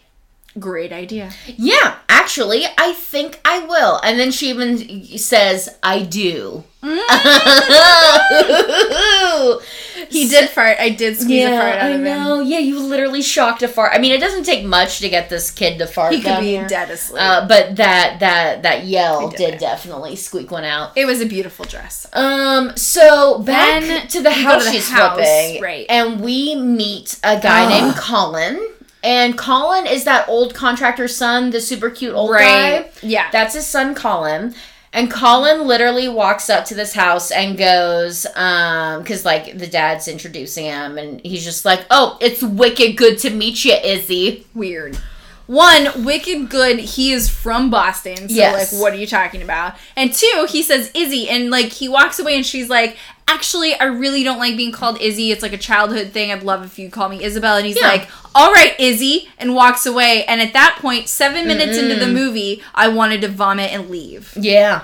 Great 0.58 0.94
idea. 0.94 1.32
Yeah, 1.48 1.98
actually, 2.08 2.64
I 2.78 2.94
think 2.94 3.42
I 3.44 3.66
will. 3.66 4.00
And 4.02 4.18
then 4.18 4.32
she 4.32 4.50
even 4.50 5.04
says, 5.18 5.78
I 5.84 6.02
do. 6.02 6.64
He 10.10 10.28
did 10.28 10.50
fart. 10.50 10.78
I 10.80 10.90
did 10.90 11.18
squeeze 11.18 11.46
a 11.46 11.50
fart 11.50 11.76
out 11.76 11.82
I 11.84 11.90
of 11.90 12.02
him. 12.02 12.08
I 12.08 12.24
know. 12.24 12.40
Yeah, 12.42 12.60
you 12.60 12.80
literally 12.80 13.22
shocked 13.22 13.64
a 13.64 13.68
fart. 13.68 13.92
I 13.94 14.00
mean, 14.00 14.12
it 14.14 14.20
doesn't 14.20 14.44
take 14.44 14.66
much 14.66 15.00
to 15.00 15.10
get 15.10 15.30
this 15.30 15.52
kid 15.52 15.78
to 15.80 15.88
fart. 15.88 16.14
He 16.14 16.22
could 16.22 16.40
be 16.40 16.48
here. 16.48 16.68
dead 16.68 16.90
asleep. 16.90 17.22
Uh, 17.22 17.48
but 17.48 17.76
that 17.76 18.18
that 18.20 18.64
that 18.64 18.86
yell 18.86 19.30
did 19.30 19.38
did, 19.38 19.60
definitely 19.60 20.16
squeak 20.16 20.52
one 20.52 20.64
out. 20.64 20.92
it 20.96 21.06
was 21.06 21.22
a 21.22 21.26
beautiful 21.26 21.66
dress. 21.66 22.08
Um. 22.14 22.76
So 22.76 23.40
back 23.40 24.10
to 24.10 24.22
the 24.22 24.32
house 24.46 24.64
to 24.66 24.70
the 24.70 24.76
she's 24.76 24.90
house, 24.90 25.18
flipping, 25.18 25.62
right. 25.62 25.86
And 25.90 26.22
we 26.22 26.56
meet 26.56 27.20
a 27.24 27.40
guy 27.40 27.64
Ugh. 27.66 27.70
named 27.84 27.96
Colin. 27.96 28.72
And 29.04 29.38
Colin 29.38 29.86
is 29.86 30.04
that 30.06 30.28
old 30.28 30.56
contractor's 30.56 31.16
son, 31.16 31.52
the 31.52 31.62
super 31.62 31.92
cute 31.92 32.16
old 32.16 32.32
guy. 32.32 32.90
Yeah. 33.04 33.30
That's 33.32 33.54
his 33.54 33.68
son, 33.68 33.94
Colin. 33.94 34.56
And 34.96 35.12
Colin 35.12 35.68
literally 35.68 36.08
walks 36.08 36.50
up 36.50 36.64
to 36.66 36.74
this 36.74 36.94
house 36.94 37.30
and 37.30 37.58
goes, 37.58 38.26
um, 38.36 39.02
because 39.02 39.26
like 39.26 39.58
the 39.58 39.68
dad's 39.68 40.08
introducing 40.08 40.66
him, 40.66 40.98
and 40.98 41.20
he's 41.20 41.44
just 41.44 41.66
like, 41.66 41.86
"Oh, 41.92 42.18
it's 42.22 42.42
wicked 42.42 42.96
good 42.96 43.18
to 43.20 43.30
meet 43.30 43.66
you, 43.66 43.74
Izzy." 43.74 44.48
weird. 44.56 44.98
One, 45.48 46.06
wicked 46.06 46.50
good. 46.50 46.80
He 46.80 47.12
is 47.12 47.30
from 47.30 47.70
Boston. 47.70 48.16
So, 48.18 48.26
Yes. 48.30 48.74
like, 48.74 48.82
what 48.82 48.94
are 48.94 48.98
you 48.98 49.06
talking 49.06 49.44
about? 49.44 49.76
And 49.96 50.12
two, 50.12 50.48
he 50.50 50.64
says 50.64 50.90
Izzy, 50.96 51.30
and 51.30 51.52
like, 51.52 51.68
he 51.74 51.88
walks 51.88 52.18
away, 52.18 52.36
and 52.36 52.46
she's 52.46 52.70
like, 52.70 52.98
actually, 53.28 53.74
I 53.76 53.86
really 53.86 54.24
don't 54.24 54.38
like 54.40 54.56
being 54.56 54.72
called 54.72 55.02
Izzy. 55.02 55.32
It's 55.32 55.42
like 55.42 55.54
a 55.54 55.58
childhood 55.58 56.12
thing. 56.12 56.32
I'd 56.32 56.44
love 56.44 56.64
if 56.64 56.78
you 56.80 56.90
call 56.90 57.10
me 57.10 57.24
Isabel. 57.24 57.58
And 57.58 57.66
he's 57.66 57.80
Yeah. 57.80 57.88
like, 57.88 58.08
all 58.34 58.52
right, 58.52 58.74
Izzy, 58.80 59.30
and 59.38 59.56
walks 59.56 59.86
away. 59.86 60.24
And 60.26 60.42
at 60.42 60.54
that 60.54 60.78
point, 60.82 61.08
seven 61.10 61.48
minutes 61.48 61.78
into 61.78 61.96
the 61.96 62.08
movie, 62.08 62.62
I 62.74 62.88
wanted 62.88 63.22
to 63.22 63.28
vomit 63.28 63.72
and 63.72 63.90
leave 63.90 64.34
Yeah, 64.40 64.84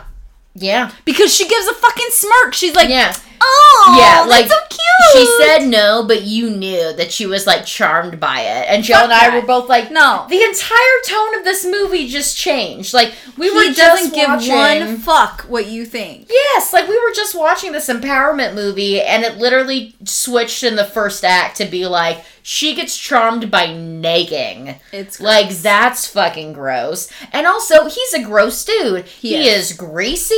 yeah, 0.56 0.91
because 1.06 1.34
she 1.34 1.47
gives 1.47 1.67
a 1.67 1.73
fucking 1.73 2.08
smirk. 2.10 2.54
She's 2.54 2.75
like, 2.75 2.89
yeah. 2.89 3.15
Oh, 3.41 3.95
Yeah, 3.97 4.25
that's 4.25 4.30
like, 4.30 4.47
so 4.47 4.56
cute. 4.69 4.82
She 5.13 5.43
said 5.43 5.67
no, 5.67 6.06
but 6.08 6.23
you 6.23 6.49
knew 6.49 6.93
that 6.93 7.12
she 7.12 7.25
was 7.25 7.45
like 7.47 7.65
charmed 7.65 8.19
by 8.19 8.41
it. 8.41 8.67
And 8.69 8.84
Joe 8.84 8.95
Fuck 8.95 9.04
and 9.06 9.13
I 9.13 9.30
that. 9.30 9.41
were 9.41 9.47
both 9.47 9.67
like, 9.67 9.91
No. 9.91 10.25
The 10.30 10.41
entire 10.41 11.01
tone 11.06 11.36
of 11.39 11.43
this 11.43 11.65
movie 11.65 12.08
just 12.08 12.38
changed. 12.38 12.93
Like 12.93 13.13
we 13.38 13.54
were 13.54 13.62
he 13.62 13.73
just 13.73 13.77
doesn't 13.77 14.13
give 14.13 14.27
watching. 14.27 14.56
one 14.56 14.97
fuck 14.97 15.41
what 15.43 15.67
you 15.67 15.86
think. 15.86 16.27
Yes, 16.30 16.71
like 16.71 16.88
we 16.88 16.97
were 16.99 17.13
just 17.13 17.36
watching 17.36 17.71
this 17.71 17.89
empowerment 17.89 18.54
movie, 18.54 19.01
and 19.01 19.23
it 19.23 19.38
literally 19.38 19.95
switched 20.06 20.63
in 20.63 20.75
the 20.75 20.86
first 20.86 21.23
act 21.25 21.58
to 21.58 21.65
be 21.65 21.86
like 21.88 22.23
she 22.43 22.75
gets 22.75 22.97
charmed 22.97 23.51
by 23.51 23.71
nagging. 23.71 24.75
It's 24.91 25.19
Like 25.19 25.49
that's 25.49 26.08
fucking 26.08 26.54
gross. 26.54 27.12
And 27.32 27.45
also, 27.45 27.88
he's 27.88 28.13
a 28.13 28.23
gross 28.23 28.63
dude. 28.65 29.06
He, 29.06 29.36
is. 29.36 29.71
is. 29.71 29.77
greasy. 29.77 30.36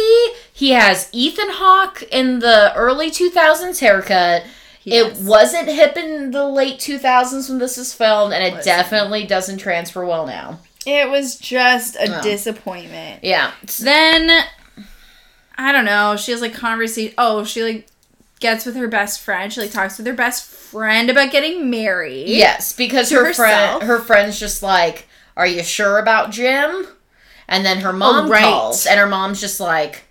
He 0.55 0.69
has 0.71 1.09
Ethan 1.11 1.49
Hawke 1.49 2.03
in 2.11 2.39
the 2.39 2.73
early 2.75 3.09
2000s 3.09 3.79
haircut. 3.79 4.43
He 4.79 4.95
it 4.95 5.15
wasn't 5.17 5.67
hip 5.67 5.97
in 5.97 6.31
the 6.31 6.47
late 6.47 6.77
2000s 6.79 7.49
when 7.49 7.57
this 7.57 7.77
is 7.77 7.93
filmed, 7.93 8.33
and 8.33 8.43
it 8.43 8.53
Listen. 8.53 8.65
definitely 8.65 9.25
doesn't 9.25 9.57
transfer 9.57 10.05
well 10.05 10.27
now. 10.27 10.59
It 10.85 11.09
was 11.09 11.37
just 11.37 11.95
a 11.95 12.07
No. 12.09 12.21
disappointment. 12.21 13.23
Yeah. 13.23 13.51
Then 13.79 14.45
I 15.57 15.71
don't 15.71 15.85
know. 15.85 16.15
She 16.17 16.31
has 16.31 16.41
like 16.41 16.53
conversation. 16.53 17.13
Oh, 17.17 17.43
she 17.45 17.63
like 17.63 17.87
gets 18.39 18.65
with 18.65 18.75
her 18.75 18.87
best 18.89 19.21
friend. 19.21 19.51
She 19.53 19.61
like 19.61 19.71
talks 19.71 19.97
with 19.97 20.05
her 20.07 20.13
best 20.13 20.43
friend 20.45 21.09
about 21.09 21.31
getting 21.31 21.69
married. 21.69 22.27
Yes, 22.27 22.73
because 22.73 23.09
her 23.11 23.33
friend 23.33 23.83
her 23.83 23.99
friend's 23.99 24.37
just 24.39 24.61
like, 24.61 25.07
"Are 25.37 25.47
you 25.47 25.63
sure 25.63 25.97
about 25.99 26.31
Jim?" 26.31 26.87
And 27.47 27.65
then 27.65 27.79
her 27.81 27.93
mom 27.93 28.25
Oh, 28.25 28.29
right. 28.29 28.43
calls, 28.43 28.85
and 28.85 28.99
her 28.99 29.07
mom's 29.07 29.39
just 29.39 29.59
like, 29.61 30.03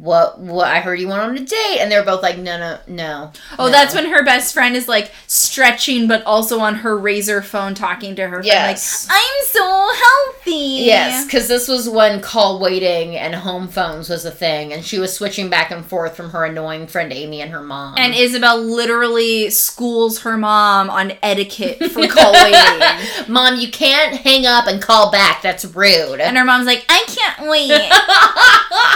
"What? 0.00 0.38
What? 0.40 0.66
I 0.66 0.80
heard 0.80 0.98
you 0.98 1.08
went 1.08 1.20
on 1.20 1.36
a 1.36 1.40
date." 1.40 1.78
And 1.80 1.90
they're 1.92 2.04
both 2.04 2.22
like, 2.22 2.38
"No, 2.38 2.58
no, 2.58 2.78
no." 2.88 3.32
Oh, 3.58 3.66
no." 3.66 3.70
that's 3.70 3.94
when 3.94 4.06
her 4.06 4.24
best 4.24 4.52
friend 4.54 4.74
is 4.74 4.88
like 4.88 5.12
stretching, 5.26 6.08
but 6.08 6.24
also 6.24 6.60
on 6.60 6.76
her 6.76 6.96
Razr 6.98 7.44
phone 7.44 7.74
talking 7.74 8.16
to 8.16 8.26
her 8.28 8.40
Yes. 8.42 9.06
friend. 9.06 9.20
Like, 9.20 9.26
I'm 9.26 9.46
so 9.46 10.04
healthy. 10.04 10.84
Yes, 10.86 11.24
because 11.24 11.48
this 11.48 11.68
was 11.68 11.88
when 11.88 12.20
call 12.20 12.58
waiting 12.60 13.16
and 13.16 13.34
home 13.34 13.68
phones 13.68 14.08
was 14.08 14.24
a 14.24 14.30
thing, 14.30 14.72
and 14.72 14.84
she 14.84 14.98
was 14.98 15.14
switching 15.14 15.48
back 15.50 15.70
and 15.70 15.84
forth 15.84 16.16
from 16.16 16.30
her 16.30 16.44
annoying 16.44 16.86
friend 16.86 17.12
Amy 17.12 17.40
and 17.42 17.50
her 17.52 17.60
mom. 17.62 17.94
And 17.98 18.14
Isabel 18.14 18.58
literally 18.58 19.50
schools 19.50 20.20
her 20.22 20.36
mom 20.36 20.88
on 20.90 21.12
etiquette 21.22 21.78
for 21.92 22.06
call 22.08 22.32
waiting. 22.32 23.28
mom, 23.28 23.56
you 23.58 23.70
can't 23.70 24.16
hang 24.16 24.46
up 24.46 24.66
and 24.66 24.80
call 24.80 25.10
back. 25.10 25.42
That's 25.42 25.64
rude. 25.64 26.20
And 26.20 26.36
her 26.36 26.44
mom's 26.44 26.66
like, 26.66 26.84
I 26.88 27.04
can't 27.06 27.48
wait. 27.50 27.70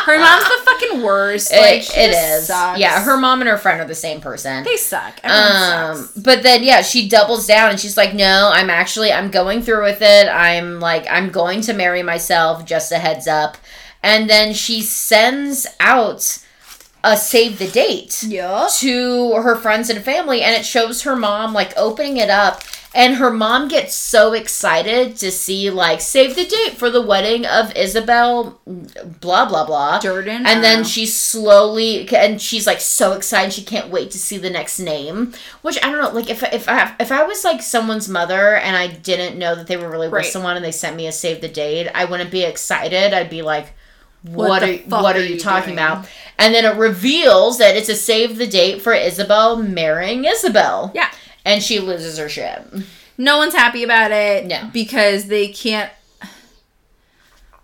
her 0.07 0.19
mom's 0.19 0.45
the 0.45 0.61
fucking 0.65 0.94
worst. 1.03 1.51
Like, 1.53 1.81
it, 1.81 1.85
she 1.85 2.01
it 2.01 2.11
is. 2.11 2.47
sucks. 2.47 2.79
Yeah, 2.79 3.03
her 3.03 3.17
mom 3.17 3.41
and 3.41 3.49
her 3.49 3.57
friend 3.59 3.81
are 3.81 3.85
the 3.87 3.95
same 3.95 4.21
person. 4.21 4.65
They 4.65 4.77
suck. 4.77 5.19
Everyone 5.23 5.91
um 5.91 5.97
sucks. 5.97 6.19
but 6.19 6.43
then 6.43 6.63
yeah 6.63 6.83
she 6.83 7.09
doubles 7.09 7.47
down 7.47 7.71
and 7.71 7.81
she's 7.81 7.97
like 7.97 8.15
no 8.15 8.51
i'm 8.53 8.71
actually 8.71 9.13
i'm 9.13 9.31
going 9.31 9.63
through 9.63 9.83
with 9.85 10.01
it 10.03 10.29
i'm 10.29 10.81
like 10.81 11.07
i'm 11.11 11.31
going 11.31 11.61
to 11.63 11.73
marry 11.73 12.03
myself 12.03 12.65
just 12.65 12.93
a 12.93 12.99
heads 12.99 13.27
up 13.27 13.57
and 14.03 14.29
then 14.29 14.53
she 14.53 14.83
sends 14.83 15.67
out 15.81 16.39
a 17.03 17.17
save 17.17 17.59
the 17.59 17.69
date 17.69 18.23
Yup. 18.25 18.71
to 18.73 19.35
her 19.35 19.57
friends 19.57 19.91
and 19.91 20.03
family 20.03 20.43
and 20.43 20.55
it 20.55 20.65
shows 20.65 21.03
her 21.03 21.17
mom 21.17 21.53
like 21.53 21.73
opening 21.77 22.17
it 22.17 22.31
up 22.31 22.63
and 22.97 23.17
her 23.17 23.31
mom 23.31 23.67
gets 23.69 23.95
so 23.95 24.33
excited 24.33 25.17
to 25.17 25.31
see 25.31 25.69
like 25.69 26.01
save 26.01 26.37
the 26.37 26.45
date 26.47 26.75
for 26.79 26.89
the 26.91 27.03
wedding 27.03 27.45
of 27.45 27.75
isabel 27.77 28.61
blah 29.21 29.45
blah 29.47 29.67
blah 29.67 29.99
Jordan. 30.01 30.47
and 30.47 30.63
then 30.63 30.85
she 30.85 31.05
slowly 31.05 32.09
and 32.15 32.41
she's 32.41 32.67
like 32.67 32.81
so 32.81 33.13
excited 33.13 33.53
she 33.53 33.63
can't 33.65 33.91
wait 33.91 34.11
to 34.13 34.19
see 34.19 34.39
the 34.39 34.51
next 34.51 34.79
name 34.79 35.33
which 35.63 35.77
i 35.83 35.91
don't 35.91 36.01
know 36.01 36.11
like 36.11 36.31
if 36.31 36.43
if 36.53 36.69
i 36.69 36.95
if 37.01 37.11
i 37.13 37.23
was 37.25 37.45
like 37.45 37.61
someone's 37.61 38.09
mother 38.09 38.55
and 38.57 38.77
i 38.77 38.87
didn't 38.87 39.39
know 39.39 39.55
that 39.55 39.67
they 39.67 39.77
were 39.77 39.91
really 39.91 40.09
Right. 40.09 40.21
with 40.25 40.33
someone 40.33 40.55
and 40.57 40.65
they 40.65 40.73
sent 40.73 40.97
me 40.97 41.07
a 41.07 41.13
save 41.13 41.41
the 41.41 41.49
date 41.49 41.89
i 41.95 42.05
wouldn't 42.05 42.31
be 42.31 42.43
excited 42.45 43.13
i'd 43.13 43.29
be 43.31 43.43
like 43.43 43.75
What 44.23 44.49
what, 44.49 44.63
are 44.63 44.73
what 44.89 45.17
are 45.17 45.19
are 45.19 45.23
you 45.23 45.35
you 45.35 45.41
talking 45.41 45.75
doing? 45.77 45.79
about 45.79 46.07
and 46.39 46.55
then 46.55 46.65
it 46.65 46.77
reveals 46.79 47.59
that 47.59 47.77
it's 47.77 47.89
a 47.89 47.95
save 47.97 48.39
the 48.39 48.47
date 48.47 48.81
for 48.83 48.93
isabel 48.95 49.57
marrying 49.57 50.25
isabel 50.25 50.93
Yeah. 50.95 51.11
And 51.45 51.63
she 51.63 51.81
loses 51.81 52.19
her 52.19 52.29
shit 52.29 52.63
No 53.17 53.39
one's 53.39 53.55
happy 53.55 53.85
about 53.85 54.11
it. 54.11 54.47
No. 54.47 54.71
Because 54.73 55.27
they 55.27 55.49
can't. 55.49 55.91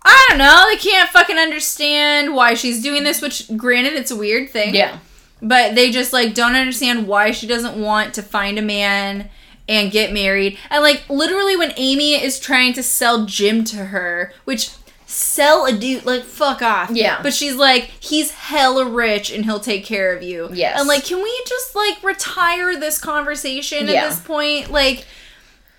I 0.03 0.25
don't 0.29 0.37
know. 0.37 0.65
They 0.69 0.77
can't 0.77 1.09
fucking 1.09 1.37
understand 1.37 2.33
why 2.33 2.53
she's 2.53 2.81
doing 2.81 3.03
this, 3.03 3.21
which, 3.21 3.55
granted, 3.55 3.93
it's 3.93 4.11
a 4.11 4.15
weird 4.15 4.49
thing. 4.49 4.73
yeah 4.73 4.99
But 5.41 5.75
they 5.75 5.91
just, 5.91 6.13
like, 6.13 6.33
don't 6.33 6.55
understand 6.55 7.07
why 7.07 7.31
she 7.31 7.47
doesn't 7.47 7.79
want 7.79 8.13
to 8.15 8.23
find 8.23 8.57
a 8.57 8.63
man 8.63 9.29
and 9.67 9.91
get 9.91 10.11
married. 10.11 10.57
And, 10.69 10.81
like, 10.81 11.03
literally, 11.09 11.55
when 11.55 11.73
Amy 11.77 12.13
is 12.13 12.39
trying 12.39 12.73
to 12.73 12.83
sell 12.83 13.25
Jim 13.25 13.63
to 13.65 13.85
her, 13.85 14.33
which. 14.45 14.71
Sell 15.11 15.65
a 15.65 15.73
dude, 15.73 16.05
like, 16.05 16.23
fuck 16.23 16.61
off. 16.61 16.89
Yeah. 16.91 17.21
But 17.21 17.33
she's 17.33 17.55
like, 17.55 17.91
he's 17.99 18.31
hella 18.31 18.85
rich 18.85 19.29
and 19.29 19.43
he'll 19.43 19.59
take 19.59 19.83
care 19.83 20.15
of 20.15 20.23
you. 20.23 20.49
Yes. 20.53 20.79
And, 20.79 20.87
like, 20.87 21.03
can 21.03 21.21
we 21.21 21.43
just, 21.45 21.75
like, 21.75 22.01
retire 22.01 22.79
this 22.79 22.97
conversation 22.97 23.87
Yeah. 23.87 23.93
at 24.05 24.09
this 24.09 24.19
point? 24.21 24.71
Like, 24.71 25.05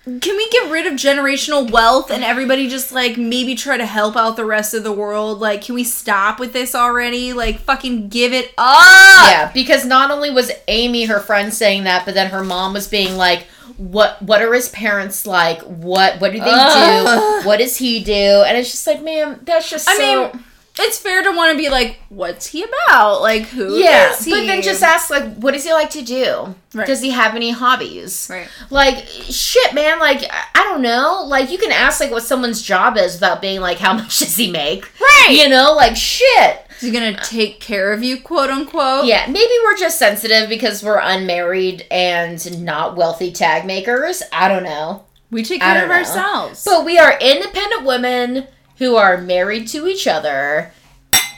can 0.05 0.35
we 0.35 0.49
get 0.49 0.69
rid 0.69 0.85
of 0.85 0.93
generational 0.93 1.71
wealth 1.71 2.11
and 2.11 2.25
everybody 2.25 2.67
just 2.67 2.91
like 2.91 3.17
maybe 3.17 3.55
try 3.55 3.77
to 3.77 3.85
help 3.85 4.17
out 4.17 4.35
the 4.35 4.43
rest 4.43 4.73
of 4.73 4.83
the 4.83 4.91
world? 4.91 5.39
Like, 5.39 5.61
can 5.61 5.75
we 5.75 5.85
stop 5.85 6.39
with 6.39 6.51
this 6.51 6.75
already? 6.75 7.31
Like, 7.31 7.59
fucking 7.59 8.09
give 8.09 8.33
it 8.33 8.53
up. 8.57 9.31
Yeah, 9.31 9.51
because 9.53 9.85
not 9.85 10.11
only 10.11 10.29
was 10.29 10.51
Amy 10.67 11.05
her 11.05 11.19
friend 11.21 11.53
saying 11.53 11.85
that, 11.85 12.05
but 12.05 12.15
then 12.15 12.31
her 12.31 12.43
mom 12.43 12.73
was 12.73 12.89
being 12.89 13.15
like, 13.15 13.43
"What? 13.77 14.21
What 14.21 14.41
are 14.41 14.53
his 14.53 14.67
parents 14.69 15.25
like? 15.25 15.61
What? 15.61 16.19
What 16.19 16.33
do 16.33 16.39
they 16.39 16.45
Ugh. 16.51 17.41
do? 17.41 17.47
What 17.47 17.59
does 17.59 17.77
he 17.77 18.03
do?" 18.03 18.11
And 18.45 18.57
it's 18.57 18.71
just 18.71 18.85
like, 18.85 19.01
ma'am, 19.01 19.39
that's 19.43 19.69
just. 19.69 19.87
I 19.87 19.95
so- 19.95 20.01
mean, 20.33 20.43
it's 20.79 20.97
fair 20.97 21.21
to 21.21 21.31
want 21.31 21.51
to 21.51 21.57
be 21.57 21.69
like, 21.69 21.99
what's 22.09 22.47
he 22.47 22.63
about? 22.63 23.21
Like, 23.21 23.43
who 23.43 23.77
yeah, 23.77 24.11
is 24.11 24.25
he? 24.25 24.31
but 24.31 24.47
then 24.47 24.61
just 24.63 24.81
ask 24.81 25.09
like, 25.11 25.35
what 25.35 25.53
does 25.53 25.63
he 25.63 25.71
like 25.71 25.91
to 25.91 26.01
do? 26.01 26.55
Right. 26.73 26.87
Does 26.87 27.01
he 27.01 27.11
have 27.11 27.35
any 27.35 27.51
hobbies? 27.51 28.27
Right. 28.29 28.47
Like 28.71 29.05
shit, 29.07 29.75
man. 29.75 29.99
Like 29.99 30.23
I 30.31 30.63
don't 30.63 30.81
know. 30.81 31.23
Like 31.27 31.51
you 31.51 31.59
can 31.59 31.71
ask 31.71 31.99
like 31.99 32.09
what 32.09 32.23
someone's 32.23 32.61
job 32.61 32.97
is 32.97 33.13
without 33.13 33.41
being 33.41 33.61
like, 33.61 33.77
how 33.77 33.93
much 33.97 34.19
does 34.19 34.35
he 34.35 34.49
make? 34.49 34.91
Right. 34.99 35.29
You 35.31 35.47
know, 35.47 35.73
like 35.73 35.95
shit. 35.95 36.61
She's 36.79 36.91
gonna 36.91 37.21
take 37.23 37.59
care 37.59 37.93
of 37.93 38.03
you, 38.03 38.19
quote 38.19 38.49
unquote. 38.49 39.05
Yeah, 39.05 39.27
maybe 39.27 39.53
we're 39.63 39.77
just 39.77 39.99
sensitive 39.99 40.49
because 40.49 40.83
we're 40.83 40.99
unmarried 40.99 41.85
and 41.91 42.63
not 42.63 42.95
wealthy 42.95 43.31
tag 43.31 43.65
makers. 43.65 44.23
I 44.33 44.47
don't 44.47 44.63
know. 44.63 45.05
We 45.29 45.43
take 45.43 45.61
care 45.61 45.83
of 45.83 45.89
know. 45.89 45.95
ourselves. 45.95 46.63
But 46.65 46.83
we 46.83 46.97
are 46.97 47.17
independent 47.19 47.85
women 47.85 48.47
who 48.77 48.95
are 48.95 49.17
married 49.17 49.67
to 49.69 49.87
each 49.87 50.07
other. 50.07 50.71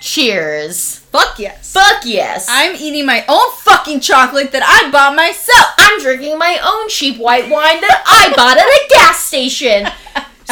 Cheers. 0.01 0.97
fuck 1.09 1.39
yes. 1.39 1.71
Fuck 1.73 2.03
yes. 2.05 2.45
I'm 2.49 2.75
eating 2.75 3.05
my 3.07 3.25
own 3.27 3.51
fucking 3.63 4.01
chocolate 4.01 4.51
that 4.51 4.61
I 4.63 4.91
bought 4.91 5.15
myself. 5.15 5.67
I'm 5.79 5.99
drinking 6.01 6.37
my 6.37 6.59
own 6.63 6.89
cheap 6.89 7.17
white 7.17 7.49
wine 7.49 7.81
that 7.81 8.03
I 8.05 8.31
bought 8.35 8.57
at 8.57 8.65
a 8.65 8.87
gas 8.89 9.19
station. 9.19 9.87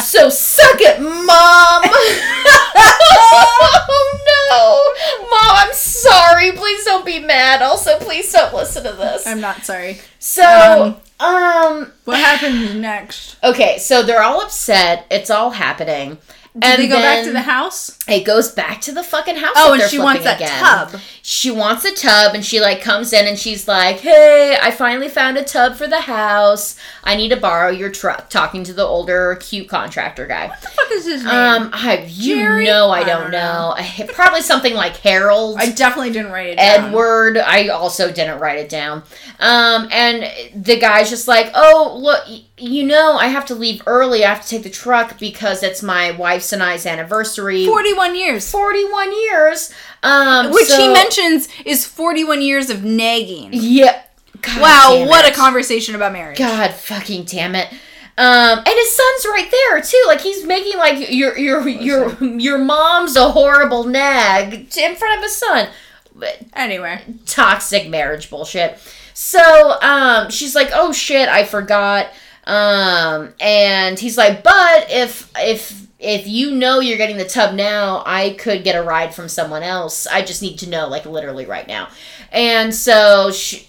So 0.02 0.28
suck 0.28 0.80
it, 0.80 1.00
mom. 1.00 1.82
oh 2.76 4.20
no. 4.26 5.28
Mom, 5.30 5.56
I'm 5.68 5.72
sorry. 5.74 6.52
Please 6.52 6.84
don't 6.84 7.06
be 7.06 7.20
mad. 7.20 7.62
Also, 7.62 7.98
please 7.98 8.32
don't 8.32 8.52
listen 8.54 8.82
to 8.84 8.92
this. 8.92 9.26
I'm 9.26 9.40
not 9.40 9.64
sorry. 9.64 10.00
So, 10.18 10.96
um, 11.20 11.92
What 12.04 12.18
happens 12.18 12.74
next? 12.74 13.36
okay, 13.44 13.78
so 13.78 14.02
they're 14.02 14.22
all 14.22 14.40
upset. 14.42 15.06
It's 15.10 15.30
all 15.30 15.50
happening. 15.50 16.18
And 16.62 16.82
they 16.82 16.86
go 16.86 16.96
back 16.96 17.24
to 17.24 17.32
the 17.32 17.42
house? 17.42 17.98
It 18.06 18.24
goes 18.24 18.50
back 18.52 18.80
to 18.82 18.92
the 18.92 19.02
fucking 19.02 19.36
house. 19.36 19.54
Oh, 19.56 19.74
and 19.74 19.82
she 19.82 19.98
wants 19.98 20.22
that 20.24 20.38
tub. 20.40 21.00
She 21.26 21.50
wants 21.50 21.86
a 21.86 21.94
tub, 21.94 22.34
and 22.34 22.44
she 22.44 22.60
like 22.60 22.82
comes 22.82 23.14
in 23.14 23.26
and 23.26 23.38
she's 23.38 23.66
like, 23.66 24.00
"Hey, 24.00 24.58
I 24.60 24.70
finally 24.70 25.08
found 25.08 25.38
a 25.38 25.42
tub 25.42 25.74
for 25.74 25.86
the 25.86 26.02
house. 26.02 26.76
I 27.02 27.16
need 27.16 27.30
to 27.30 27.36
borrow 27.36 27.70
your 27.70 27.88
truck." 27.90 28.28
Talking 28.28 28.62
to 28.64 28.74
the 28.74 28.84
older, 28.84 29.34
cute 29.40 29.66
contractor 29.66 30.26
guy. 30.26 30.48
What 30.48 30.60
the 30.60 30.68
fuck 30.68 30.90
is 30.92 31.06
his 31.06 31.24
name? 31.24 31.32
Um, 31.34 31.70
I 31.72 32.04
you 32.10 32.36
Jerry? 32.36 32.66
know 32.66 32.90
I 32.90 32.98
I 33.00 33.04
don't 33.04 33.22
don't 33.22 33.30
know. 33.30 33.72
I- 33.74 34.06
Probably 34.12 34.42
something 34.42 34.74
like 34.74 34.96
Harold. 34.98 35.56
I 35.58 35.70
definitely 35.70 36.12
didn't 36.12 36.30
write 36.30 36.48
it 36.50 36.56
down. 36.56 36.84
Edward. 36.88 37.38
I 37.38 37.68
also 37.68 38.12
didn't 38.12 38.38
write 38.40 38.58
it 38.58 38.68
down. 38.68 39.02
Um, 39.40 39.88
and 39.90 40.30
the 40.54 40.78
guy's 40.78 41.08
just 41.08 41.26
like, 41.26 41.50
"Oh, 41.54 41.96
look, 42.02 42.22
you 42.58 42.84
know, 42.84 43.16
I 43.16 43.28
have 43.28 43.46
to 43.46 43.54
leave 43.54 43.82
early. 43.86 44.26
I 44.26 44.28
have 44.34 44.42
to 44.42 44.48
take 44.48 44.62
the 44.62 44.68
truck 44.70 45.18
because 45.18 45.62
it's 45.62 45.82
my 45.82 46.10
wife's 46.10 46.52
and 46.52 46.62
I's 46.62 46.84
anniversary. 46.84 47.64
41 47.66 48.14
years. 48.14 48.50
41 48.50 49.10
years. 49.12 49.72
Um, 50.04 50.50
Which 50.52 50.72
he 50.72 50.86
mentions 50.92 51.48
is 51.64 51.86
41 51.86 52.42
years 52.42 52.68
of 52.70 52.84
nagging. 52.84 53.50
Yeah. 53.52 54.02
God 54.42 54.60
wow, 54.60 54.88
damn 54.92 55.08
what 55.08 55.26
a 55.26 55.34
conversation 55.34 55.94
about 55.94 56.12
marriage. 56.12 56.38
God 56.38 56.72
fucking 56.72 57.24
damn 57.24 57.54
it. 57.54 57.72
Um, 58.16 58.58
and 58.58 58.68
his 58.68 58.94
son's 58.94 59.26
right 59.26 59.50
there 59.50 59.80
too. 59.80 60.04
Like 60.06 60.20
he's 60.20 60.44
making 60.44 60.76
like 60.76 61.10
your 61.10 61.36
your 61.36 61.66
your 61.66 62.22
your 62.22 62.58
mom's 62.58 63.16
a 63.16 63.30
horrible 63.30 63.84
nag 63.84 64.76
in 64.76 64.94
front 64.94 65.16
of 65.16 65.22
his 65.22 65.36
son. 65.36 65.68
But 66.14 66.38
Anyway, 66.54 67.00
toxic 67.26 67.88
marriage 67.88 68.30
bullshit. 68.30 68.78
So 69.14 69.78
um, 69.80 70.30
she's 70.30 70.54
like, 70.54 70.70
"Oh 70.74 70.92
shit, 70.92 71.28
I 71.28 71.44
forgot." 71.44 72.08
Um, 72.46 73.32
and 73.40 73.98
he's 73.98 74.16
like, 74.18 74.42
"But 74.42 74.90
if 74.90 75.30
if 75.36 75.83
if 76.04 76.26
you 76.26 76.50
know 76.52 76.80
you're 76.80 76.98
getting 76.98 77.16
the 77.16 77.24
tub 77.24 77.54
now, 77.54 78.02
I 78.06 78.30
could 78.30 78.62
get 78.64 78.76
a 78.76 78.82
ride 78.82 79.14
from 79.14 79.28
someone 79.28 79.62
else. 79.62 80.06
I 80.06 80.22
just 80.22 80.42
need 80.42 80.58
to 80.58 80.68
know, 80.68 80.86
like 80.88 81.06
literally 81.06 81.46
right 81.46 81.66
now." 81.66 81.88
And 82.30 82.74
so 82.74 83.30
she, 83.32 83.68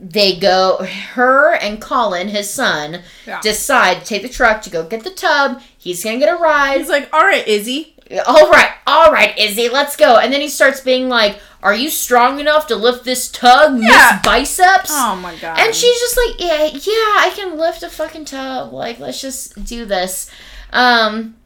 they 0.00 0.36
go. 0.38 0.84
Her 1.14 1.54
and 1.54 1.80
Colin, 1.80 2.28
his 2.28 2.50
son, 2.50 3.02
Yeah. 3.26 3.40
decide 3.40 4.00
to 4.00 4.06
take 4.06 4.22
the 4.22 4.28
truck 4.28 4.62
to 4.62 4.70
go 4.70 4.84
get 4.84 5.04
the 5.04 5.10
tub. 5.10 5.60
He's 5.76 6.02
gonna 6.02 6.18
get 6.18 6.32
a 6.32 6.36
ride. 6.36 6.78
he's 6.78 6.88
like, 6.88 7.08
all 7.12 7.24
right, 7.24 7.46
Izzy. 7.46 7.90
All 8.26 8.50
right, 8.50 8.70
all 8.86 9.10
right, 9.10 9.36
Izzy, 9.38 9.68
let's 9.70 9.96
go. 9.96 10.18
And 10.18 10.30
then 10.32 10.42
he 10.42 10.48
starts 10.48 10.80
being 10.82 11.08
like, 11.08 11.40
"Are 11.62 11.74
you 11.74 11.88
strong 11.88 12.38
enough 12.38 12.66
to 12.66 12.76
lift 12.76 13.04
this 13.04 13.30
tug, 13.30 13.80
Yeah. 13.80 13.88
Miss 14.12 14.22
Biceps?" 14.22 14.90
Oh 14.92 15.16
my 15.16 15.34
god. 15.36 15.58
And 15.58 15.74
she's 15.74 15.98
just 16.00 16.16
like, 16.18 16.38
"Yeah, 16.38 16.64
yeah, 16.66 17.14
I 17.26 17.32
can 17.34 17.56
lift 17.58 17.82
a 17.82 17.88
fucking 17.88 18.26
tub. 18.26 18.74
Like, 18.74 18.98
let's 19.00 19.22
just 19.22 19.64
do 19.64 19.86
this." 19.86 20.30
Um, 20.74 21.36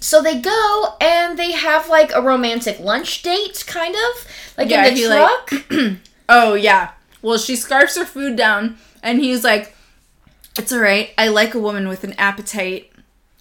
so 0.00 0.22
they 0.22 0.40
go 0.40 0.94
and 1.00 1.38
they 1.38 1.52
have 1.52 1.88
like 1.88 2.12
a 2.14 2.22
romantic 2.22 2.78
lunch 2.80 3.22
date, 3.22 3.64
kind 3.66 3.94
of 3.94 4.26
like 4.56 4.70
Yeah, 4.70 4.86
in 4.86 4.94
the 4.94 5.00
he, 5.00 5.08
like- 5.08 5.46
truck. 5.46 5.64
Oh 6.30 6.54
yeah. 6.54 6.90
Well, 7.22 7.38
she 7.38 7.56
scarfs 7.56 7.96
her 7.96 8.04
food 8.04 8.36
down, 8.36 8.76
and 9.02 9.18
he's 9.18 9.42
like, 9.44 9.74
"It's 10.58 10.72
all 10.72 10.78
right. 10.80 11.10
I 11.16 11.28
like 11.28 11.54
a 11.54 11.58
woman 11.58 11.88
with 11.88 12.04
an 12.04 12.12
appetite." 12.18 12.92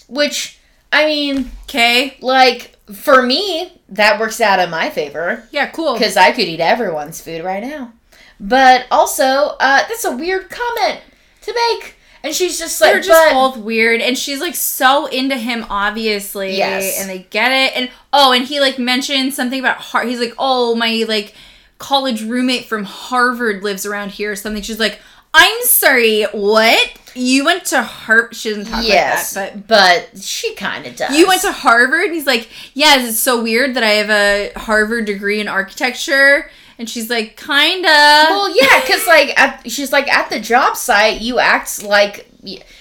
which, 0.07 0.57
I 0.91 1.05
mean, 1.05 1.51
Okay. 1.65 2.15
like 2.21 2.77
for 2.93 3.21
me, 3.21 3.73
that 3.89 4.21
works 4.21 4.39
out 4.39 4.59
in 4.59 4.69
my 4.69 4.89
favor. 4.89 5.43
Yeah. 5.51 5.67
Cool. 5.67 5.93
because 5.93 6.15
I 6.15 6.31
could 6.31 6.45
eat 6.47 6.61
everyone's 6.61 7.19
food 7.19 7.43
right 7.43 7.61
now. 7.61 7.91
But 8.39 8.85
also, 8.89 9.57
uh, 9.59 9.83
that's 9.89 10.05
a 10.05 10.15
weird 10.15 10.49
comment 10.49 11.01
to 11.41 11.53
make. 11.53 11.96
And 12.27 12.35
she's 12.35 12.59
just 12.59 12.81
like, 12.81 12.91
They're 12.91 13.01
just 13.01 13.33
but 13.33 13.33
both 13.33 13.57
weird, 13.63 14.01
and 14.01 14.17
she's 14.17 14.41
like 14.41 14.53
so 14.53 15.05
into 15.05 15.37
him, 15.37 15.65
obviously. 15.69 16.57
Yes. 16.57 16.99
And 16.99 17.09
they 17.09 17.19
get 17.29 17.53
it, 17.53 17.77
and 17.77 17.89
oh, 18.11 18.33
and 18.33 18.43
he 18.43 18.59
like 18.59 18.77
mentioned 18.77 19.33
something 19.33 19.57
about 19.57 19.77
Har. 19.77 20.03
He's 20.03 20.19
like, 20.19 20.33
oh, 20.37 20.75
my 20.75 21.05
like 21.07 21.33
college 21.77 22.23
roommate 22.23 22.65
from 22.65 22.83
Harvard 22.83 23.63
lives 23.63 23.85
around 23.85 24.11
here 24.11 24.31
or 24.31 24.35
something. 24.35 24.61
She's 24.61 24.79
like, 24.79 24.99
I'm 25.33 25.61
sorry, 25.61 26.23
what? 26.33 26.93
You 27.15 27.45
went 27.45 27.63
to 27.67 27.81
Harvard? 27.81 28.35
She 28.35 28.49
doesn't 28.49 28.65
talk 28.65 28.85
yes, 28.85 29.35
like 29.35 29.53
that, 29.53 29.67
but, 29.67 30.09
but 30.11 30.21
she 30.21 30.53
kind 30.55 30.85
of 30.85 30.97
does. 30.97 31.17
you 31.17 31.27
went 31.27 31.41
to 31.43 31.53
Harvard. 31.53 32.05
And 32.07 32.13
he's 32.13 32.27
like, 32.27 32.49
yes, 32.73 33.07
it's 33.07 33.19
so 33.19 33.41
weird 33.41 33.75
that 33.75 33.83
I 33.83 33.91
have 33.91 34.09
a 34.09 34.59
Harvard 34.59 35.05
degree 35.05 35.39
in 35.39 35.47
architecture. 35.47 36.49
And 36.79 36.89
she's 36.89 37.09
like, 37.09 37.37
kinda. 37.37 37.87
Well, 37.87 38.49
yeah, 38.55 38.81
because 38.81 39.05
like 39.07 39.37
at, 39.39 39.69
she's 39.71 39.91
like 39.91 40.07
at 40.07 40.29
the 40.29 40.39
job 40.39 40.75
site, 40.77 41.21
you 41.21 41.39
act 41.39 41.83
like 41.83 42.29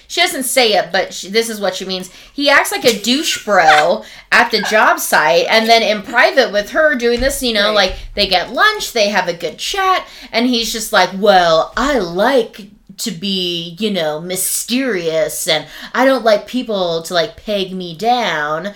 she 0.09 0.21
doesn't 0.21 0.45
say 0.45 0.75
it, 0.75 0.93
but 0.93 1.13
she, 1.15 1.29
this 1.31 1.49
is 1.49 1.61
what 1.61 1.75
she 1.75 1.85
means. 1.85 2.11
He 2.33 2.49
acts 2.51 2.71
like 2.71 2.85
a 2.85 3.01
douche 3.03 3.45
bro 3.45 4.05
at 4.31 4.51
the 4.51 4.61
job 4.63 5.01
site, 5.01 5.47
and 5.49 5.69
then 5.69 5.83
in 5.83 6.03
private 6.03 6.53
with 6.53 6.71
her 6.71 6.95
doing 6.95 7.21
this, 7.21 7.43
you 7.43 7.53
know, 7.55 7.69
Right. 7.75 7.91
like 7.91 7.97
they 8.15 8.29
get 8.29 8.53
lunch, 8.53 8.93
they 8.93 9.09
have 9.09 9.29
a 9.29 9.33
good 9.35 9.59
chat, 9.59 10.07
and 10.31 10.47
he's 10.47 10.73
just 10.73 10.93
like, 10.93 11.11
"Well, 11.15 11.73
I 11.77 11.99
like." 11.99 12.69
To 13.01 13.11
be, 13.11 13.77
you 13.79 13.91
know, 13.91 14.23
mysterious, 14.23 15.47
and 15.47 15.67
I 15.93 16.07
don't 16.07 16.25
like 16.25 16.47
people 16.47 17.03
to 17.03 17.13
like 17.13 17.37
peg 17.37 17.73
me 17.73 17.95
down. 17.95 18.69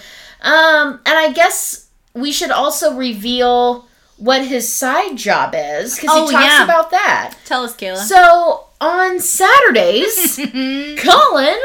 Um, 0.43 1.01
and 1.07 1.18
I 1.18 1.33
guess 1.33 1.87
we 2.12 2.31
should 2.31 2.51
also 2.51 2.95
reveal 2.97 3.87
what 4.21 4.47
his 4.47 4.73
side 4.73 5.16
job 5.16 5.55
is 5.57 5.97
because 5.97 6.11
Oh, 6.12 6.27
he 6.29 6.33
talks 6.33 6.45
yeah. 6.47 6.64
about 6.64 6.91
that. 6.93 7.35
Tell 7.47 7.64
us, 7.64 7.75
Kayla. 7.77 7.97
So 7.97 8.66
on 8.81 9.18
Saturdays, 9.21 10.37
Colin 11.03 11.59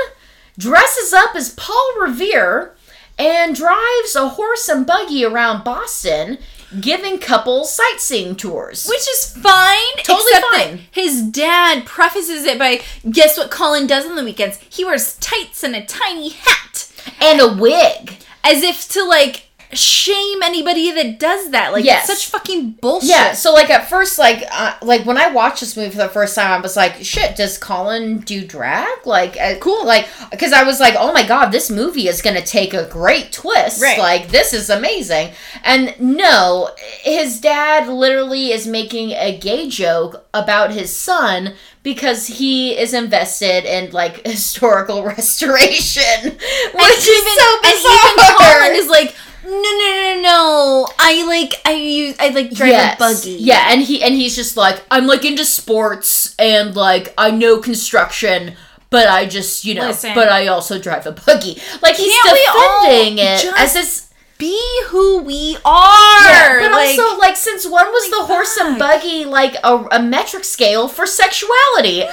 dresses 0.57 1.13
up 1.13 1.35
as 1.35 1.53
Paul 1.55 1.91
Revere 1.99 2.71
and 3.19 3.55
drives 3.55 4.15
a 4.15 4.29
horse 4.29 4.67
and 4.69 4.85
buggy 4.85 5.23
around 5.25 5.63
Boston, 5.63 6.37
giving 6.81 7.17
couples 7.19 7.73
sightseeing 7.73 8.35
tours. 8.35 8.85
Which 8.87 8.99
is 9.07 9.37
fine. 9.37 10.03
Totally 10.03 10.31
fine. 10.51 10.79
his 10.91 11.21
dad 11.23 11.85
prefaces 11.85 12.43
it 12.45 12.57
by 12.59 12.81
guess 13.09 13.37
what 13.37 13.51
Colin 13.51 13.87
does 13.87 14.05
on 14.05 14.15
the 14.15 14.23
weekends? 14.23 14.57
He 14.69 14.83
wears 14.83 15.17
tights 15.19 15.63
and 15.63 15.75
a 15.75 15.85
tiny 15.85 16.29
hat. 16.29 16.91
and 17.21 17.39
a 17.39 17.53
wig. 17.53 18.17
As 18.43 18.61
if 18.63 18.87
to 18.89 19.03
like 19.03 19.44
shame 19.75 20.41
anybody 20.43 20.91
that 20.91 21.19
does 21.19 21.51
that. 21.51 21.71
Like 21.73 21.85
Yes. 21.85 22.09
it's 22.09 22.21
such 22.21 22.31
fucking 22.31 22.71
bullshit. 22.81 23.09
Yeah, 23.09 23.33
so 23.33 23.53
like 23.53 23.69
at 23.69 23.89
first, 23.89 24.17
like 24.17 24.43
uh, 24.51 24.75
like 24.81 25.05
when 25.05 25.17
I 25.17 25.31
watched 25.31 25.59
this 25.59 25.75
movie 25.77 25.91
for 25.91 25.97
the 25.97 26.09
first 26.09 26.35
time, 26.35 26.51
I 26.51 26.59
was 26.61 26.75
like, 26.75 27.03
"Shit, 27.03 27.35
does 27.35 27.57
Colin 27.57 28.19
do 28.19 28.45
drag?" 28.45 29.05
Like, 29.05 29.37
uh, 29.39 29.55
cool, 29.59 29.85
like 29.85 30.07
because 30.31 30.53
I 30.53 30.63
was 30.63 30.79
like, 30.79 30.95
"Oh 30.97 31.13
my 31.13 31.25
god, 31.25 31.51
this 31.51 31.69
movie 31.69 32.07
is 32.07 32.21
gonna 32.21 32.41
take 32.41 32.73
a 32.73 32.85
great 32.85 33.31
twist. 33.31 33.81
Right. 33.81 33.99
Like, 33.99 34.29
this 34.29 34.53
is 34.53 34.69
amazing." 34.69 35.31
And 35.63 35.93
no, 35.99 36.71
his 37.01 37.39
dad 37.39 37.87
literally 37.87 38.51
is 38.51 38.65
making 38.67 39.11
a 39.11 39.37
gay 39.37 39.69
joke 39.69 40.25
about 40.33 40.71
his 40.71 40.95
son 40.95 41.53
because 41.83 42.27
he 42.27 42.77
is 42.77 42.93
invested 42.93 43.65
in 43.65 43.91
like 43.91 44.25
historical 44.27 45.03
restoration, 45.15 46.23
which 46.23 46.33
and 46.33 46.97
is 46.97 47.07
even, 47.07 47.37
so 47.37 47.57
and 47.63 47.65
even 47.65 48.15
bizarre. 48.15 48.59
Colin 48.59 48.75
is 48.75 48.87
like, 48.89 49.15
no, 49.45 49.51
no, 49.51 50.15
no, 50.15 50.21
no. 50.21 50.87
I 50.99 51.25
like, 51.27 51.53
I 51.65 51.73
use, 51.73 52.15
I 52.19 52.29
like 52.29 52.51
drive 52.51 52.69
Yes. 52.69 52.95
a 52.95 52.99
buggy. 52.99 53.37
Yeah, 53.39 53.67
and 53.71 53.81
he 53.81 54.03
and 54.03 54.13
he's 54.15 54.35
just 54.35 54.57
like, 54.57 54.83
I'm 54.91 55.07
like 55.07 55.23
into 55.25 55.45
sports 55.45 56.35
and 56.39 56.75
like 56.75 57.13
I 57.17 57.31
know 57.31 57.59
construction, 57.59 58.55
but 58.89 59.07
I 59.07 59.25
just 59.25 59.63
you 59.65 59.75
know, 59.75 59.87
Listen. 59.87 60.13
but 60.15 60.29
I 60.29 60.47
also 60.47 60.79
drive 60.79 61.05
a 61.05 61.11
buggy. 61.11 61.61
Like 61.81 61.95
he's 61.95 62.13
Can't 62.23 62.37
defending 62.37 63.17
it 63.19 63.45
as 63.57 63.73
this. 63.73 64.01
Be 64.37 64.59
who 64.87 65.21
we 65.21 65.55
are. 65.63 66.27
Yeah, 66.27 66.59
but 66.59 66.71
like, 66.73 66.99
also 66.99 67.17
like 67.19 67.37
since 67.37 67.63
when 67.65 67.85
was 67.85 68.09
the 68.09 68.25
horse 68.25 68.57
and 68.57 68.77
buggy 68.77 69.23
like 69.23 69.55
a, 69.63 69.77
a 69.93 70.03
metric 70.03 70.43
scale 70.43 70.89
for 70.89 71.05
sexuality? 71.05 71.99
never. 71.99 72.11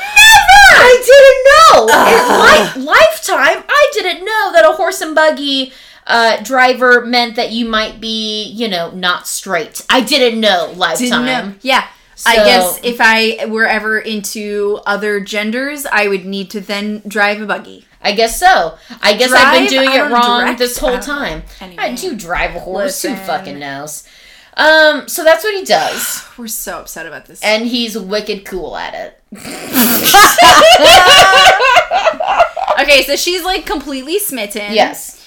I 0.71 1.03
didn't 1.11 1.43
know. 1.51 1.89
Ugh. 1.93 2.77
In 2.77 2.83
li- 2.85 2.87
lifetime, 2.87 3.65
I 3.69 3.91
didn't 3.93 4.25
know 4.25 4.53
that 4.53 4.65
a 4.65 4.77
horse 4.77 5.01
and 5.01 5.17
buggy 5.17 5.73
uh, 6.13 6.43
driver 6.43 7.07
meant 7.07 7.37
that 7.37 7.53
you 7.53 7.65
might 7.65 7.99
be, 7.99 8.45
you 8.45 8.69
know, 8.69 8.91
not 8.91 9.27
straight. 9.27 9.81
I 9.89 10.03
didn't 10.03 10.41
know 10.41 10.71
lifetime. 10.77 11.25
Didn't 11.25 11.25
know. 11.25 11.55
Yeah. 11.63 11.87
I 12.27 12.37
guess 12.37 12.79
if 12.85 12.99
I 13.01 13.47
were 13.47 13.67
ever 13.67 13.99
into 13.99 14.79
other 14.87 15.21
genders, 15.21 15.87
I 15.87 16.09
would 16.09 16.27
need 16.27 16.51
to 16.51 16.61
then 16.61 17.03
drive 17.09 17.41
a 17.41 17.47
buggy. 17.47 17.87
I 18.03 18.13
guess 18.13 18.39
so. 18.39 18.77
I 19.01 19.15
guess 19.15 19.33
I've 19.33 19.59
been 19.59 19.69
doing 19.69 19.91
it 19.91 20.13
wrong 20.13 20.43
direct. 20.43 20.59
this 20.59 20.77
whole 20.77 20.91
don't 20.91 21.03
time. 21.03 21.45
Anyway. 21.61 21.83
I 21.83 21.95
do 21.95 22.15
drive 22.15 22.55
a 22.55 22.61
horse. 22.61 23.01
Who 23.03 23.17
fucking 23.17 23.59
knows? 23.59 24.07
Um, 24.55 25.09
so 25.09 25.25
that's 25.25 25.43
what 25.43 25.55
he 25.55 25.65
does, 25.65 26.23
We're 26.39 26.47
so 26.47 26.81
upset 26.81 27.07
about 27.07 27.25
this. 27.25 27.43
and 27.43 27.67
he's 27.67 27.97
wicked 27.97 28.45
cool 28.45 28.77
at 28.77 28.95
it. 28.95 29.19
okay, 32.83 33.03
so 33.05 33.17
she's 33.17 33.43
like 33.43 33.65
completely 33.65 34.19
smitten. 34.19 34.75
Yes, 34.75 35.22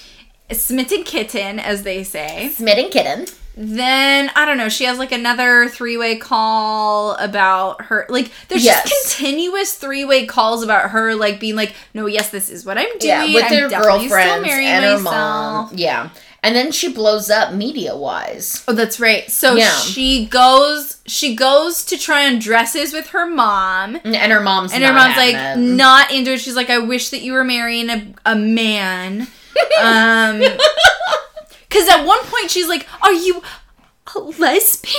Smitten 0.52 1.02
kitten, 1.04 1.58
as 1.58 1.82
they 1.82 2.04
say. 2.04 2.50
smitten 2.54 2.88
kitten. 2.90 3.26
Then 3.58 4.30
I 4.36 4.44
don't 4.44 4.58
know. 4.58 4.68
She 4.68 4.84
has 4.84 4.98
like 4.98 5.12
another 5.12 5.66
three-way 5.68 6.16
call 6.16 7.12
about 7.14 7.86
her. 7.86 8.04
Like 8.10 8.30
there's 8.48 8.62
Yes. 8.62 8.88
just 8.88 9.16
continuous 9.16 9.74
three-way 9.74 10.26
calls 10.26 10.62
about 10.62 10.90
her, 10.90 11.14
like 11.14 11.40
being 11.40 11.56
like, 11.56 11.74
"No, 11.94 12.04
yes, 12.06 12.28
this 12.28 12.50
is 12.50 12.66
what 12.66 12.76
I'm 12.76 12.86
doing. 12.98 13.30
Yeah, 13.30 13.34
with 13.34 13.44
I'm 13.44 13.50
their 13.50 13.68
girlfriends 13.70 14.46
and 14.50 14.84
her 14.84 14.98
myself." 14.98 15.02
mom. 15.02 15.70
Yeah, 15.74 16.10
and 16.42 16.54
then 16.54 16.70
she 16.70 16.92
blows 16.92 17.30
up 17.30 17.54
media 17.54 17.96
wise. 17.96 18.62
Oh, 18.68 18.74
that's 18.74 19.00
right. 19.00 19.30
So 19.30 19.54
Yeah. 19.56 19.70
she 19.80 20.26
goes. 20.26 20.98
She 21.06 21.34
goes 21.34 21.82
to 21.86 21.96
try 21.96 22.26
on 22.26 22.38
dresses 22.38 22.92
with 22.92 23.08
her 23.08 23.26
mom. 23.26 23.98
And 24.04 24.32
her 24.32 24.40
mom's 24.40 24.74
And 24.74 24.84
her 24.84 24.92
mom's 24.92 25.16
like 25.16 25.34
it. 25.34 25.56
not 25.58 26.12
into 26.12 26.32
it. 26.32 26.40
She's 26.40 26.56
like, 26.56 26.68
I 26.68 26.78
wish 26.78 27.08
that 27.08 27.22
you 27.22 27.32
were 27.32 27.44
marrying 27.44 27.88
a, 27.88 28.06
a 28.26 28.34
man. 28.36 29.28
Um, 29.82 30.38
because 31.68 31.88
at 31.88 32.04
one 32.04 32.20
point 32.24 32.50
she's 32.50 32.68
like, 32.68 32.86
Are 33.02 33.12
you 33.12 33.42
a 34.14 34.18
lesbian? 34.20 34.94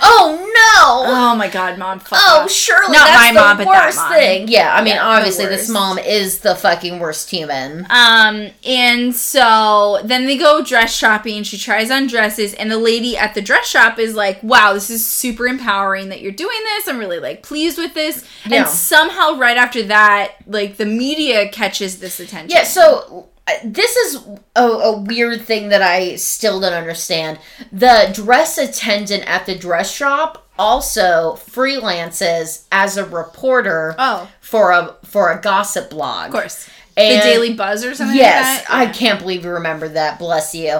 Oh 0.00 0.36
no! 0.38 1.04
Oh 1.12 1.34
my 1.36 1.48
god, 1.48 1.76
mom. 1.76 1.98
Fuck 1.98 2.18
Oh, 2.22 2.42
off. 2.44 2.50
surely 2.50 2.92
Not 2.92 3.08
that's 3.08 3.20
my 3.20 3.32
the 3.32 3.40
mom, 3.40 3.56
but 3.58 3.64
that 3.64 3.84
worst 3.86 3.98
mom. 3.98 4.12
thing. 4.12 4.48
Yeah, 4.48 4.72
I 4.74 4.82
mean, 4.82 4.94
Yeah, 4.94 5.06
obviously, 5.06 5.46
this 5.46 5.68
mom 5.68 5.98
is 5.98 6.38
the 6.38 6.54
fucking 6.54 7.00
worst 7.00 7.28
human. 7.30 7.84
Um, 7.90 8.50
and 8.64 9.14
so 9.14 10.00
then 10.04 10.24
they 10.26 10.38
go 10.38 10.62
dress 10.64 10.94
shopping. 10.94 11.42
She 11.42 11.58
tries 11.58 11.90
on 11.90 12.06
dresses, 12.06 12.54
and 12.54 12.70
the 12.70 12.78
lady 12.78 13.16
at 13.18 13.34
the 13.34 13.42
dress 13.42 13.66
shop 13.66 13.98
is 13.98 14.14
like, 14.14 14.40
"Wow, 14.42 14.72
this 14.72 14.88
is 14.88 15.04
super 15.04 15.46
empowering 15.48 16.08
that 16.10 16.20
you're 16.20 16.32
doing 16.32 16.58
this. 16.76 16.86
I'm 16.88 16.98
really 16.98 17.18
like 17.18 17.42
pleased 17.42 17.76
with 17.76 17.92
this." 17.94 18.24
Yeah. 18.46 18.58
And 18.60 18.68
somehow, 18.68 19.36
right 19.36 19.56
after 19.56 19.82
that, 19.84 20.36
like 20.46 20.76
the 20.76 20.86
media 20.86 21.48
catches 21.48 21.98
this 21.98 22.20
attention. 22.20 22.56
Yeah, 22.56 22.62
so 22.64 23.28
this 23.64 23.94
is 23.96 24.26
a, 24.56 24.62
a 24.64 25.00
weird 25.00 25.42
thing 25.42 25.68
that 25.68 25.82
I 25.82 26.16
still 26.16 26.60
don't 26.60 26.72
understand. 26.72 27.38
The 27.72 28.10
dress 28.14 28.56
attendant 28.58 29.24
at 29.26 29.46
the 29.46 29.54
dress 29.54 29.94
shop 29.94 30.48
also 30.58 31.34
freelances 31.34 32.64
as 32.72 32.96
a 32.96 33.04
reporter 33.04 33.94
Oh, 33.98 34.28
for 34.40 34.70
a 34.70 34.94
for 35.04 35.30
a 35.32 35.40
gossip 35.40 35.90
blog. 35.90 36.26
of 36.28 36.32
course. 36.32 36.68
And- 36.96 37.20
the 37.20 37.24
Daily 37.24 37.54
Buzz 37.54 37.84
or 37.84 37.94
something 37.94 38.16
Yes, 38.16 38.68
like 38.68 38.88
I 38.88 38.92
can't 38.92 39.18
believe 39.18 39.44
you 39.44 39.50
remember 39.50 39.88
that. 39.88 40.18
Bless 40.18 40.54
you. 40.54 40.78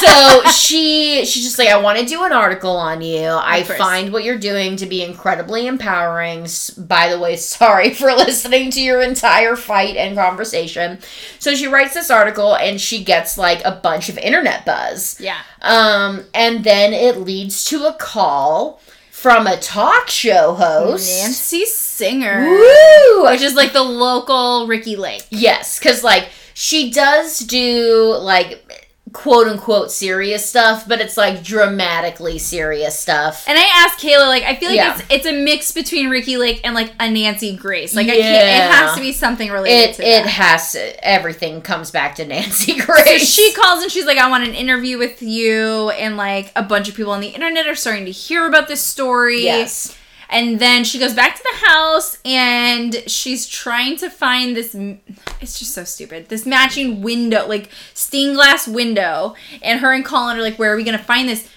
So 0.00 0.42
she 0.50 1.24
she's 1.24 1.44
just 1.44 1.58
like, 1.58 1.68
I 1.68 1.76
want 1.80 1.98
to 1.98 2.04
do 2.04 2.24
an 2.24 2.32
article 2.32 2.76
on 2.76 3.00
you. 3.00 3.28
I 3.28 3.62
course. 3.62 3.78
find 3.78 4.12
what 4.12 4.24
you're 4.24 4.38
doing 4.38 4.76
to 4.76 4.86
be 4.86 5.04
incredibly 5.04 5.66
empowering. 5.68 6.46
By 6.76 7.08
the 7.08 7.18
way, 7.18 7.36
sorry 7.36 7.90
for 7.94 8.12
listening 8.12 8.70
to 8.72 8.80
your 8.80 9.02
entire 9.02 9.54
fight 9.54 9.96
and 9.96 10.16
conversation. 10.16 10.98
So 11.38 11.54
she 11.54 11.68
writes 11.68 11.94
this 11.94 12.10
article 12.10 12.56
and 12.56 12.80
she 12.80 13.04
gets 13.04 13.38
like 13.38 13.64
a 13.64 13.72
bunch 13.72 14.08
of 14.08 14.18
internet 14.18 14.66
buzz. 14.66 15.20
Yeah. 15.20 15.38
Um, 15.60 16.24
and 16.34 16.64
then 16.64 16.92
it 16.92 17.18
leads 17.18 17.64
to 17.66 17.84
a 17.86 17.92
call 17.94 18.80
from 19.22 19.46
a 19.46 19.56
talk 19.56 20.08
show 20.08 20.52
host. 20.54 21.22
Nancy 21.22 21.64
Singer. 21.64 22.44
Woo! 22.44 23.24
Which 23.30 23.40
is 23.40 23.54
like 23.54 23.72
the 23.72 23.82
local 23.82 24.66
Ricki 24.66 24.96
Lake. 24.96 25.24
Yes, 25.30 25.78
because 25.78 26.02
like 26.02 26.28
she 26.54 26.90
does 26.90 27.38
do 27.38 28.16
like 28.18 28.81
quote 29.12 29.46
unquote 29.46 29.90
serious 29.90 30.48
stuff, 30.48 30.88
but 30.88 31.00
it's 31.00 31.16
like 31.16 31.42
dramatically 31.42 32.38
serious 32.38 32.98
stuff. 32.98 33.44
And 33.46 33.58
I 33.58 33.62
asked 33.84 33.98
Kayla, 34.00 34.26
like, 34.28 34.42
I 34.44 34.56
feel 34.56 34.68
like 34.70 34.76
Yeah. 34.76 34.94
it's 34.98 35.04
it's 35.10 35.26
a 35.26 35.32
mix 35.32 35.70
between 35.72 36.08
Ricki 36.08 36.36
Lake 36.36 36.60
and 36.64 36.74
like 36.74 36.92
a 36.98 37.10
Nancy 37.10 37.54
Grace. 37.56 37.94
Like, 37.94 38.08
I 38.08 38.16
can't. 38.16 38.22
It 38.48 38.74
has 38.74 38.94
to 38.94 39.00
be 39.00 39.12
something 39.12 39.50
related 39.50 39.90
It 39.90 39.94
to 39.96 40.02
it 40.02 40.22
that. 40.24 40.26
has 40.26 40.72
to, 40.72 41.06
everything 41.06 41.60
comes 41.62 41.90
back 41.90 42.14
to 42.16 42.24
Nancy 42.24 42.78
So 42.78 42.86
Grace. 42.86 43.28
she 43.28 43.52
calls 43.52 43.82
and 43.82 43.92
she's 43.92 44.06
like, 44.06 44.18
I 44.18 44.30
want 44.30 44.48
an 44.48 44.54
interview 44.54 44.98
with 44.98 45.20
you. 45.22 45.90
And 45.90 46.16
like 46.16 46.50
a 46.56 46.62
bunch 46.62 46.88
of 46.88 46.94
people 46.94 47.12
on 47.12 47.20
the 47.20 47.28
internet 47.28 47.66
are 47.66 47.74
starting 47.74 48.04
to 48.06 48.10
hear 48.12 48.46
about 48.46 48.68
this 48.68 48.80
story. 48.82 49.44
yes. 49.44 49.96
And 50.32 50.58
then 50.58 50.82
she 50.82 50.98
goes 50.98 51.12
back 51.12 51.36
to 51.36 51.42
the 51.42 51.66
house 51.66 52.16
and 52.24 53.04
she's 53.06 53.46
trying 53.46 53.98
to 53.98 54.08
find 54.08 54.56
this. 54.56 54.74
It's 54.74 55.58
just 55.58 55.74
so 55.74 55.84
stupid. 55.84 56.30
This 56.30 56.46
matching 56.46 57.02
window, 57.02 57.46
like 57.46 57.70
stained 57.92 58.36
glass 58.36 58.66
window. 58.66 59.34
And 59.60 59.80
her 59.80 59.92
and 59.92 60.04
Colin 60.04 60.38
are 60.38 60.42
like, 60.42 60.58
Where 60.58 60.72
are 60.72 60.76
we 60.76 60.84
going 60.84 60.98
to 60.98 61.04
find 61.04 61.28
this? 61.28 61.48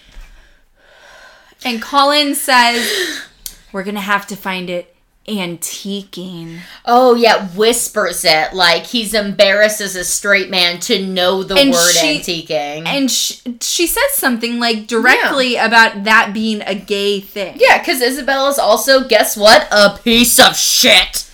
And 1.64 1.82
Colin 1.82 2.36
says, 2.36 3.24
We're 3.72 3.84
going 3.84 3.96
to 3.96 4.02
have 4.02 4.28
to 4.28 4.36
find 4.36 4.70
it 4.70 4.95
antiquing. 5.28 6.60
Oh 6.86 7.16
yeah, 7.16 7.48
whispers 7.50 8.24
it 8.26 8.54
like 8.54 8.84
he's 8.86 9.14
embarrassed 9.14 9.82
as 9.82 9.96
a 9.96 10.04
straight 10.04 10.50
man 10.50 10.80
to 10.82 11.06
know 11.06 11.44
the 11.44 11.56
And 11.56 11.72
word 11.72 11.92
she- 11.94 12.20
antiquing. 12.20 12.86
And 12.86 13.10
she, 13.12 13.40
she 13.62 13.88
says 13.88 14.04
something 14.14 14.60
like 14.60 14.88
directly 14.88 15.56
about 15.56 16.04
that 16.04 16.32
being 16.34 16.62
a 16.62 16.76
gay 16.76 17.20
thing. 17.20 17.58
yeah, 17.60 17.80
because 17.80 18.02
Isabella's 18.02 18.60
also, 18.60 19.08
guess 19.08 19.36
what? 19.38 19.68
A 19.72 19.98
piece 20.04 20.40
of 20.40 20.56
shit. 20.56 21.25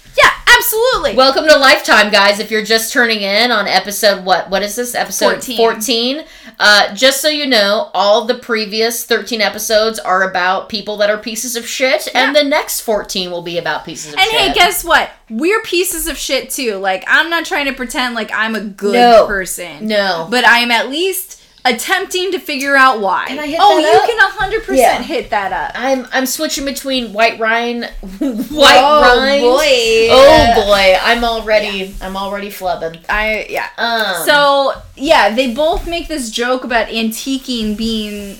Yeah, 0.62 0.78
absolutely. 0.78 1.16
Welcome 1.16 1.46
to 1.48 1.58
Lifetime, 1.58 2.12
guys. 2.12 2.40
If 2.40 2.52
you're 2.52 2.64
just 2.64 2.94
turning 2.94 3.22
in 3.22 3.52
on 3.52 3.68
episode 3.68 4.24
what? 4.24 4.50
What 4.52 4.62
is 4.62 4.76
this? 4.76 4.94
Episode 4.94 5.44
14. 5.44 5.58
14. 5.58 6.24
Uh, 6.60 6.94
just 6.94 7.20
so 7.20 7.30
you 7.30 7.48
know, 7.48 7.90
all 7.96 8.26
the 8.26 8.36
previous 8.36 9.04
13 9.04 9.42
episodes 9.42 9.98
are 9.98 10.30
about 10.30 10.70
people 10.70 10.98
that 10.98 11.10
are 11.10 11.18
pieces 11.18 11.56
of 11.56 11.68
shit, 11.68 12.08
and 12.14 12.36
the 12.36 12.44
next 12.44 12.82
14 12.82 13.32
will 13.32 13.42
be 13.42 13.58
about 13.58 13.86
pieces 13.86 14.14
of 14.14 14.20
And 14.20 14.30
shit. 14.30 14.40
And 14.42 14.50
hey, 14.50 14.54
guess 14.54 14.84
what? 14.84 15.10
We're 15.32 15.62
pieces 15.64 16.08
of 16.08 16.18
shit 16.18 16.52
too. 16.52 16.76
Like, 16.76 17.04
I'm 17.08 17.30
not 17.32 17.46
trying 17.46 17.66
to 17.66 17.74
pretend 17.74 18.14
like 18.14 18.32
I'm 18.32 18.54
a 18.56 18.62
good 18.62 18.94
No. 18.94 19.26
person. 19.26 19.88
No. 19.88 20.28
But 20.30 20.46
I 20.46 20.60
am 20.60 20.70
at 20.70 20.90
least 20.90 21.41
attempting 21.64 22.32
to 22.32 22.40
figure 22.40 22.76
out 22.76 23.00
why. 23.02 23.26
Can 23.28 23.40
I 23.40 23.48
hit 23.48 23.60
oh, 23.62 23.78
you 23.78 23.88
up? 23.88 24.08
can 24.08 24.62
100% 24.62 25.02
hit 25.02 25.30
that 25.30 25.52
up. 25.52 25.72
I'm 25.76 26.08
I'm 26.12 26.26
switching 26.26 26.66
between 26.66 27.14
White 27.14 27.40
Rhine, 27.40 27.84
White 28.20 28.80
Oh, 28.82 29.02
Rhine. 29.22 29.42
boy. 29.42 30.08
Oh 30.12 30.66
boy, 30.66 30.98
I'm 31.02 31.24
already 31.24 31.94
I'm 32.02 32.18
already 32.18 32.50
flubbing. 32.50 33.04
I, 33.10 33.46
yeah. 33.50 33.68
Um, 33.78 34.26
So, 34.26 34.74
yeah, 34.96 35.34
they 35.34 35.54
both 35.54 35.88
make 35.88 36.08
this 36.08 36.30
joke 36.32 36.64
about 36.64 36.88
antiquing 36.88 37.78
being 37.78 38.40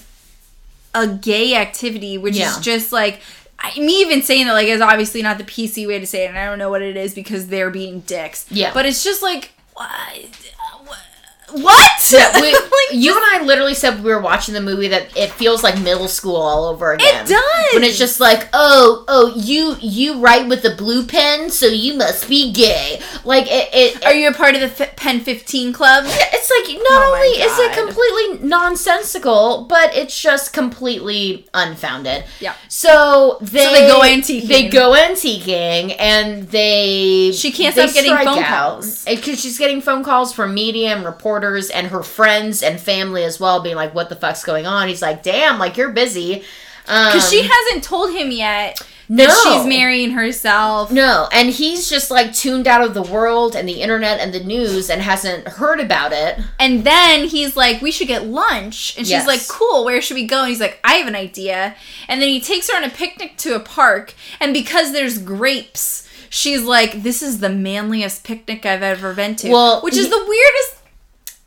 a 0.94 1.08
gay 1.08 1.56
activity, 1.56 2.18
which 2.18 2.36
Yeah. 2.38 2.50
is 2.52 2.58
just 2.60 2.92
like. 2.92 3.22
I, 3.64 3.80
me 3.80 4.02
even 4.02 4.24
saying 4.24 4.48
that 4.48 4.54
like 4.54 4.68
is 4.68 4.82
obviously 4.82 5.22
not 5.22 5.38
the 5.38 5.44
PC 5.44 5.86
way 5.88 6.00
to 6.00 6.08
say 6.08 6.26
it, 6.26 6.30
and 6.30 6.38
I 6.40 6.46
don't 6.48 6.58
know 6.58 6.72
what 6.72 6.82
it 6.82 6.98
is 6.98 7.14
because 7.14 7.46
they're 7.46 7.70
being 7.70 8.00
dicks. 8.00 8.48
Yeah. 8.50 8.74
but 8.74 8.88
it's 8.88 9.04
just 9.04 9.22
like 9.22 9.52
what? 9.76 9.88
What? 11.52 11.92
We, 12.42 12.52
Like, 12.54 12.64
you 12.92 13.16
and 13.16 13.24
I 13.26 13.44
literally 13.46 13.74
said 13.74 14.04
we 14.04 14.12
were 14.12 14.20
watching 14.20 14.54
the 14.54 14.60
movie 14.62 14.90
that 14.90 15.16
it 15.16 15.32
feels 15.32 15.64
like 15.64 15.80
middle 15.80 16.08
school 16.10 16.36
all 16.36 16.66
over 16.66 16.92
again. 16.94 17.26
It 17.26 17.30
does. 17.30 17.74
When 17.74 17.84
it's 17.84 17.98
just 17.98 18.20
like, 18.20 18.50
oh, 18.54 19.06
oh, 19.08 19.34
you 19.38 19.76
you 19.80 20.20
write 20.20 20.48
with 20.50 20.62
the 20.62 20.76
blue 20.76 21.06
pen, 21.06 21.50
so 21.50 21.68
you 21.68 21.94
must 21.94 22.28
be 22.28 22.52
gay. 22.52 23.00
Like 23.24 23.46
it, 23.50 23.70
it, 23.74 24.06
Are 24.06 24.14
you 24.14 24.28
a 24.30 24.34
part 24.34 24.56
of 24.56 24.62
the 24.62 24.84
F- 24.84 24.96
Pen 24.98 25.22
15 25.22 25.72
Club? 25.74 26.04
it's 26.08 26.52
like 26.52 26.78
not 26.90 27.02
Oh 27.04 27.14
only 27.16 27.28
is 27.28 27.58
it 27.60 27.74
completely 27.78 28.48
nonsensical, 28.50 29.66
but 29.70 29.96
it's 29.96 30.20
just 30.20 30.54
completely 30.54 31.48
unfounded. 31.54 32.26
Yeah. 32.40 32.56
So 32.68 33.38
they 33.42 33.64
so 33.66 33.72
they 33.74 33.88
go 33.88 34.02
antiquing. 34.02 34.48
They 34.48 34.68
go 34.68 34.92
antiquing, 34.92 35.96
and 36.00 36.48
they 36.50 37.32
She 37.34 37.52
can't 37.52 37.74
stop 37.76 37.94
getting 37.94 38.16
phone 38.16 38.40
out. 38.40 38.48
calls. 38.82 39.06
because 39.06 39.40
she's 39.40 39.58
getting 39.58 39.82
phone 39.82 40.04
calls 40.04 40.34
from 40.34 40.54
media 40.54 40.96
and 40.96 41.06
reporters 41.42 41.70
and 41.70 41.88
her 41.88 42.04
friends 42.04 42.62
and 42.64 42.80
family 42.80 43.24
as 43.24 43.40
well, 43.40 43.62
being 43.62 43.76
like, 43.76 43.94
"What 43.96 44.10
the 44.10 44.16
fuck's 44.16 44.44
going 44.44 44.66
on?" 44.66 44.88
He's 44.88 45.02
like, 45.02 45.24
"Damn, 45.24 45.60
like 45.60 45.78
you're 45.78 45.90
busy." 45.92 46.44
Because 46.86 47.30
she 47.30 47.42
Um, 47.42 47.50
hasn't 47.52 47.84
told 47.84 48.12
him 48.12 48.32
yet 48.32 48.82
no. 49.08 49.26
that 49.28 49.40
she's 49.44 49.66
marrying 49.68 50.12
herself. 50.12 50.92
No, 50.92 51.28
and 51.32 51.50
he's 51.52 51.88
just 51.90 52.10
like 52.10 52.34
tuned 52.34 52.68
out 52.68 52.82
of 52.84 52.94
the 52.96 53.04
world 53.04 53.56
and 53.56 53.68
the 53.70 53.82
internet 53.82 54.20
and 54.20 54.34
the 54.34 54.40
news 54.44 54.90
and 54.90 55.02
hasn't 55.02 55.48
heard 55.48 55.80
about 55.80 56.12
it. 56.12 56.40
And 56.60 56.84
then 56.84 57.28
he's 57.28 57.56
like, 57.56 57.82
we 57.82 57.92
should 57.92 58.08
get 58.08 58.26
lunch. 58.26 58.96
And 58.98 59.06
she's 59.06 59.12
Yes. 59.12 59.28
like, 59.28 59.48
cool, 59.48 59.86
where 59.86 60.02
should 60.02 60.16
we 60.16 60.26
go? 60.26 60.40
And 60.42 60.50
he's 60.50 60.60
like, 60.60 60.80
I 60.84 60.96
have 60.96 61.08
an 61.08 61.16
idea. 61.16 61.76
And 62.08 62.20
then 62.22 62.30
he 62.30 62.42
takes 62.42 62.70
her 62.70 62.76
on 62.76 62.84
a 62.84 62.90
picnic 62.90 63.38
to 63.38 63.54
a 63.56 63.60
park. 63.60 64.16
And 64.40 64.52
because 64.52 64.92
there's 64.92 65.20
grapes, 65.20 66.08
she's 66.32 66.64
like, 66.64 67.04
this 67.04 67.22
is 67.22 67.40
the 67.40 67.50
manliest 67.50 68.24
picnic 68.24 68.66
I've 68.66 68.84
ever 68.84 69.14
been 69.14 69.36
to. 69.38 69.50
Well, 69.52 69.82
which 69.82 69.96
is 69.96 70.06
he- 70.06 70.10
the 70.10 70.26
weirdest. 70.28 70.81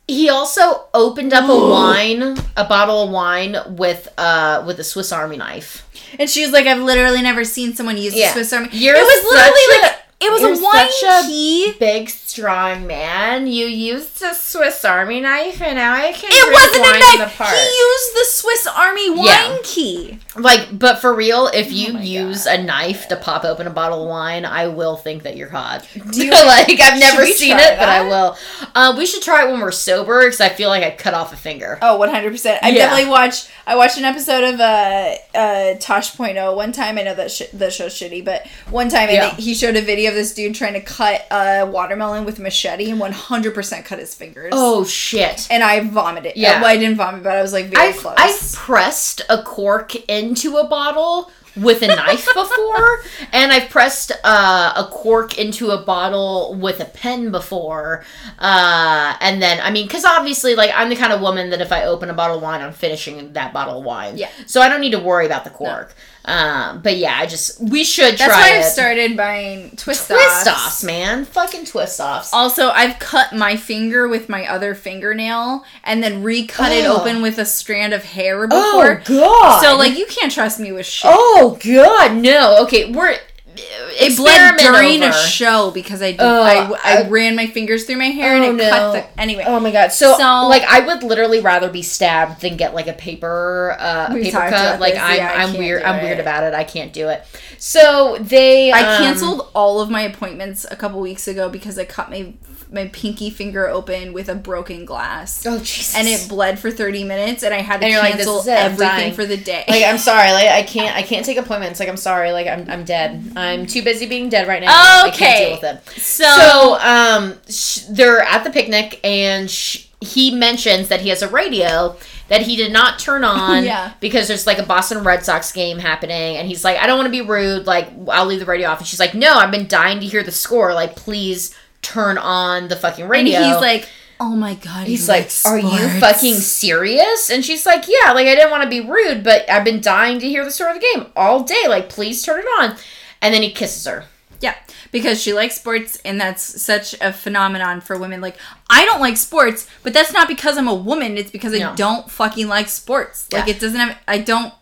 He 0.07 0.29
also 0.29 0.85
opened 0.93 1.33
up 1.33 1.49
a 1.49 1.69
wine, 1.69 2.37
a 2.55 2.65
bottle 2.65 3.03
of 3.03 3.09
wine 3.09 3.55
with 3.69 4.07
uh 4.17 4.63
with 4.65 4.79
a 4.79 4.83
Swiss 4.83 5.11
Army 5.11 5.37
knife. 5.37 5.81
And 6.19 6.29
she 6.29 6.43
was 6.43 6.51
like, 6.51 6.65
I've 6.67 6.81
literally 6.81 7.21
never 7.21 7.43
seen 7.43 7.73
someone 7.75 7.97
use 7.97 8.15
Yeah. 8.15 8.27
the 8.27 8.33
Swiss 8.33 8.53
Army. 8.53 8.69
You're 8.71 8.95
it 8.95 8.99
was 9.01 9.23
literally 9.33 9.59
such 9.67 9.81
like 9.81 9.91
a- 9.91 10.25
it 10.25 10.31
was 10.31 10.41
you're 10.41 10.53
a 10.53 10.63
wine 10.63 10.91
such 10.91 11.25
a 11.25 11.27
key. 11.27 11.73
Big 11.79 12.09
strong 12.39 12.85
man, 12.85 13.47
you 13.47 13.65
used 13.65 14.21
a 14.21 14.33
Swiss 14.35 14.83
Army 14.83 15.21
knife, 15.21 15.61
and 15.61 15.77
now 15.77 15.93
I 15.93 16.11
can. 16.11 16.29
It 16.33 16.53
wasn't 16.53 16.81
wine 16.81 16.91
a 16.93 17.13
in 17.13 17.19
knife. 17.19 17.31
the 17.31 17.37
park. 17.37 17.55
He 17.55 17.61
used 17.63 18.13
the 18.13 18.25
Swiss 18.27 18.67
Army 18.67 19.09
wine 19.11 19.25
Yeah. 19.25 19.57
key. 19.63 20.19
Like, 20.35 20.77
but 20.77 20.99
for 20.99 21.13
real, 21.15 21.47
if 21.53 21.71
you 21.71 21.93
Oh 21.97 22.01
use 22.01 22.43
God. 22.43 22.59
a 22.59 22.63
knife 22.63 23.07
to 23.07 23.15
pop 23.15 23.45
open 23.45 23.67
a 23.67 23.69
bottle 23.69 24.03
of 24.03 24.09
wine, 24.09 24.43
I 24.43 24.67
will 24.67 24.97
think 24.97 25.23
that 25.23 25.37
you're 25.37 25.49
hot. 25.49 25.87
Do 26.11 26.25
you- 26.25 26.31
like, 26.31 26.77
I've 26.81 26.99
never 26.99 27.25
seen 27.25 27.57
it, 27.57 27.79
but 27.79 27.87
I 27.87 28.01
will. 28.01 28.35
Uh, 28.75 28.93
we 28.97 29.05
should 29.05 29.21
try 29.21 29.47
it 29.47 29.51
when 29.51 29.61
we're 29.61 29.71
sober 29.71 30.25
because 30.25 30.41
I 30.41 30.49
feel 30.49 30.67
like 30.67 30.83
I 30.83 30.91
cut 30.91 31.13
off 31.13 31.31
a 31.31 31.37
finger. 31.37 31.79
Oh, 31.81 31.97
100%. 31.97 32.59
I 32.61 32.69
Yeah. 32.69 32.87
definitely 32.89 33.09
watched 33.09 33.49
I 33.67 33.75
watched 33.77 33.97
an 33.97 34.05
episode 34.05 34.43
of 34.43 34.59
uh 34.59 35.15
uh 35.33 35.73
Tosh.0 35.79 36.55
one 36.55 36.71
time. 36.73 36.97
I 36.97 37.03
know 37.03 37.15
that 37.15 37.31
sh- 37.31 37.43
the 37.53 37.71
show's 37.71 37.95
shitty, 37.95 38.23
but 38.25 38.45
one 38.69 38.89
time 38.89 39.09
Yeah. 39.09 39.33
he 39.35 39.55
showed 39.55 39.75
a 39.77 39.81
video 39.81 40.09
of 40.09 40.15
this 40.15 40.33
dude 40.33 40.53
trying 40.53 40.73
to 40.73 40.81
cut 40.81 41.25
a 41.31 41.65
watermelon 41.65 42.24
with 42.25 42.39
a 42.39 42.41
machete 42.41 42.89
and 42.89 42.99
100% 42.99 43.85
cut 43.85 43.99
his 43.99 44.15
fingers. 44.15 44.51
Oh 44.55 44.83
shit! 44.83 45.47
And 45.49 45.63
I 45.63 45.81
vomited. 45.81 46.33
Yeah. 46.35 46.61
Well, 46.61 46.69
I 46.69 46.77
didn't 46.77 46.97
vomit, 46.97 47.23
but 47.23 47.37
I 47.37 47.41
was 47.41 47.53
like 47.53 47.67
very 47.67 47.89
I've 47.89 47.97
close. 47.97 48.15
I've 48.17 48.53
pressed 48.53 49.21
a 49.29 49.41
cork 49.43 49.95
into 50.09 50.57
a 50.57 50.67
bottle 50.67 51.31
with 51.55 51.81
a 51.81 51.87
knife 51.87 52.25
before, 52.33 52.99
and 53.31 53.51
I've 53.51 53.69
pressed 53.69 54.11
uh, 54.23 54.73
a 54.75 54.87
cork 54.91 55.37
into 55.37 55.71
a 55.71 55.83
bottle 55.83 56.55
with 56.55 56.79
a 56.79 56.85
pen 56.85 57.31
before, 57.31 58.03
uh, 58.39 59.15
and 59.21 59.41
then 59.41 59.59
I 59.61 59.71
mean, 59.71 59.87
because 59.87 60.05
obviously, 60.05 60.55
like 60.55 60.71
I'm 60.73 60.89
the 60.89 60.95
kind 60.95 61.13
of 61.13 61.21
woman 61.21 61.49
that 61.51 61.61
if 61.61 61.71
I 61.71 61.85
open 61.85 62.09
a 62.09 62.13
bottle 62.13 62.37
of 62.37 62.43
wine, 62.43 62.61
I'm 62.61 62.73
finishing 62.73 63.33
that 63.33 63.53
bottle 63.53 63.79
of 63.79 63.85
wine. 63.85 64.17
Yeah. 64.17 64.29
So 64.45 64.61
I 64.61 64.69
don't 64.69 64.81
need 64.81 64.91
to 64.91 64.99
worry 64.99 65.25
about 65.25 65.43
the 65.43 65.49
cork. 65.49 65.95
Um, 66.27 66.81
but 66.81 66.97
yeah, 66.97 67.15
I 67.19 67.27
just 67.27 67.61
we 67.61 67.83
should 67.83 68.17
That's 68.17 68.23
try 68.25 68.49
why 68.49 68.55
it. 68.55 68.59
I've 68.59 68.65
started 68.65 69.15
buying 69.15 69.69
twist, 69.75 70.07
Twist 70.07 70.47
offs. 70.47 70.47
offs, 70.47 70.83
man, 70.83 71.23
fucking 71.25 71.65
twist 71.65 71.99
offs. 72.01 72.33
Also, 72.33 72.69
I've 72.69 72.97
cut 72.97 73.31
my 73.33 73.55
finger 73.55 74.07
with 74.07 74.27
my 74.27 74.47
other 74.47 74.73
fingernail 74.73 75.63
and 75.83 76.01
then 76.01 76.23
recut 76.23 76.71
it 76.71 76.85
Oh. 76.85 76.97
open 76.99 77.21
with 77.21 77.37
a 77.37 77.45
strand 77.45 77.93
of 77.93 78.03
hair 78.03 78.47
before. 78.47 79.01
Oh 79.01 79.01
god! 79.05 79.61
so 79.61 79.77
like 79.77 79.97
you 79.97 80.07
can't 80.07 80.31
trust 80.31 80.59
me 80.59 80.71
with 80.71 80.87
shit. 80.87 81.11
oh 81.13 81.59
god, 81.63 82.15
no. 82.17 82.63
Okay, 82.63 82.91
we're 82.91 83.17
it 83.57 84.17
bled 84.17 84.57
during 84.57 85.01
over. 85.03 85.11
a 85.11 85.13
show 85.13 85.71
because 85.71 86.01
I 86.01 86.11
did, 86.11 86.21
Oh, 86.21 86.41
I, 86.41 86.71
I 86.83 87.03
I- 87.03 87.07
ran 87.09 87.35
my 87.35 87.47
fingers 87.47 87.85
through 87.85 87.97
my 87.97 88.05
hair 88.05 88.35
Oh, 88.35 88.43
and 88.43 88.59
it 88.59 88.63
no. 88.63 88.69
cut 88.69 88.91
the 88.93 89.21
anyway. 89.21 89.43
Oh 89.47 89.59
my 89.59 89.71
god! 89.71 89.91
So, 89.91 90.17
So- 90.17 90.47
like, 90.47 90.63
I 90.63 90.79
would 90.85 91.03
literally 91.03 91.39
rather 91.41 91.69
be 91.69 91.81
stabbed 91.81 92.41
than 92.41 92.57
get 92.57 92.73
like 92.73 92.87
a 92.87 92.93
paper, 92.93 93.75
uh, 93.79 94.07
a 94.09 94.13
paper 94.13 94.31
cut. 94.37 94.79
Like, 94.79 94.93
this. 94.93 95.01
I'm, 95.03 95.15
Yeah, 95.17 95.31
I 95.31 95.43
I'm 95.43 95.57
weird. 95.57 95.83
I'm 95.83 96.03
weird 96.03 96.19
about 96.19 96.43
it. 96.43 96.53
I 96.53 96.63
can't 96.63 96.91
do 96.93 97.09
it. 97.09 97.23
So 97.57 98.17
they, 98.19 98.71
I 98.71 98.95
um, 98.97 99.03
canceled 99.03 99.49
all 99.55 99.79
of 99.81 99.89
my 99.89 100.01
appointments 100.01 100.65
a 100.69 100.75
couple 100.75 100.99
weeks 100.99 101.27
ago 101.27 101.49
because 101.49 101.77
I 101.79 101.85
cut 101.85 102.09
my 102.09 102.33
my 102.75 102.87
pinky 102.89 103.29
finger 103.31 103.67
open 103.67 104.13
with 104.13 104.29
a 104.29 104.35
broken 104.35 104.85
glass. 104.85 105.45
Oh 105.47 105.57
Jesus! 105.59 105.95
And 105.95 106.07
it 106.07 106.29
bled 106.29 106.59
for 106.59 106.69
30 106.69 107.03
minutes 107.05 107.41
and 107.41 107.53
I 107.53 107.61
had 107.61 107.81
to 107.81 107.87
like, 107.97 108.13
cancel 108.15 108.41
I'm 108.41 108.49
everything 108.49 109.13
for 109.13 109.25
the 109.25 109.37
day. 109.37 109.63
like 109.67 109.83
I'm 109.83 109.97
sorry. 109.97 110.31
Like 110.33 110.49
I 110.49 110.61
can't. 110.61 110.95
I 110.95 111.01
can't 111.01 111.25
take 111.25 111.37
appointments. 111.37 111.79
Like 111.79 111.89
I'm 111.89 111.97
sorry. 111.97 112.31
Like 112.31 112.45
I'm. 112.47 112.69
I'm 112.69 112.83
dead. 112.83 113.31
I'm 113.35 113.65
too 113.65 113.81
busy 113.83 114.05
being 114.05 114.29
dead 114.29 114.47
right 114.47 114.61
now. 114.61 114.67
I 114.71 115.07
Okay. 115.07 115.17
can't 115.17 115.61
deal 115.61 115.69
with 115.71 115.95
it. 115.97 116.01
so, 116.01 116.23
So, 116.25 116.79
um, 116.81 117.33
sh- 117.49 117.79
they're 117.89 118.19
at 118.21 118.43
the 118.43 118.49
picnic, 118.51 118.99
and 119.03 119.49
sh- 119.49 119.87
he 120.01 120.29
mentions 120.35 120.89
that 120.89 121.01
he 121.01 121.09
has 121.09 121.21
a 121.23 121.27
radio 121.29 121.95
that 122.27 122.41
he 122.41 122.55
did 122.55 122.71
not 122.71 122.99
turn 122.99 123.23
on 123.23 123.63
Yeah. 123.63 123.93
because 123.99 124.27
there's 124.27 124.45
like 124.45 124.57
a 124.59 124.63
Boston 124.63 125.03
Red 125.03 125.23
Sox 125.23 125.51
game 125.51 125.79
happening, 125.79 126.37
and 126.37 126.47
he's 126.47 126.63
like, 126.63 126.77
I 126.77 126.85
don't 126.87 126.97
want 126.97 127.07
to 127.07 127.11
be 127.11 127.21
rude, 127.21 127.65
like 127.65 127.87
I'll 128.09 128.25
leave 128.25 128.39
the 128.41 128.45
radio 128.45 128.67
off, 128.69 128.79
and 128.79 128.87
she's 128.87 128.99
like, 128.99 129.13
No, 129.15 129.35
I've 129.35 129.51
been 129.51 129.67
dying 129.67 129.99
to 130.01 130.05
hear 130.05 130.21
the 130.23 130.31
score, 130.31 130.73
like 130.73 130.95
please 130.95 131.55
turn 131.85 132.17
on 132.17 132.67
the 132.67 132.75
fucking 132.75 133.07
radio. 133.07 133.37
and 133.37 133.45
he's 133.45 133.61
like, 133.61 133.87
"Oh 134.19 134.35
my 134.35 134.55
god." 134.55 134.87
He's 134.87 135.07
like, 135.07 135.29
"Are 135.45 135.59
you 135.59 135.87
fucking 135.99 136.35
serious?" 136.35 137.29
And 137.29 137.43
she's 137.45 137.65
like, 137.65 137.85
"Yeah, 137.87 138.11
like 138.13 138.27
I 138.27 138.35
didn't 138.35 138.51
want 138.51 138.63
to 138.63 138.69
be 138.69 138.81
rude, 138.81 139.23
but 139.23 139.49
I've 139.49 139.63
been 139.63 139.81
dying 139.81 140.19
to 140.19 140.27
hear 140.27 140.43
the 140.43 140.51
story 140.51 140.71
of 140.75 140.81
the 140.81 140.87
game 140.93 141.05
all 141.15 141.43
day. 141.43 141.63
Like, 141.67 141.89
please 141.89 142.23
turn 142.23 142.39
it 142.39 142.45
on." 142.59 142.75
And 143.21 143.33
then 143.33 143.41
he 143.41 143.51
kisses 143.51 143.85
her. 143.85 144.05
Yeah, 144.41 144.55
because 144.91 145.21
she 145.21 145.31
likes 145.33 145.55
sports, 145.55 145.97
and 146.03 146.19
that's 146.19 146.61
such 146.61 146.93
a 147.01 147.13
phenomenon 147.13 147.79
for 147.81 147.97
women. 147.97 148.19
Like, 148.21 148.35
I 148.69 148.83
don't 148.85 148.99
like 148.99 149.15
sports, 149.17 149.67
but 149.81 149.93
that's 149.93 150.11
not 150.11 150.27
because 150.27 150.57
I'm 150.57 150.67
a 150.67 150.75
woman. 150.75 151.17
It's 151.17 151.31
because 151.31 151.53
I 151.53 151.59
No. 151.59 151.73
don't 151.75 152.11
fucking 152.11 152.47
like 152.47 152.67
sports. 152.67 153.27
Like, 153.31 153.47
Yeah. 153.47 153.53
it 153.53 153.59
doesn't 153.59 153.79
have. 153.79 153.97
I 154.07 154.17
don't. 154.17 154.53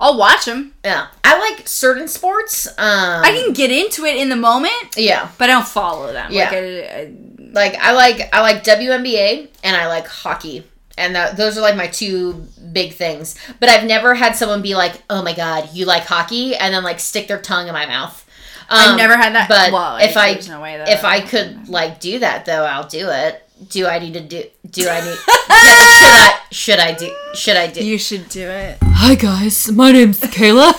I'll 0.00 0.16
watch 0.18 0.44
them. 0.46 0.74
Yeah, 0.84 1.08
I 1.24 1.38
like 1.38 1.66
certain 1.68 2.08
sports. 2.08 2.66
Um, 2.66 2.74
I 2.78 3.32
can 3.32 3.52
get 3.52 3.70
into 3.70 4.04
it 4.04 4.16
in 4.16 4.28
the 4.28 4.36
moment, 4.36 4.96
yeah. 4.96 5.28
but 5.38 5.48
I 5.48 5.52
don't 5.52 5.68
follow 5.68 6.12
them. 6.12 6.30
Yeah. 6.32 6.44
Like, 6.50 6.52
I, 6.54 6.80
I, 6.82 7.14
like 7.52 7.74
I 7.76 7.92
like 7.92 8.28
I 8.34 8.40
like 8.40 8.64
WNBA 8.64 9.48
and 9.62 9.76
I 9.76 9.86
like 9.88 10.06
hockey. 10.06 10.64
And 10.98 11.14
that, 11.16 11.38
those 11.38 11.56
are 11.56 11.62
like 11.62 11.76
my 11.76 11.86
two 11.86 12.46
big 12.72 12.92
things. 12.92 13.36
But 13.60 13.70
I've 13.70 13.86
never 13.86 14.14
had 14.14 14.36
someone 14.36 14.60
be 14.60 14.74
like, 14.74 15.02
"Oh 15.08 15.22
my 15.22 15.32
god, 15.32 15.70
you 15.72 15.86
like 15.86 16.04
hockey?" 16.04 16.54
and 16.54 16.74
then 16.74 16.82
like 16.84 17.00
stick 17.00 17.28
their 17.28 17.40
tongue 17.40 17.66
in 17.66 17.72
my 17.72 17.86
mouth. 17.86 18.18
I've 18.68 18.90
Um, 18.90 18.96
never 18.96 19.16
had 19.16 19.34
that. 19.34 19.48
But 19.48 19.72
well, 19.72 19.96
if 19.96 20.16
I 20.16 20.34
there's 20.34 20.48
no 20.48 20.62
if 20.64 21.04
I 21.04 21.20
could 21.20 21.68
like 21.68 22.00
do 22.00 22.18
that 22.18 22.44
though, 22.44 22.64
I'll 22.64 22.88
do 22.88 23.08
it. 23.08 23.48
Do 23.68 23.86
I 23.86 23.98
need 23.98 24.14
to 24.14 24.20
do? 24.20 24.44
Do 24.68 24.88
I 24.88 25.00
need? 25.04 25.16
should 25.18 26.08
I? 26.08 26.38
Should 26.50 26.78
I 26.78 26.92
do? 26.94 27.14
Should 27.34 27.56
I 27.56 27.66
do? 27.68 27.84
you 27.84 27.98
should 27.98 28.28
do 28.28 28.48
it. 28.48 28.78
Hi 28.82 29.14
guys, 29.14 29.70
my 29.70 29.92
name's 29.92 30.20
Kayla, 30.20 30.66
and 30.72 30.74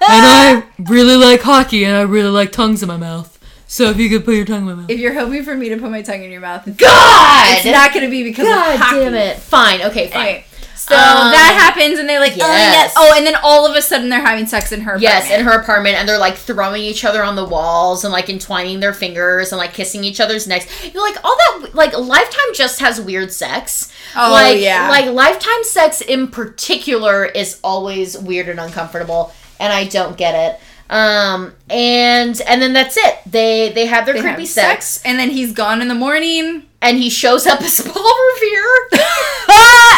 I 0.00 0.64
really 0.78 1.16
like 1.16 1.42
hockey, 1.42 1.84
and 1.84 1.96
I 1.96 2.02
really 2.02 2.30
like 2.30 2.52
tongues 2.52 2.82
in 2.82 2.88
my 2.88 2.96
mouth. 2.96 3.38
So 3.66 3.90
if 3.90 3.98
you 3.98 4.08
could 4.08 4.24
put 4.24 4.34
your 4.34 4.46
tongue 4.46 4.60
in 4.60 4.64
my 4.64 4.74
mouth. 4.74 4.90
If 4.90 4.98
you're 4.98 5.12
hoping 5.12 5.42
for 5.42 5.54
me 5.54 5.68
to 5.68 5.76
put 5.76 5.90
my 5.90 6.00
tongue 6.02 6.22
in 6.22 6.30
your 6.30 6.40
mouth, 6.40 6.64
God, 6.78 7.56
it's 7.56 7.66
not 7.66 7.92
going 7.92 8.06
to 8.06 8.10
be 8.10 8.22
because 8.22 8.46
God 8.46 8.74
of 8.74 8.80
hockey. 8.80 9.00
damn 9.00 9.14
it. 9.14 9.36
Fine. 9.38 9.82
Okay. 9.82 10.08
Fine. 10.08 10.26
Anyway, 10.26 10.44
so 10.78 10.94
Um, 10.94 11.30
that 11.32 11.58
happens, 11.74 11.98
and 11.98 12.08
they're 12.08 12.20
like, 12.20 12.32
oh, 12.34 12.36
yes. 12.36 12.72
yes. 12.72 12.94
Oh, 12.96 13.14
and 13.16 13.26
then 13.26 13.34
all 13.42 13.66
of 13.68 13.74
a 13.76 13.82
sudden 13.82 14.08
they're 14.08 14.24
having 14.24 14.46
sex 14.46 14.72
in 14.72 14.80
her 14.82 14.96
Yes, 14.98 15.24
apartment. 15.24 15.40
in 15.40 15.46
her 15.46 15.60
apartment, 15.60 15.96
and 15.96 16.08
they're 16.08 16.18
like 16.18 16.36
throwing 16.36 16.82
each 16.82 17.04
other 17.04 17.22
on 17.22 17.36
the 17.36 17.44
walls 17.44 18.04
and 18.04 18.12
like 18.12 18.28
entwining 18.30 18.80
their 18.80 18.92
fingers 18.92 19.52
and 19.52 19.58
like 19.58 19.74
kissing 19.74 20.04
each 20.04 20.20
other's 20.20 20.46
necks. 20.46 20.66
You're 20.94 21.02
like 21.02 21.22
all 21.24 21.36
that. 21.36 21.74
Like 21.74 21.96
Lifetime 21.98 22.54
just 22.54 22.80
has 22.80 23.00
weird 23.00 23.32
sex. 23.32 23.92
Oh, 24.16 24.30
like, 24.32 24.60
yeah. 24.60 24.88
Like 24.88 25.06
Lifetime 25.06 25.64
sex 25.64 26.00
in 26.00 26.28
particular 26.28 27.24
is 27.26 27.58
always 27.64 28.16
weird 28.16 28.48
and 28.48 28.60
uncomfortable, 28.60 29.32
and 29.58 29.72
I 29.72 29.84
don't 29.84 30.16
get 30.16 30.34
it. 30.34 30.60
Um, 30.90 31.52
and 31.68 32.40
and 32.46 32.62
then 32.62 32.72
that's 32.72 32.96
it. 32.96 33.18
They 33.26 33.70
they 33.72 33.86
have 33.86 34.06
their 34.06 34.14
They 34.14 34.22
creepy 34.22 34.42
have 34.42 34.48
sex, 34.48 35.02
and 35.04 35.18
then 35.18 35.30
he's 35.30 35.52
gone 35.52 35.82
in 35.82 35.88
the 35.88 35.94
morning 35.94 36.62
and 36.82 36.96
he 36.98 37.10
shows 37.10 37.46
up 37.46 37.60
as 37.60 37.80
Paul 37.86 38.16
Revere 38.34 38.88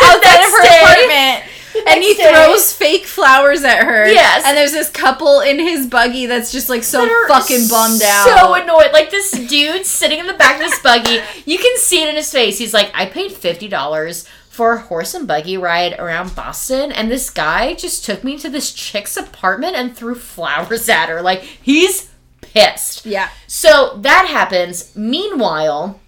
outside 0.03 0.45
of 0.45 0.51
her 0.53 0.63
day. 0.63 0.81
apartment. 0.83 1.45
And 1.87 2.03
he 2.03 2.15
day. 2.15 2.31
throws 2.33 2.73
fake 2.73 3.07
flowers 3.07 3.63
at 3.63 3.85
her. 3.85 4.07
Yes. 4.09 4.43
And 4.45 4.57
there's 4.57 4.73
this 4.73 4.91
couple 4.91 5.41
in 5.41 5.59
his 5.61 5.87
buggy 5.87 6.27
that's 6.27 6.51
just 6.51 6.69
like 6.69 6.83
so 6.83 7.07
fucking 7.29 7.69
bummed 7.69 8.03
out. 8.03 8.27
So 8.27 8.55
annoyed. 8.55 8.93
Like 8.93 9.11
this 9.11 9.31
dude 9.31 9.87
sitting 9.87 10.19
in 10.19 10.27
the 10.27 10.35
back 10.35 10.57
of 10.57 10.69
this 10.69 10.81
buggy. 10.83 11.21
You 11.47 11.59
can 11.59 11.77
see 11.79 12.03
it 12.03 12.09
in 12.09 12.17
his 12.17 12.31
face. 12.31 12.59
He's 12.59 12.75
like, 12.75 12.91
I 12.93 13.07
paid 13.07 13.33
fifty 13.33 13.69
dollars 13.69 14.27
for 14.49 14.73
a 14.75 14.79
horse 14.81 15.15
and 15.15 15.29
buggy 15.29 15.57
ride 15.57 15.95
around 15.99 16.35
Boston, 16.35 16.91
and 16.91 17.09
this 17.11 17.31
guy 17.31 17.73
just 17.75 18.05
took 18.05 18.25
me 18.25 18.37
to 18.39 18.51
this 18.51 18.73
chick's 18.75 19.17
apartment 19.17 19.77
and 19.77 19.97
threw 19.97 20.17
flowers 20.17 20.89
at 20.89 21.09
her. 21.09 21.23
Like 21.23 21.41
he's 21.43 22.11
pissed. 22.41 23.07
yeah. 23.07 23.29
So 23.47 23.97
that 23.99 24.27
happens. 24.29 24.95
Meanwhile, 24.97 26.00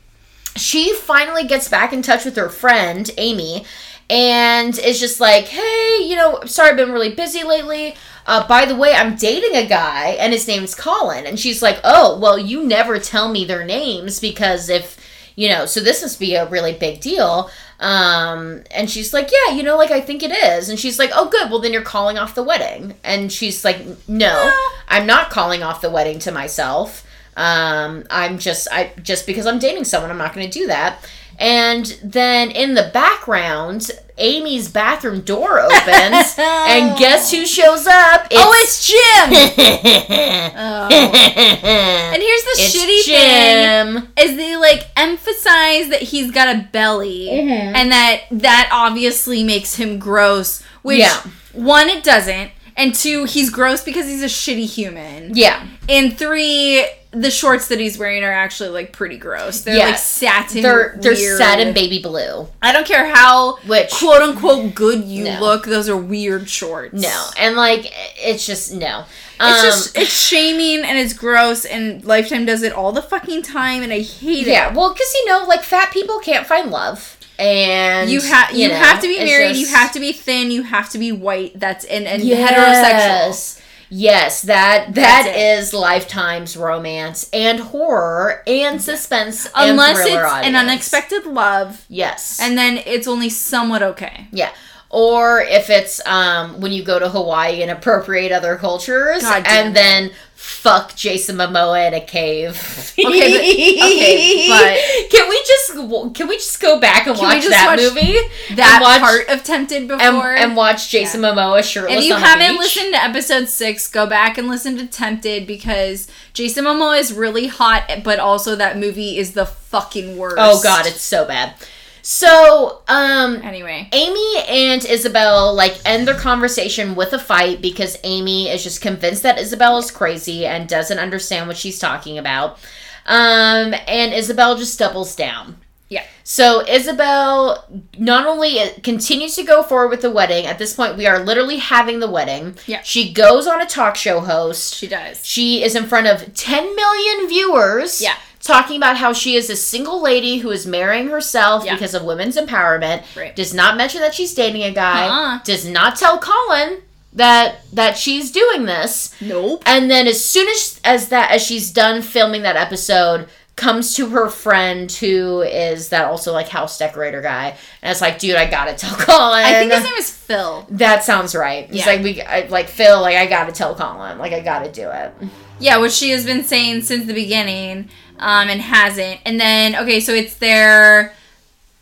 she 0.57 0.95
finally 0.95 1.45
gets 1.45 1.69
back 1.69 1.93
in 1.93 2.03
touch 2.03 2.25
with 2.25 2.37
her 2.37 2.49
friend, 2.49 3.11
Amy, 3.19 3.65
and 4.11 4.79
is 4.79 5.01
just 5.01 5.21
like, 5.21 5.47
hey, 5.47 5.99
you 6.03 6.17
know, 6.17 6.43
sorry, 6.45 6.71
I've 6.71 6.77
been 6.77 6.93
really 6.93 7.15
busy 7.15 7.45
lately. 7.45 7.95
Uh, 8.27 8.47
by 8.47 8.67
the 8.67 8.77
way, 8.77 8.95
I'm 8.95 9.17
dating 9.17 9.57
a 9.57 9.67
guy, 9.67 10.11
and 10.11 10.33
his 10.33 10.47
name's 10.47 10.75
Colin. 10.75 11.27
And 11.27 11.39
she's 11.41 11.63
like, 11.63 11.81
oh, 11.83 12.19
well, 12.19 12.39
you 12.39 12.65
never 12.65 12.99
tell 12.99 13.29
me 13.31 13.45
their 13.45 13.65
names 13.65 14.21
because 14.21 14.69
if, 14.69 14.99
you 15.35 15.49
know, 15.49 15.67
so 15.67 15.81
this 15.81 16.03
must 16.03 16.21
be 16.21 16.35
a 16.35 16.49
really 16.49 16.75
big 16.75 17.01
deal. 17.01 17.51
Um, 17.81 18.63
and 18.71 18.89
she's 18.89 19.13
like, 19.13 19.31
yeah, 19.33 19.55
you 19.55 19.63
know, 19.63 19.77
like 19.77 19.91
I 19.91 20.01
think 20.01 20.23
it 20.23 20.31
is. 20.31 20.69
And 20.69 20.79
she's 20.79 20.99
like, 20.99 21.11
oh, 21.15 21.29
good. 21.29 21.51
Well, 21.51 21.59
then 21.59 21.73
you're 21.73 21.83
calling 21.83 22.19
off 22.19 22.35
the 22.35 22.45
wedding. 22.45 22.95
And 23.03 23.33
she's 23.33 23.65
like, 23.65 23.81
no, 24.09 24.53
I'm 24.89 25.07
not 25.07 25.31
calling 25.31 25.63
off 25.63 25.81
the 25.81 25.91
wedding 25.91 26.19
to 26.21 26.31
myself. 26.31 27.05
Um, 27.37 28.05
I'm 28.11 28.39
just, 28.39 28.69
I 28.71 28.93
just 29.03 29.27
because 29.27 29.47
I'm 29.47 29.59
dating 29.59 29.85
someone, 29.85 30.11
I'm 30.11 30.19
not 30.19 30.35
going 30.35 30.49
to 30.49 30.59
do 30.59 30.67
that. 30.67 30.99
And 31.39 31.87
then 32.05 32.51
in 32.51 32.75
the 32.75 32.91
background, 32.93 33.91
Amy's 34.19 34.69
bathroom 34.69 35.23
door 35.23 35.59
opens, 35.61 36.35
and 36.39 36.97
guess 36.99 37.31
who 37.33 37.47
shows 37.47 37.87
up? 37.87 38.27
oh, 38.31 38.53
it's 38.59 38.87
Jim. 38.87 40.53
oh. 40.57 40.89
And 40.93 42.23
here's 42.23 42.45
the 42.45 42.57
It's 42.59 42.77
shitty 42.77 43.05
thing: 43.07 44.03
Jim. 44.05 44.13
is 44.19 44.37
they 44.37 44.57
like 44.57 44.87
emphasize 44.97 45.89
that 45.89 46.03
he's 46.03 46.31
got 46.31 46.55
a 46.55 46.69
belly, 46.71 47.29
Mhm. 47.33 47.73
and 47.75 47.91
that 47.91 48.21
that 48.31 48.69
obviously 48.73 49.43
makes 49.43 49.75
him 49.77 49.99
gross. 49.99 50.63
Which 50.83 50.99
Yeah. 51.01 51.21
one, 51.53 51.89
it 51.89 52.05
doesn't, 52.05 52.51
and 52.77 52.95
two, 52.95 53.25
he's 53.25 53.51
gross 53.51 53.83
because 53.83 54.07
he's 54.07 54.23
a 54.23 54.27
shitty 54.27 54.67
human. 54.67 55.35
Yeah, 55.35 55.65
And 55.89 56.17
three, 56.19 56.85
the 57.13 57.31
shorts 57.31 57.69
that 57.69 57.79
he's 57.79 57.99
wearing 57.99 58.25
are 58.25 58.33
actually 58.33 58.71
like 58.71 58.93
pretty 58.93 59.19
gross. 59.19 59.61
They're 59.61 59.77
Yeah. 59.77 59.87
like 59.87 59.99
satin. 59.99 60.63
they're 60.63 60.97
they're 61.01 61.13
weird. 61.13 61.39
satin 61.39 61.73
baby 61.75 62.01
blue. 62.01 62.49
I 62.63 62.73
don't 62.73 62.87
care 62.87 63.07
how 63.15 63.57
Which 63.67 63.91
quote 63.91 64.23
unquote 64.23 64.75
good 64.75 65.05
you 65.05 65.25
No. 65.25 65.39
look. 65.41 65.67
Those 65.67 65.89
are 65.89 65.97
weird 65.97 66.49
shorts. 66.49 66.95
no, 66.95 67.27
and 67.39 67.55
like 67.57 67.93
it's 68.19 68.47
just 68.47 68.73
no. 68.73 69.05
It's 69.41 69.61
Um, 69.61 69.65
just 69.67 69.99
it's 69.99 70.11
shaming 70.11 70.85
and 70.85 70.99
it's 70.99 71.13
gross 71.13 71.65
and 71.65 72.05
Lifetime 72.05 72.47
does 72.47 72.63
it 72.63 72.73
all 72.73 72.93
the 72.93 73.03
fucking 73.03 73.43
time 73.43 73.83
and 73.83 73.93
I 73.93 74.01
hate 74.01 74.47
yeah. 74.47 74.69
it. 74.69 74.71
Yeah, 74.71 74.73
well, 74.73 74.93
because 74.93 75.13
you 75.15 75.27
know, 75.27 75.45
like 75.47 75.63
fat 75.65 75.91
people 75.93 76.19
can't 76.21 76.47
find 76.47 76.71
love, 76.71 77.17
and 77.39 78.09
You 78.09 78.21
have 78.21 78.53
you, 78.53 78.69
know, 78.69 78.75
have 78.75 79.01
to 79.01 79.09
be 79.09 79.15
it's 79.15 79.31
married. 79.31 79.57
You 79.57 79.67
have 79.67 79.93
to 79.93 80.01
be 80.01 80.13
thin. 80.13 80.51
You 80.51 80.63
have 80.63 80.89
to 80.91 80.99
be 80.99 81.13
white. 81.13 81.59
That's 81.59 81.85
and 81.85 82.07
and 82.07 82.23
heterosexual. 82.23 83.61
Yes. 83.95 84.41
That 84.43 84.95
that 84.95 85.35
is 85.37 85.75
Lifetime's 85.75 86.57
romance 86.57 87.29
and 87.31 87.61
horror 87.61 88.43
and 88.47 88.81
suspense 88.81 89.47
Unless 89.55 89.99
and 89.99 90.07
it's 90.07 90.11
thriller 90.11 90.27
an 90.27 90.57
unexpected 90.57 91.27
love, 91.27 91.85
Yes. 91.91 92.39
and 92.41 92.57
then 92.57 92.79
it's 92.87 93.07
only 93.07 93.29
somewhat 93.29 93.83
okay. 93.83 94.29
yeah. 94.33 94.51
Or 94.95 95.41
if 95.41 95.71
it's 95.71 96.07
um 96.07 96.61
when 96.61 96.71
you 96.73 96.83
go 96.85 96.99
to 96.99 97.09
Hawaii 97.09 97.63
and 97.63 97.71
appropriate 97.71 98.31
other 98.31 98.57
cultures 98.57 99.23
and 99.25 99.75
then 99.75 100.11
fuck 100.35 100.95
Jason 100.97 101.37
Momoa 101.37 101.87
in 101.89 101.95
a 101.95 102.01
cave. 102.01 102.51
Okay, 102.99 104.49
but- 104.49 104.63
okay, 104.63 105.09
can 105.11 105.29
we 105.31 105.43
just 105.47 106.15
can 106.15 106.29
we 106.29 106.37
just 106.37 106.61
go 106.61 106.79
back 106.79 107.07
and 107.07 107.17
watch 107.19 107.47
that 107.47 107.67
watch 107.69 107.81
movie 107.81 108.19
That 108.57 108.81
watch- 108.83 109.01
part 109.01 109.29
of 109.29 109.43
Tempted 109.45 109.89
before. 109.89 110.03
and, 110.05 110.17
and 110.51 110.57
watch 110.57 110.91
Jason 110.91 111.23
Momoa 111.23 111.65
shirtless 111.65 112.01
If 112.01 112.05
you 112.05 112.15
haven't 112.15 112.57
listened 112.59 112.93
to 112.93 113.03
episode 113.03 113.49
six, 113.49 113.89
go 113.89 114.07
back 114.07 114.37
and 114.37 114.47
listen 114.49 114.77
to 114.77 114.87
Tempted 114.87 115.47
because 115.47 116.07
Jason 116.35 116.65
Momoa 116.67 116.99
is 116.99 117.15
really 117.15 117.47
hot, 117.47 117.91
but 118.05 118.19
also 118.19 118.55
that 118.57 118.77
movie 118.79 119.17
is 119.17 119.33
the 119.33 119.47
fucking 119.47 120.19
worst. 120.19 120.37
Oh 120.39 120.61
god, 120.63 120.87
it's 120.87 121.01
so 121.01 121.25
bad. 121.27 121.55
So, 122.03 122.83
um 122.89 123.37
anyway. 123.43 123.89
Amy 123.93 124.45
and 124.49 124.85
Isabel 124.85 125.55
like 125.55 125.81
end 125.85 126.07
their 126.07 126.19
conversation 126.19 126.95
with 126.95 127.13
a 127.13 127.19
fight 127.19 127.63
because 127.63 127.97
Amy 128.03 128.49
is 128.49 128.63
just 128.63 128.83
convinced 128.83 129.23
that 129.23 129.39
Isabel 129.39 129.79
is 129.79 129.91
crazy 129.91 130.45
and 130.45 130.69
doesn't 130.69 130.99
understand 130.99 131.47
what 131.47 131.57
she's 131.57 131.79
talking 131.79 132.19
about. 132.19 132.59
Um 133.07 133.75
and 133.87 134.13
Isabel 134.13 134.57
just 134.57 134.79
doubles 134.79 135.15
down. 135.15 135.59
Yeah. 135.89 136.05
So 136.25 136.67
Isabel 136.67 137.69
not 137.99 138.27
only 138.27 138.59
continues 138.83 139.37
to 139.37 139.45
go 139.45 139.63
forward 139.63 139.91
with 139.91 140.01
the 140.01 140.11
wedding, 140.11 140.47
at 140.47 140.59
this 140.59 140.73
point 140.75 140.97
we 140.97 141.07
are 141.07 141.19
literally 141.19 141.59
having 141.59 142.01
the 142.01 142.11
wedding. 142.11 142.57
Yeah. 142.67 142.81
She 142.83 143.13
goes 143.13 143.47
on 143.47 143.61
a 143.61 143.67
talk 143.67 143.95
show 143.97 144.21
host. 144.21 144.75
She 144.75 144.89
does. 144.89 145.25
She 145.25 145.63
is 145.63 145.77
in 145.77 145.85
front 145.85 146.07
of 146.07 146.35
10 146.35 146.75
million 146.75 147.29
viewers. 147.29 148.01
Yeah. 148.01 148.17
Talking 148.43 148.77
about 148.77 148.97
how 148.97 149.13
she 149.13 149.37
is 149.37 149.49
a 149.51 149.57
single 149.57 150.03
lady 150.03 150.39
who 150.39 150.51
is 150.51 150.67
marrying 150.67 151.09
herself 151.09 151.65
Yeah. 151.65 151.75
because 151.75 151.95
of 151.95 152.03
women's 152.05 152.37
empowerment. 152.37 153.03
Right. 153.17 153.35
Does 153.37 153.55
not 153.55 153.77
mention 153.77 154.01
that 154.01 154.15
she's 154.15 154.35
dating 154.35 154.63
a 154.65 154.73
guy. 154.73 155.07
Uh-uh. 155.07 155.39
Does 155.45 155.65
not 155.65 155.97
tell 155.97 156.19
Colin 156.19 156.83
that 157.13 157.57
that 157.73 157.97
she's 157.97 158.31
doing 158.33 158.65
this. 158.65 159.15
Nope. 159.21 159.63
And 159.67 159.91
then 159.91 160.07
as 160.09 160.25
soon 160.25 160.49
as 160.49 160.81
as 160.85 161.09
that 161.09 161.31
as 161.31 161.43
she's 161.43 161.71
done 161.71 162.03
filming 162.03 162.43
that 162.43 162.57
episode, 162.57 163.29
comes 163.55 163.95
to 163.95 164.09
her 164.09 164.29
friend 164.31 164.91
who 164.91 165.43
is 165.43 165.91
that 165.91 166.07
also 166.07 166.33
like 166.33 166.49
house 166.49 166.79
decorator 166.79 167.21
guy, 167.21 167.55
and 167.83 167.93
it's 167.93 168.01
like, 168.01 168.19
dude, 168.19 168.35
I 168.35 168.47
gotta 168.51 168.75
tell 168.75 168.95
Colin. 168.99 169.45
I 169.45 169.53
think 169.53 169.71
his 169.73 169.85
name 169.85 169.95
is 169.99 170.11
Phil. 170.11 170.67
that 170.71 171.05
sounds 171.05 171.35
right. 171.35 171.67
He's 171.71 171.81
Yeah. 171.81 171.93
like, 171.93 172.03
we 172.03 172.23
I, 172.23 172.47
like 172.49 172.69
Phil, 172.69 173.01
like 173.03 173.15
I 173.17 173.27
gotta 173.27 173.53
tell 173.53 173.75
Colin, 173.75 174.17
like 174.19 174.33
I 174.33 174.41
gotta 174.41 174.73
do 174.73 174.91
it. 174.91 175.13
Yeah, 175.61 175.77
which 175.77 175.93
she 175.93 176.11
has 176.11 176.25
been 176.25 176.43
saying 176.43 176.81
since 176.83 177.07
the 177.07 177.13
beginning, 177.15 177.91
um, 178.23 178.49
and 178.49 178.61
hasn't. 178.61 179.21
And 179.27 179.39
then 179.41 179.77
okay, 179.77 180.01
so 180.01 180.13
it's 180.15 180.35
their 180.35 181.13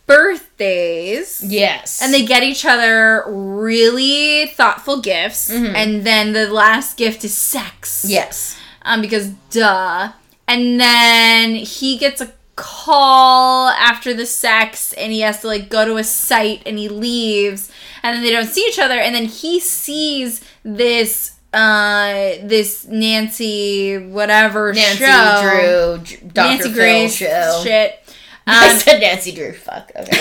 birthdays. 0.07 1.43
Yes. 1.45 2.01
And 2.03 2.13
they 2.13 2.25
get 2.25 2.43
each 2.43 2.65
other 2.65 3.25
really 3.29 4.47
thoughtful 4.47 5.01
gifts, 5.01 5.51
Mhm. 5.51 5.75
and 5.75 6.05
then 6.05 6.33
the 6.33 6.49
last 6.49 6.97
gift 6.97 7.25
is 7.25 7.35
sex. 7.37 8.05
Yes. 8.09 8.57
um, 8.83 9.03
because 9.03 9.29
duh. 9.51 10.11
And 10.49 10.81
then 10.81 11.55
he 11.55 11.99
gets 11.99 12.21
a 12.23 12.33
call 12.57 13.69
after 13.69 14.15
the 14.15 14.25
sex, 14.27 14.93
and 14.95 15.13
he 15.13 15.21
has 15.21 15.41
to 15.43 15.47
like 15.47 15.69
go 15.69 15.85
to 15.85 15.97
a 15.99 16.05
site, 16.05 16.63
and 16.67 16.79
he 16.79 16.89
leaves, 16.89 17.69
and 18.03 18.17
then 18.17 18.23
they 18.25 18.31
don't 18.33 18.49
see 18.49 18.65
each 18.69 18.79
other, 18.79 18.99
and 18.99 19.15
then 19.15 19.27
he 19.27 19.61
sees 19.61 20.41
this 20.65 21.33
uh 21.53 22.33
this 22.43 22.87
Nancy 22.87 23.99
whatever 23.99 24.73
Nancy 24.73 25.05
show 25.05 25.99
Drew, 26.03 26.29
Dr. 26.29 26.49
Nancy 26.49 26.63
Phil 26.65 26.73
Grace 26.75 27.15
show. 27.17 27.61
shit. 27.65 27.99
I 28.47 28.71
Um, 28.73 28.79
said 28.79 29.01
Nancy 29.01 29.33
Drew. 29.33 29.53
Fuck. 29.53 29.91
Okay. 29.95 30.19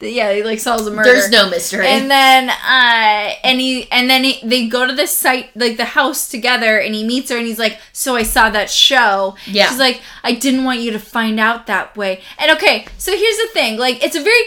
yeah, 0.00 0.32
he 0.32 0.42
like 0.42 0.58
solves 0.58 0.86
a 0.86 0.90
murder. 0.90 1.10
There's 1.12 1.30
no 1.30 1.48
mystery. 1.48 1.86
And 1.86 2.10
then 2.10 2.48
uh 2.50 3.34
and 3.44 3.60
he 3.60 3.90
and 3.92 4.08
then 4.10 4.24
he, 4.24 4.40
they 4.46 4.66
go 4.68 4.86
to 4.86 4.94
the 4.94 5.06
site 5.06 5.54
like 5.56 5.76
the 5.76 5.84
house 5.84 6.28
together 6.28 6.78
and 6.78 6.94
he 6.94 7.04
meets 7.04 7.30
her 7.30 7.36
and 7.36 7.46
he's 7.46 7.58
like, 7.58 7.78
"So 7.92 8.16
I 8.16 8.22
saw 8.22 8.50
that 8.50 8.70
show." 8.70 9.36
Yeah. 9.46 9.68
She's 9.68 9.78
like, 9.78 10.00
"I 10.24 10.32
didn't 10.34 10.64
want 10.64 10.80
you 10.80 10.90
to 10.92 10.98
find 10.98 11.38
out 11.40 11.66
that 11.66 11.96
way." 11.96 12.20
And 12.38 12.50
okay, 12.52 12.86
so 12.98 13.12
here's 13.16 13.36
the 13.38 13.48
thing. 13.52 13.78
Like 13.78 14.02
it's 14.02 14.16
a 14.16 14.22
very 14.22 14.42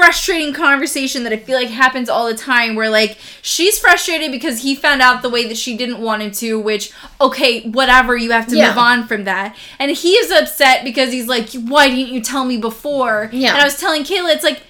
frustrating 0.00 0.54
conversation 0.54 1.24
that 1.24 1.32
I 1.32 1.36
feel 1.36 1.58
like 1.58 1.68
happens 1.68 2.08
all 2.08 2.26
the 2.26 2.34
time 2.34 2.74
where 2.74 2.88
like 2.88 3.18
she's 3.42 3.78
frustrated 3.78 4.32
because 4.32 4.62
he 4.62 4.74
found 4.74 5.02
out 5.02 5.20
the 5.20 5.28
way 5.28 5.46
that 5.46 5.58
she 5.58 5.76
didn't 5.76 5.98
want 6.00 6.22
him 6.22 6.30
to, 6.32 6.58
which 6.58 6.90
okay, 7.20 7.60
whatever, 7.68 8.16
you 8.16 8.30
have 8.32 8.46
to 8.46 8.56
Yeah. 8.56 8.68
move 8.68 8.78
on 8.78 9.06
from 9.06 9.24
that. 9.24 9.54
And 9.78 9.90
he 9.90 10.12
is 10.12 10.30
upset 10.30 10.84
because 10.84 11.12
he's 11.12 11.26
like, 11.28 11.50
"Why 11.52 11.88
didn't 11.88 12.14
you 12.14 12.22
tell 12.22 12.44
me 12.46 12.56
before?" 12.56 13.28
Yeah. 13.32 13.50
And 13.52 13.58
I 13.60 13.64
was 13.64 13.76
telling 13.78 14.04
Kayla 14.04 14.34
it's 14.34 14.44
like 14.44 14.62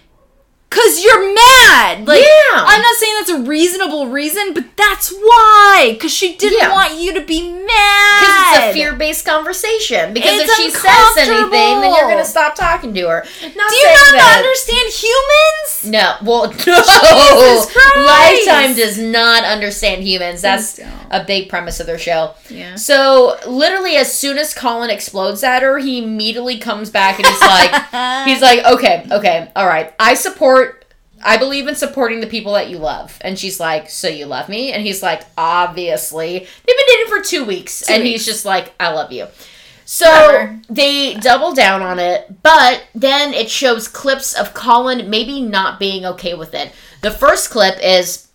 Cause 0.71 1.03
you're 1.03 1.35
mad. 1.35 2.07
Like 2.07 2.21
Yeah. 2.21 2.55
I'm 2.55 2.81
not 2.81 2.95
saying 2.97 3.15
that's 3.19 3.31
a 3.31 3.41
reasonable 3.43 4.07
reason, 4.07 4.55
but 4.55 4.65
that's 4.77 5.11
why. 5.11 5.99
Cause 6.01 6.13
she 6.13 6.37
didn't 6.37 6.61
Yeah. 6.61 6.73
want 6.73 6.95
you 6.95 7.13
to 7.15 7.21
be 7.23 7.43
mad. 7.43 8.21
Because 8.21 8.47
it's 8.49 8.71
a 8.71 8.73
fear-based 8.73 9.25
conversation. 9.27 10.15
Because 10.15 10.41
It's 10.43 10.51
if 10.53 10.57
she 10.57 10.71
says 10.71 11.17
anything, 11.29 11.51
then 11.81 11.93
you're 11.95 12.09
gonna 12.09 12.25
stop 12.25 12.55
talking 12.55 12.95
to 12.95 13.01
her. 13.09 13.25
Not 13.43 13.71
Do 13.71 13.77
you 13.77 13.87
not 13.89 14.13
that- 14.13 14.37
understand 14.39 14.93
humans? 14.93 15.85
No, 15.85 16.15
well, 16.23 16.55
no. 16.67 17.67
Lifetime 17.97 18.75
does 18.75 18.97
not 18.99 19.45
understand 19.45 20.03
humans. 20.05 20.43
That's 20.43 20.79
a 21.11 21.25
big 21.25 21.49
premise 21.49 21.81
of 21.81 21.87
their 21.87 21.99
show. 21.99 22.35
Yeah. 22.49 22.77
So, 22.77 23.37
literally, 23.47 23.97
as 23.97 24.17
soon 24.17 24.39
as 24.39 24.55
Colin 24.55 24.91
explodes 24.91 25.43
at 25.43 25.63
her, 25.63 25.79
he 25.79 25.99
immediately 25.99 26.59
comes 26.59 26.91
back 26.91 27.19
and 27.19 27.27
he's 27.27 27.41
like, 27.41 27.71
he's 28.27 28.41
like, 28.43 28.65
okay, 28.65 29.07
okay, 29.11 29.49
all 29.57 29.67
right, 29.67 29.93
I 29.99 30.15
support. 30.15 30.60
I 31.23 31.37
believe 31.37 31.69
in 31.69 31.75
supporting 31.75 32.21
the 32.21 32.27
people 32.27 32.53
that 32.55 32.71
you 32.71 32.79
love. 32.79 33.19
And 33.21 33.39
she's 33.39 33.61
like, 33.61 33.91
So 33.91 34.09
you 34.09 34.27
love 34.27 34.49
me? 34.49 34.73
And 34.73 34.83
he's 34.83 35.03
like, 35.03 35.23
Obviously. 35.39 36.39
They've 36.39 36.47
been 36.67 36.87
dating 36.89 37.07
for 37.09 37.23
two 37.23 37.45
weeks. 37.45 37.81
Two 37.87 37.93
and 37.95 38.03
weeks. 38.03 38.25
he's 38.25 38.27
just 38.27 38.45
like, 38.45 38.73
I 38.81 38.93
love 38.93 39.13
you. 39.13 39.27
So 39.85 40.09
Whatever. 40.09 40.61
they 40.69 41.15
double 41.15 41.53
down 41.53 41.83
on 41.83 41.99
it, 41.99 42.43
but 42.45 42.85
then 42.95 43.35
it 43.35 43.51
shows 43.51 43.89
clips 43.89 44.35
of 44.35 44.55
Colin 44.55 45.11
maybe 45.11 45.41
not 45.43 45.81
being 45.81 46.05
okay 46.07 46.35
with 46.35 46.55
it. 46.55 46.71
The 47.03 47.11
first 47.11 47.51
clip 47.51 47.77
is 47.83 48.29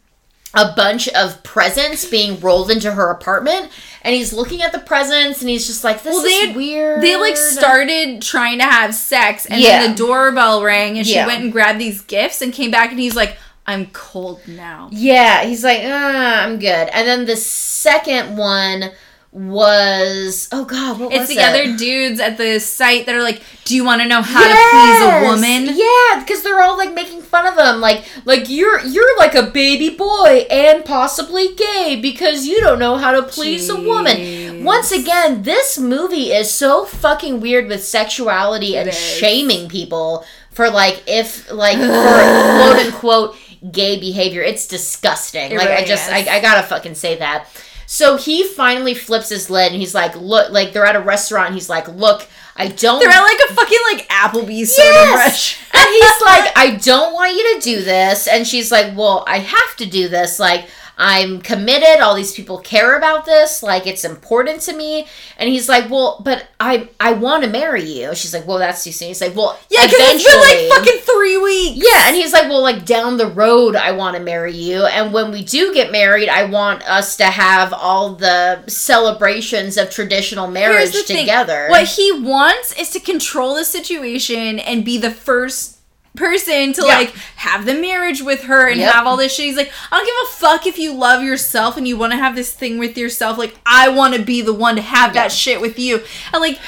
a 0.55 0.73
bunch 0.75 1.07
of 1.09 1.41
presents 1.43 2.05
being 2.05 2.39
rolled 2.39 2.71
into 2.71 2.91
her 2.91 3.09
apartment, 3.11 3.69
and 4.01 4.15
he's 4.15 4.31
looking 4.33 4.61
at 4.61 4.71
the 4.71 4.79
presents 4.79 5.41
and 5.41 5.49
he's 5.49 5.67
just 5.67 5.83
like, 5.83 6.01
This 6.03 6.13
Well, 6.15 6.25
is 6.25 6.47
they- 6.47 6.53
weird. 6.53 7.01
They 7.01 7.15
like 7.17 7.35
started 7.37 8.21
trying 8.21 8.59
to 8.59 8.65
have 8.65 8.93
sex, 8.95 9.45
and 9.45 9.59
Yeah. 9.61 9.81
then 9.81 9.91
the 9.91 9.97
doorbell 9.97 10.63
rang, 10.63 10.97
and 10.97 11.05
she 11.05 11.15
Yeah. 11.15 11.27
went 11.27 11.43
and 11.43 11.51
grabbed 11.51 11.79
these 11.79 12.01
gifts 12.01 12.41
and 12.41 12.53
came 12.53 12.71
back, 12.71 12.91
and 12.91 12.99
he's 12.99 13.15
like, 13.15 13.37
"I'm 13.67 13.87
cold 13.87 14.41
now." 14.47 14.89
Yeah, 14.91 15.43
he's 15.43 15.63
like, 15.63 15.81
ah, 15.83 16.43
I'm 16.43 16.59
good. 16.59 16.87
And 16.93 17.07
then 17.07 17.25
the 17.25 17.35
second 17.35 18.37
one 18.37 18.91
was 19.35 20.47
oh 20.53 20.63
god, 20.63 20.97
what 20.97 21.11
It's 21.11 21.27
the 21.27 21.39
it? 21.39 21.43
other 21.43 21.75
dudes 21.75 22.21
at 22.21 22.37
the 22.37 22.57
site 22.59 23.05
that 23.05 23.13
are 23.15 23.21
like, 23.21 23.41
"Do 23.65 23.75
you 23.75 23.83
want 23.83 24.01
to 24.01 24.07
know 24.07 24.21
how 24.21 24.39
to 24.41 24.47
please 24.47 25.01
a 25.01 25.27
woman?" 25.29 25.75
Yeah, 25.75 26.21
because 26.21 26.41
they're 26.41 26.61
all 26.61 26.77
like 26.77 26.93
making 26.93 27.21
fun 27.21 27.45
of 27.45 27.57
them 27.57 27.81
like 27.81 28.05
like 28.23 28.47
you're 28.49 28.79
you're 28.85 29.17
like 29.17 29.35
a 29.35 29.43
baby 29.43 29.89
boy 29.89 30.45
and 30.49 30.85
possibly 30.85 31.53
gay 31.53 31.99
because 32.01 32.47
you 32.47 32.61
don't 32.61 32.79
know 32.79 32.95
how 32.95 33.11
to 33.11 33.23
please 33.23 33.69
a 33.69 33.75
woman. 33.75 34.63
once 34.63 34.93
again, 34.93 35.43
this 35.43 35.77
movie 35.77 36.31
is 36.31 36.49
so 36.49 36.85
fucking 36.85 37.41
weird 37.41 37.67
with 37.67 37.83
sexuality 37.83 38.77
and 38.77 38.93
shaming 38.93 39.67
people 39.67 40.25
for 40.51 40.69
like 40.69 41.03
if 41.07 41.51
like 41.51 41.77
for 41.79 41.85
quote 41.89 42.85
unquote 42.85 43.37
gay 43.69 43.99
behavior. 43.99 44.41
It's 44.41 44.65
disgusting. 44.65 45.51
It 45.51 45.57
like 45.57 45.69
I 45.69 45.83
just. 45.83 46.09
I, 46.09 46.19
I 46.37 46.39
gotta 46.39 46.65
fucking 46.65 46.95
say 46.95 47.17
that. 47.17 47.47
So 47.85 48.17
he 48.17 48.43
finally 48.47 48.93
flips 48.93 49.29
his 49.29 49.49
lid 49.49 49.71
and 49.71 49.79
he's 49.79 49.93
like, 49.93 50.15
look, 50.15 50.51
like 50.51 50.73
they're 50.73 50.85
at 50.85 50.95
a 50.95 51.01
restaurant. 51.01 51.47
And 51.47 51.55
he's 51.55 51.69
like, 51.69 51.87
look, 51.87 52.27
I 52.55 52.67
don't. 52.69 52.99
They're 52.99 53.09
at 53.09 53.21
like 53.21 53.49
a 53.49 53.53
fucking 53.53 53.79
like 53.91 54.07
Applebee's 54.09 54.77
Yes! 54.77 55.57
and 55.73 55.83
he's 55.83 56.21
like, 56.25 56.51
I 56.55 56.79
don't 56.81 57.13
want 57.13 57.33
you 57.33 57.55
to 57.55 57.61
do 57.61 57.83
this. 57.83 58.27
And 58.27 58.47
she's 58.47 58.71
like, 58.71 58.95
Well, 58.95 59.23
I 59.27 59.39
have 59.39 59.75
to 59.77 59.85
do 59.85 60.07
this. 60.07 60.39
Like, 60.39 60.67
I'm 60.97 61.41
committed. 61.41 62.01
All 62.01 62.15
these 62.15 62.33
people 62.33 62.57
care 62.59 62.97
about 62.97 63.25
this. 63.25 63.61
Like, 63.61 63.85
it's 63.87 64.05
important 64.05 64.61
to 64.61 64.73
me. 64.73 65.07
And 65.37 65.49
he's 65.49 65.67
like, 65.67 65.89
Well, 65.89 66.21
but 66.23 66.47
I 66.59 66.89
I 66.99 67.13
want 67.13 67.43
to 67.43 67.49
marry 67.49 67.83
you. 67.83 68.15
She's 68.15 68.33
like, 68.33 68.47
Well, 68.47 68.59
that's 68.59 68.83
too 68.83 68.91
soon. 68.91 69.09
He's 69.09 69.21
like, 69.21 69.35
Well, 69.35 69.59
Yeah, 69.69 69.85
because 69.85 69.99
it's 69.99 70.23
been 70.23 70.39
like 70.41 70.77
fucking 70.85 71.01
three 71.01 71.37
weeks. 71.37 71.85
yeah, 71.85 72.07
and 72.07 72.15
he's 72.15 72.31
like, 72.33 72.43
well, 72.49 72.61
like 72.61 72.85
down 72.85 73.17
the 73.17 73.27
road, 73.27 73.75
I 73.75 73.91
want 73.91 74.15
to 74.15 74.21
marry 74.23 74.53
you, 74.53 74.85
and 74.85 75.11
when 75.13 75.31
we 75.31 75.43
do 75.43 75.73
get 75.73 75.91
married, 75.91 76.29
I 76.29 76.45
want 76.45 76.83
us 76.87 77.17
to 77.17 77.25
have 77.25 77.73
all 77.73 78.15
the 78.15 78.63
celebrations 78.67 79.77
of 79.77 79.89
traditional 79.89 80.47
marriage 80.47 80.91
the 80.93 80.99
thing. 81.03 81.17
together. 81.17 81.67
What 81.69 81.87
he 81.87 82.11
wants 82.11 82.73
is 82.79 82.89
to 82.91 82.99
control 82.99 83.55
the 83.55 83.65
situation 83.65 84.59
and 84.59 84.85
be 84.85 84.97
the 84.97 85.11
first 85.11 85.74
person 86.15 86.73
to 86.73 86.81
Yeah. 86.85 86.95
like 86.97 87.13
have 87.37 87.65
the 87.65 87.73
marriage 87.75 88.21
with 88.21 88.43
her 88.43 88.67
and 88.67 88.79
Yep. 88.79 88.93
have 88.93 89.07
all 89.07 89.17
this 89.17 89.33
shit. 89.35 89.45
He's 89.45 89.57
like, 89.57 89.71
I 89.91 89.97
don't 89.97 90.05
give 90.05 90.15
a 90.29 90.31
fuck 90.39 90.67
if 90.67 90.77
you 90.79 90.93
love 90.93 91.23
yourself 91.23 91.77
and 91.77 91.87
you 91.87 91.97
want 91.97 92.13
to 92.13 92.17
have 92.17 92.35
this 92.35 92.51
thing 92.51 92.77
with 92.77 92.97
yourself. 92.97 93.37
Like, 93.37 93.55
I 93.65 93.89
want 93.89 94.15
to 94.15 94.21
be 94.21 94.41
the 94.41 94.53
one 94.53 94.75
to 94.75 94.81
have 94.81 95.13
Yeah. 95.15 95.23
that 95.23 95.31
shit 95.31 95.61
with 95.61 95.77
you. 95.79 96.01
And 96.33 96.41
like, 96.41 96.59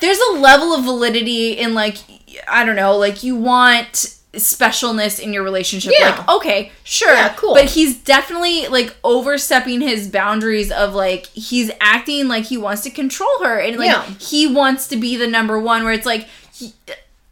there's 0.00 0.18
a 0.18 0.32
level 0.34 0.72
of 0.74 0.84
validity 0.84 1.52
in 1.52 1.74
like, 1.74 1.96
I 2.46 2.64
don't 2.64 2.76
know, 2.76 2.96
like 2.96 3.22
you 3.22 3.34
want 3.36 4.14
specialness 4.34 5.18
in 5.18 5.32
your 5.32 5.42
relationship. 5.42 5.92
Yeah. 5.98 6.10
Like, 6.10 6.28
okay, 6.28 6.72
sure. 6.84 7.12
Yeah, 7.12 7.32
cool. 7.34 7.54
But 7.54 7.64
he's 7.64 7.96
definitely 7.96 8.68
like 8.68 8.94
overstepping 9.02 9.80
his 9.80 10.06
boundaries 10.06 10.70
of 10.70 10.94
like 10.94 11.26
he's 11.28 11.70
acting 11.80 12.28
like 12.28 12.44
he 12.44 12.56
wants 12.58 12.82
to 12.82 12.90
control 12.90 13.42
her 13.42 13.58
and 13.58 13.76
like 13.78 13.86
Yeah. 13.86 14.04
he 14.20 14.46
wants 14.46 14.86
to 14.88 14.96
be 14.96 15.16
the 15.16 15.26
number 15.26 15.58
one 15.58 15.82
where 15.82 15.92
it's 15.92 16.06
like 16.06 16.28
he, 16.54 16.72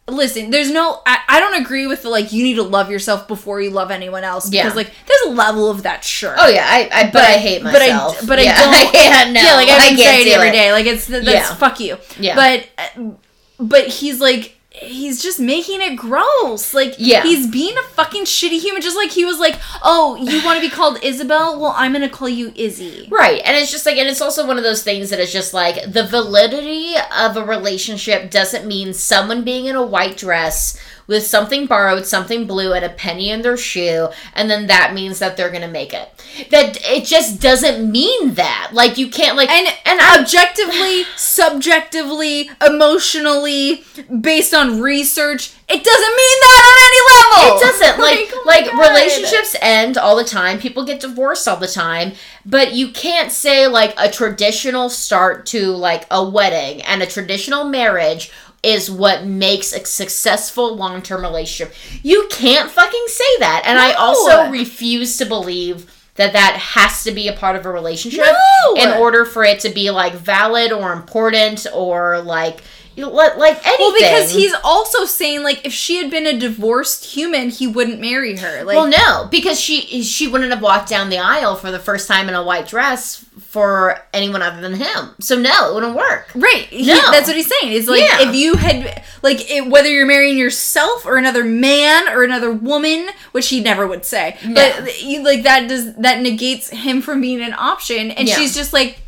listen 0.09 0.49
there's 0.51 0.71
no 0.71 1.01
I, 1.05 1.17
I 1.27 1.39
don't 1.41 1.61
agree 1.61 1.85
with 1.85 2.03
the 2.03 2.09
like 2.09 2.31
you 2.31 2.41
need 2.43 2.55
to 2.55 2.63
love 2.63 2.89
yourself 2.89 3.27
before 3.27 3.59
you 3.61 3.69
love 3.71 3.91
anyone 3.91 4.23
else 4.23 4.49
because 4.49 4.65
Yeah. 4.71 4.73
like 4.73 4.91
there's 5.05 5.21
a 5.27 5.29
level 5.31 5.69
of 5.69 5.83
that 5.83 6.03
sure 6.03 6.33
oh 6.37 6.47
yeah, 6.47 6.65
I, 6.65 6.89
I 6.91 7.09
but, 7.11 7.21
I 7.23 7.33
hate 7.33 7.61
myself. 7.61 8.15
but 8.25 8.39
I- 8.39 8.45
but 8.45 8.47
I 8.47 8.83
don't- 8.83 8.93
yeah, 8.93 9.31
no, 9.31 9.41
yeah 9.41 9.55
like 9.55 9.67
I, 9.69 9.75
I 9.91 9.95
say 9.95 10.21
it 10.21 10.33
every 10.33 10.49
it. 10.49 10.51
day 10.53 10.71
like 10.71 10.85
it's 10.85 11.07
that's 11.07 11.25
Yeah. 11.25 11.53
fuck 11.55 11.79
you 11.79 11.97
Yeah. 12.19 12.35
but 12.35 12.69
uh, 12.77 13.11
but 13.59 13.87
he's 13.87 14.21
like 14.21 14.56
he's 14.81 15.21
just 15.21 15.39
making 15.39 15.81
it 15.81 15.95
gross 15.95 16.73
like 16.73 16.95
Yeah. 16.97 17.23
he's 17.23 17.47
being 17.47 17.75
a 17.77 17.83
fucking 17.83 18.23
shitty 18.25 18.59
human 18.59 18.81
just 18.81 18.95
like 18.97 19.11
he 19.11 19.25
was 19.25 19.39
like 19.39 19.59
oh 19.83 20.15
you 20.15 20.43
want 20.45 20.61
to 20.61 20.67
be 20.67 20.73
called 20.73 20.99
isabel 21.03 21.59
well 21.59 21.73
i'm 21.75 21.93
gonna 21.93 22.09
call 22.09 22.29
you 22.29 22.51
izzy 22.55 23.07
Right. 23.09 23.41
And 23.45 23.55
it's 23.57 23.71
just 23.71 23.85
like, 23.85 23.97
and 23.97 24.07
it's 24.09 24.21
also 24.21 24.45
one 24.45 24.57
of 24.57 24.63
those 24.63 24.83
things 24.83 25.09
that 25.09 25.19
is 25.19 25.31
just 25.31 25.53
like 25.53 25.91
the 25.91 26.05
validity 26.05 26.93
of 27.17 27.37
a 27.37 27.43
relationship 27.45 28.29
doesn't 28.29 28.65
mean 28.67 28.93
someone 28.93 29.43
being 29.43 29.65
in 29.65 29.75
a 29.75 29.85
white 29.85 30.17
dress 30.17 30.77
with 31.07 31.25
something 31.25 31.65
borrowed, 31.65 32.05
something 32.05 32.45
blue, 32.45 32.73
and 32.73 32.85
a 32.85 32.89
penny 32.89 33.29
in 33.29 33.41
their 33.41 33.57
shoe, 33.57 34.09
and 34.35 34.49
then 34.49 34.67
that 34.67 34.93
means 34.93 35.19
that 35.19 35.37
they're 35.37 35.51
gonna 35.51 35.67
make 35.67 35.93
it. 35.93 36.09
That 36.51 36.77
it 36.83 37.05
just 37.05 37.41
doesn't 37.41 37.89
mean 37.91 38.35
that. 38.35 38.69
Like 38.73 38.97
you 38.97 39.09
can't 39.09 39.37
like 39.37 39.49
and 39.49 39.67
and 39.85 39.99
I 40.01 40.19
objectively 40.19 41.03
subjectively 41.15 42.49
emotionally 42.61 43.83
based 44.21 44.53
on 44.53 44.81
research 44.81 45.53
it 45.69 45.83
doesn't 45.83 46.15
mean 46.15 46.39
that 46.39 46.63
on 46.63 46.77
any 46.87 47.01
level 47.11 47.57
It 47.57 47.61
doesn't 47.61 47.99
like 48.01 48.31
oh 48.33 48.43
like 48.45 48.71
relationships 48.71 49.55
end 49.61 49.97
all 49.97 50.15
the 50.15 50.23
time. 50.23 50.59
People 50.59 50.85
get 50.85 51.01
divorced 51.01 51.45
all 51.45 51.57
the 51.57 51.67
time, 51.67 52.13
but 52.45 52.73
you 52.73 52.89
can't 52.89 53.31
say 53.31 53.67
like 53.67 53.93
a 53.97 54.09
traditional 54.09 54.89
start 54.89 55.45
to 55.47 55.71
like 55.71 56.05
a 56.09 56.27
wedding 56.27 56.81
and 56.83 57.03
a 57.03 57.05
traditional 57.05 57.65
marriage 57.65 58.31
is 58.67 58.91
what 58.91 59.25
makes 59.25 59.71
a 59.71 59.85
successful 59.85 60.75
long-term 60.75 61.21
relationship. 61.21 61.73
You 62.03 62.27
can't 62.29 62.69
fucking 62.69 63.05
say 63.07 63.37
that. 63.39 63.63
And 63.65 63.79
I 63.79 63.93
also 63.93 64.49
refuse 64.51 65.17
to 65.17 65.25
believe 65.25 65.93
that 66.15 66.33
that 66.33 66.57
has 66.57 67.03
to 67.05 67.11
be 67.11 67.27
a 67.29 67.33
part 67.33 67.55
of 67.55 67.65
a 67.65 67.71
relationship 67.71 68.25
No. 68.25 68.73
in 68.75 68.89
order 68.89 69.23
for 69.23 69.45
it 69.45 69.61
to 69.61 69.69
be 69.69 69.89
like 69.91 70.13
valid 70.13 70.71
or 70.73 70.91
important 70.91 71.65
or 71.73 72.19
like 72.19 72.61
like 72.97 73.37
like 73.37 73.65
anything. 73.67 73.75
well 73.79 73.93
because 73.93 74.31
he's 74.31 74.53
also 74.63 75.05
saying 75.05 75.43
like 75.43 75.65
if 75.65 75.71
she 75.71 75.97
had 75.97 76.09
been 76.09 76.25
a 76.25 76.37
divorced 76.37 77.05
human 77.13 77.49
he 77.49 77.67
wouldn't 77.67 77.99
marry 78.01 78.35
her 78.37 78.63
like 78.63 78.75
well, 78.75 78.87
no, 78.87 79.27
because 79.29 79.59
she 79.59 80.01
she 80.03 80.27
wouldn't 80.27 80.51
have 80.51 80.61
walked 80.61 80.89
down 80.89 81.09
the 81.09 81.19
aisle 81.19 81.55
for 81.55 81.69
the 81.71 81.79
first 81.79 82.07
time 82.07 82.27
in 82.27 82.33
a 82.35 82.43
white 82.43 82.67
dress 82.67 83.23
for 83.39 83.99
anyone 84.13 84.41
other 84.41 84.61
than 84.61 84.73
him. 84.73 85.15
So 85.19 85.37
no, 85.37 85.69
it 85.71 85.75
wouldn't 85.75 85.95
work. 85.95 86.29
Right. 86.35 86.65
He, 86.69 86.85
That's 86.85 87.27
what 87.27 87.35
he's 87.35 87.47
saying. 87.61 87.73
It's 87.73 87.87
like 87.87 88.01
Yeah. 88.01 88.27
if 88.29 88.35
you 88.35 88.55
had 88.55 89.03
like 89.21 89.49
it, 89.49 89.67
whether 89.67 89.89
you're 89.89 90.05
marrying 90.05 90.37
yourself 90.37 91.05
or 91.05 91.17
another 91.17 91.43
man 91.43 92.07
or 92.09 92.23
another 92.23 92.51
woman, 92.51 93.07
which 93.31 93.49
he 93.49 93.59
never 93.61 93.85
would 93.87 94.05
say, 94.05 94.37
but 94.53 95.01
you, 95.03 95.23
like 95.23 95.43
that 95.43 95.67
does 95.69 95.95
that 95.95 96.21
negates 96.21 96.69
him 96.71 97.01
from 97.01 97.21
being 97.21 97.41
an 97.41 97.53
option, 97.53 98.11
and 98.11 98.27
Yeah. 98.27 98.35
she's 98.35 98.55
just 98.55 98.73
like, 98.73 98.99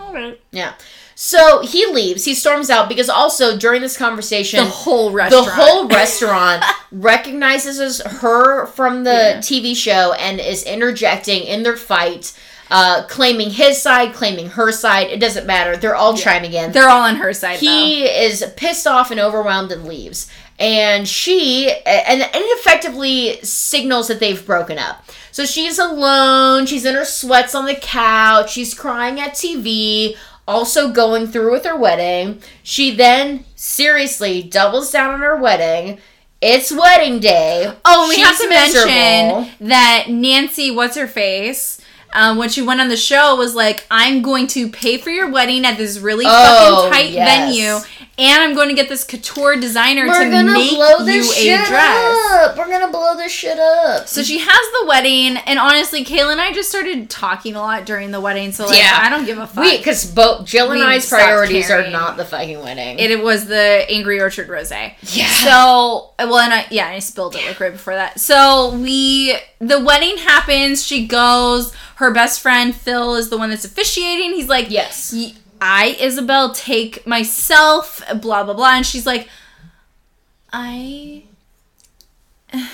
all 0.00 0.12
right. 0.12 0.38
Yeah. 0.52 0.74
So 1.14 1.60
he 1.62 1.86
leaves. 1.86 2.24
He 2.24 2.34
storms 2.34 2.70
out 2.70 2.88
because 2.88 3.08
also 3.08 3.56
during 3.56 3.80
this 3.82 3.96
conversation, 3.96 4.64
The 4.64 4.70
whole 4.70 5.10
the 5.10 5.16
restaurant. 5.16 5.48
whole 5.50 5.88
restaurant 6.00 6.64
recognizes 6.90 8.00
her 8.00 8.66
from 8.66 9.04
the 9.04 9.10
Yeah. 9.34 9.38
TV 9.38 9.74
show 9.76 10.12
and 10.14 10.40
is 10.40 10.62
interjecting 10.64 11.42
in 11.44 11.62
their 11.62 11.76
fight, 11.76 12.32
uh, 12.70 13.04
claiming 13.08 13.50
his 13.50 13.80
side, 13.80 14.14
claiming 14.14 14.48
her 14.50 14.72
side. 14.72 15.08
It 15.08 15.20
doesn't 15.20 15.46
matter. 15.46 15.76
They're 15.76 15.94
all 15.96 16.16
chiming 16.16 16.52
in. 16.54 16.72
They're 16.72 16.88
all 16.88 17.02
on 17.02 17.16
her 17.16 17.32
side. 17.32 17.58
he 17.58 18.04
is 18.04 18.44
pissed 18.56 18.86
off 18.86 19.10
and 19.10 19.20
overwhelmed 19.20 19.72
and 19.72 19.84
leaves 19.86 20.30
and 20.58 21.08
she 21.08 21.70
and, 21.70 22.20
and 22.22 22.30
it 22.34 22.58
effectively 22.60 23.40
signals 23.42 24.08
that 24.08 24.20
they've 24.20 24.44
broken 24.44 24.78
up 24.78 25.02
so 25.30 25.46
she's 25.46 25.78
alone 25.78 26.66
she's 26.66 26.84
in 26.84 26.94
her 26.94 27.06
sweats 27.06 27.54
on 27.54 27.64
the 27.64 27.74
couch 27.74 28.50
she's 28.52 28.74
crying 28.74 29.18
at 29.18 29.32
tv 29.32 30.14
also 30.48 30.90
going 30.92 31.26
through 31.26 31.52
with 31.52 31.64
her 31.64 31.76
wedding 31.76 32.40
she 32.62 32.94
then 32.94 33.44
seriously 33.54 34.42
doubles 34.42 34.90
down 34.90 35.14
on 35.14 35.20
her 35.20 35.36
wedding 35.36 35.98
it's 36.40 36.72
wedding 36.72 37.20
day 37.20 37.72
Oh, 37.84 38.08
we 38.08 38.16
She's 38.16 38.26
have 38.26 38.38
to 38.38 38.48
miserable. 38.48 38.88
mention 38.90 39.68
that 39.68 40.06
Nancy, 40.08 40.70
what's 40.72 40.96
her 40.96 41.06
face, 41.06 41.80
um, 42.14 42.36
when 42.36 42.48
she 42.48 42.60
went 42.62 42.80
on 42.80 42.88
the 42.88 42.96
show, 42.96 43.36
was 43.36 43.54
like, 43.54 43.86
"I'm 43.90 44.20
going 44.22 44.46
to 44.48 44.68
pay 44.68 44.98
for 44.98 45.08
your 45.10 45.30
wedding 45.30 45.64
at 45.64 45.76
this 45.78 45.98
really 45.98 46.24
Oh, 46.26 46.88
fucking 46.90 46.92
tight 46.92 47.10
yes. 47.12 47.54
venue, 47.56 47.78
and 48.18 48.42
I'm 48.42 48.54
going 48.54 48.68
to 48.68 48.74
get 48.74 48.88
this 48.88 49.04
couture 49.04 49.56
designer 49.56 50.06
we're 50.06 50.24
to 50.24 50.30
gonna 50.30 50.52
make 50.52 50.76
blow 50.76 50.98
you 50.98 51.04
this 51.06 51.30
a 51.30 51.34
shit 51.40 51.66
dress." 51.66 52.18
up 52.32 52.56
we're 52.58 52.68
gonna 52.68 52.90
blow 52.90 53.16
this 53.16 53.32
shit 53.32 53.58
up 53.58 54.06
So 54.06 54.22
she 54.22 54.38
has 54.38 54.46
the 54.48 54.84
wedding, 54.86 55.36
and 55.46 55.58
honestly, 55.58 56.04
Kayla 56.04 56.32
and 56.32 56.40
I 56.40 56.52
just 56.52 56.68
started 56.68 57.08
talking 57.08 57.54
a 57.54 57.60
lot 57.60 57.86
during 57.86 58.10
the 58.10 58.20
wedding. 58.20 58.52
So 58.52 58.66
like, 58.66 58.78
Yeah. 58.78 58.98
I 59.00 59.08
don't 59.08 59.24
give 59.24 59.38
a 59.38 59.46
fuck. 59.46 59.64
we 59.64 59.78
because 59.78 60.04
both 60.10 60.46
jill 60.46 60.70
and 60.70 60.80
We 60.80 60.86
i's 60.86 61.04
stopped 61.06 61.22
priorities 61.22 61.70
are 61.70 61.88
not 61.90 62.16
the 62.16 62.24
fucking 62.24 62.60
wedding 62.60 62.98
it, 62.98 63.10
it 63.10 63.22
was 63.22 63.46
the 63.46 63.86
Angry 63.88 64.20
Orchard 64.20 64.48
Rosé. 64.48 64.94
Yeah. 65.12 65.28
So 65.28 66.10
well, 66.18 66.38
and 66.38 66.52
I 66.52 66.66
yeah, 66.70 66.88
I 66.88 66.98
spilled 66.98 67.34
it 67.36 67.44
like 67.46 67.60
right 67.60 67.72
before 67.72 67.94
that. 67.94 68.20
So 68.20 68.74
we 68.76 69.36
the 69.60 69.80
wedding 69.80 70.18
happens. 70.18 70.84
She 70.86 71.06
goes. 71.06 71.72
Her 71.96 72.10
best 72.10 72.40
friend 72.40 72.74
Phil 72.74 73.14
is 73.14 73.28
the 73.28 73.38
one 73.38 73.50
that's 73.50 73.64
officiating. 73.64 74.32
He's 74.32 74.48
like, 74.48 74.70
Yes. 74.70 75.14
"Y- 75.62 75.94
I 75.98 76.04
Isabel 76.04 76.52
take 76.52 77.06
myself. 77.06 78.02
Blah 78.20 78.44
blah 78.44 78.54
blah. 78.54 78.74
And 78.76 78.86
she's 78.86 79.06
like, 79.06 79.28
I 80.52 81.24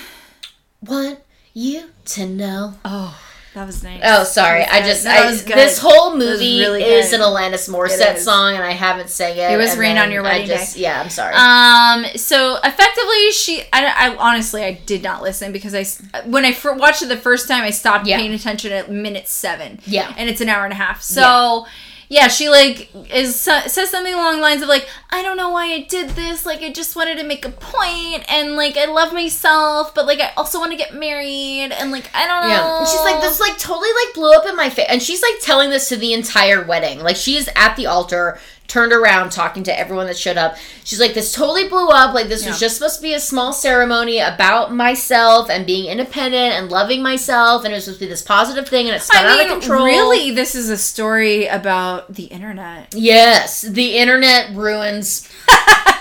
want 0.81 1.19
you 1.53 1.89
to 2.05 2.25
know. 2.25 2.73
oh 2.85 3.19
that 3.55 3.65
was 3.65 3.83
nice. 3.83 3.99
Oh, 4.05 4.23
sorry. 4.25 4.63
I 4.63 4.81
just 4.83 5.07
I, 5.07 5.25
was 5.25 5.43
this 5.43 5.79
whole 5.79 6.15
movie 6.15 6.59
really 6.59 6.83
is 6.83 7.09
good. 7.09 7.19
an 7.19 7.25
Alanis 7.25 7.67
Morissette 7.67 8.19
song, 8.19 8.53
and 8.53 8.63
I 8.63 8.71
haven't 8.73 9.09
sang 9.09 9.35
it. 9.37 9.51
It 9.51 9.57
was 9.57 9.75
Rain 9.75 9.97
on 9.97 10.11
Your 10.11 10.21
I 10.23 10.33
Wedding 10.33 10.47
just, 10.47 10.75
Day. 10.75 10.83
Yeah, 10.83 11.01
I'm 11.01 11.09
sorry. 11.09 11.33
Um. 11.33 12.05
So 12.15 12.57
effectively, 12.63 13.31
she. 13.31 13.63
I, 13.73 14.11
I 14.11 14.15
honestly, 14.17 14.63
I 14.63 14.73
did 14.85 15.01
not 15.01 15.23
listen 15.23 15.51
because 15.51 15.73
I 15.73 15.79
s- 15.81 16.01
when 16.25 16.45
I 16.45 16.55
watched 16.77 17.01
it 17.01 17.07
the 17.09 17.17
first 17.17 17.47
time, 17.47 17.63
I 17.63 17.71
stopped 17.71 18.05
Yeah. 18.05 18.17
paying 18.17 18.33
attention 18.33 18.71
at 18.71 18.91
minute 18.91 19.27
seven. 19.27 19.79
Yeah. 19.85 20.13
And 20.15 20.29
it's 20.29 20.41
an 20.41 20.47
hour 20.47 20.63
and 20.63 20.71
a 20.71 20.77
half. 20.77 21.01
So 21.01 21.65
yeah, 21.65 21.71
she 22.27 22.49
like 22.49 22.89
is 23.13 23.35
says 23.35 23.89
something 23.91 24.13
along 24.13 24.37
the 24.37 24.41
lines 24.41 24.63
of 24.63 24.67
like, 24.67 24.87
I 25.11 25.21
don't 25.21 25.37
know 25.37 25.49
why 25.49 25.65
I 25.73 25.83
did 25.83 26.09
this. 26.11 26.43
Like, 26.43 26.61
I 26.61 26.71
just 26.71 26.95
wanted 26.95 27.19
to 27.19 27.23
make 27.23 27.45
a 27.45 27.49
point, 27.51 28.23
and 28.31 28.55
like, 28.55 28.77
I 28.77 28.85
love 28.85 29.13
myself, 29.13 29.93
but 29.93 30.07
like, 30.07 30.19
I 30.19 30.31
also 30.35 30.59
want 30.59 30.71
to 30.71 30.77
get 30.77 30.93
married, 30.93 31.71
and 31.71 31.91
like, 31.91 32.09
I 32.15 32.25
don't 32.27 32.41
know. 32.43 32.49
Yeah. 32.49 32.79
And 32.79 32.87
she's 32.87 33.01
like, 33.01 33.21
this 33.21 33.39
like 33.39 33.57
totally 33.59 33.89
like 34.05 34.15
blew 34.15 34.33
up 34.33 34.47
in 34.47 34.55
my 34.55 34.69
face. 34.69 34.87
And 34.89 35.03
she's 35.03 35.21
like 35.21 35.39
telling 35.41 35.69
this 35.69 35.89
to 35.89 35.97
the 35.97 36.13
entire 36.13 36.65
wedding. 36.65 36.99
Like 37.01 37.15
she 37.15 37.37
is 37.37 37.47
at 37.55 37.75
the 37.75 37.85
altar, 37.85 38.39
turned 38.69 38.93
around, 38.93 39.31
talking 39.31 39.63
to 39.63 39.77
everyone 39.77 40.05
that 40.07 40.17
showed 40.17 40.37
up. 40.37 40.55
She's 40.85 40.99
like, 40.99 41.13
this 41.13 41.33
totally 41.33 41.67
blew 41.67 41.89
up. 41.89 42.13
Like 42.13 42.27
this 42.29 42.43
Yeah. 42.43 42.49
was 42.51 42.59
just 42.59 42.75
supposed 42.75 42.95
to 42.97 43.01
be 43.01 43.13
a 43.13 43.19
small 43.19 43.51
ceremony 43.51 44.19
about 44.19 44.73
myself 44.73 45.49
and 45.49 45.65
being 45.65 45.89
independent 45.91 46.53
and 46.53 46.69
loving 46.71 47.01
myself. 47.03 47.65
And 47.65 47.73
it 47.73 47.77
was 47.77 47.85
supposed 47.85 47.99
to 47.99 48.05
be 48.05 48.09
this 48.09 48.21
positive 48.21 48.69
thing 48.69 48.87
and 48.87 48.95
it 48.95 49.01
spun 49.01 49.25
I 49.25 49.31
out 49.33 49.45
of 49.47 49.59
control. 49.59 49.85
really, 49.85 50.31
this 50.31 50.55
is 50.55 50.69
a 50.69 50.77
story 50.77 51.47
about 51.47 52.13
the 52.13 52.25
internet. 52.25 52.93
Yes. 52.95 53.63
The 53.63 53.97
internet 53.97 54.55
ruins 54.55 55.27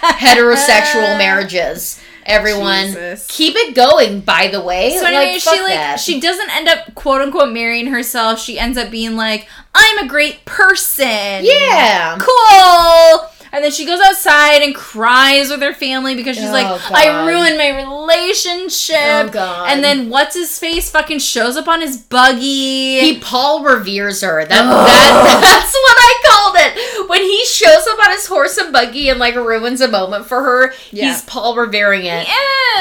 heterosexual 0.02 1.18
marriages. 1.18 2.00
Everyone, 2.28 2.86
Jesus. 2.86 3.26
keep 3.26 3.56
it 3.56 3.74
going. 3.74 4.20
By 4.20 4.48
the 4.48 4.60
way, 4.60 4.96
So 4.96 5.02
like, 5.04 5.14
anyway, 5.14 5.38
fuck 5.38 5.54
she 5.54 5.60
like 5.62 5.72
that. 5.74 6.00
she 6.00 6.20
doesn't 6.20 6.50
end 6.54 6.68
up 6.68 6.94
quote 6.94 7.20
unquote 7.22 7.52
marrying 7.52 7.86
herself. 7.88 8.38
She 8.38 8.58
ends 8.58 8.76
up 8.78 8.90
being 8.90 9.16
like, 9.16 9.48
I'm 9.74 9.98
a 10.04 10.08
great 10.08 10.44
person. 10.44 11.06
yeah. 11.42 12.18
Cool. 12.20 13.30
And 13.52 13.64
then 13.64 13.70
she 13.70 13.86
goes 13.86 14.00
outside 14.00 14.62
and 14.62 14.74
cries 14.74 15.50
with 15.50 15.60
her 15.62 15.72
family 15.74 16.14
because 16.14 16.36
she's 16.36 16.48
Oh, 16.48 16.52
like, 16.52 16.66
God. 16.66 16.92
I 16.92 17.26
ruined 17.26 17.56
my 17.58 17.70
relationship. 17.78 18.96
Oh, 18.98 19.28
God. 19.32 19.70
And 19.70 19.82
then 19.82 20.08
what's 20.10 20.34
his 20.34 20.58
face 20.58 20.90
fucking 20.90 21.18
shows 21.18 21.56
up 21.56 21.68
on 21.68 21.80
his 21.80 21.96
buggy. 21.96 23.00
He 23.00 23.18
Paul 23.20 23.64
reveres 23.64 24.20
her. 24.22 24.44
That, 24.44 24.48
that 24.48 25.40
that's 25.42 25.72
what 25.72 25.96
I 25.98 26.22
called 26.26 26.56
it. 26.58 27.08
When 27.08 27.22
he 27.22 27.44
shows 27.46 27.86
up 27.88 27.98
on 28.06 28.10
his 28.12 28.26
horse 28.26 28.56
and 28.58 28.72
buggy 28.72 29.08
and 29.08 29.18
like 29.18 29.34
ruins 29.34 29.80
a 29.80 29.88
moment 29.88 30.26
for 30.26 30.42
her, 30.42 30.72
Yeah. 30.90 31.06
he's 31.08 31.22
Paul 31.22 31.56
revering 31.56 32.04
it 32.04 32.26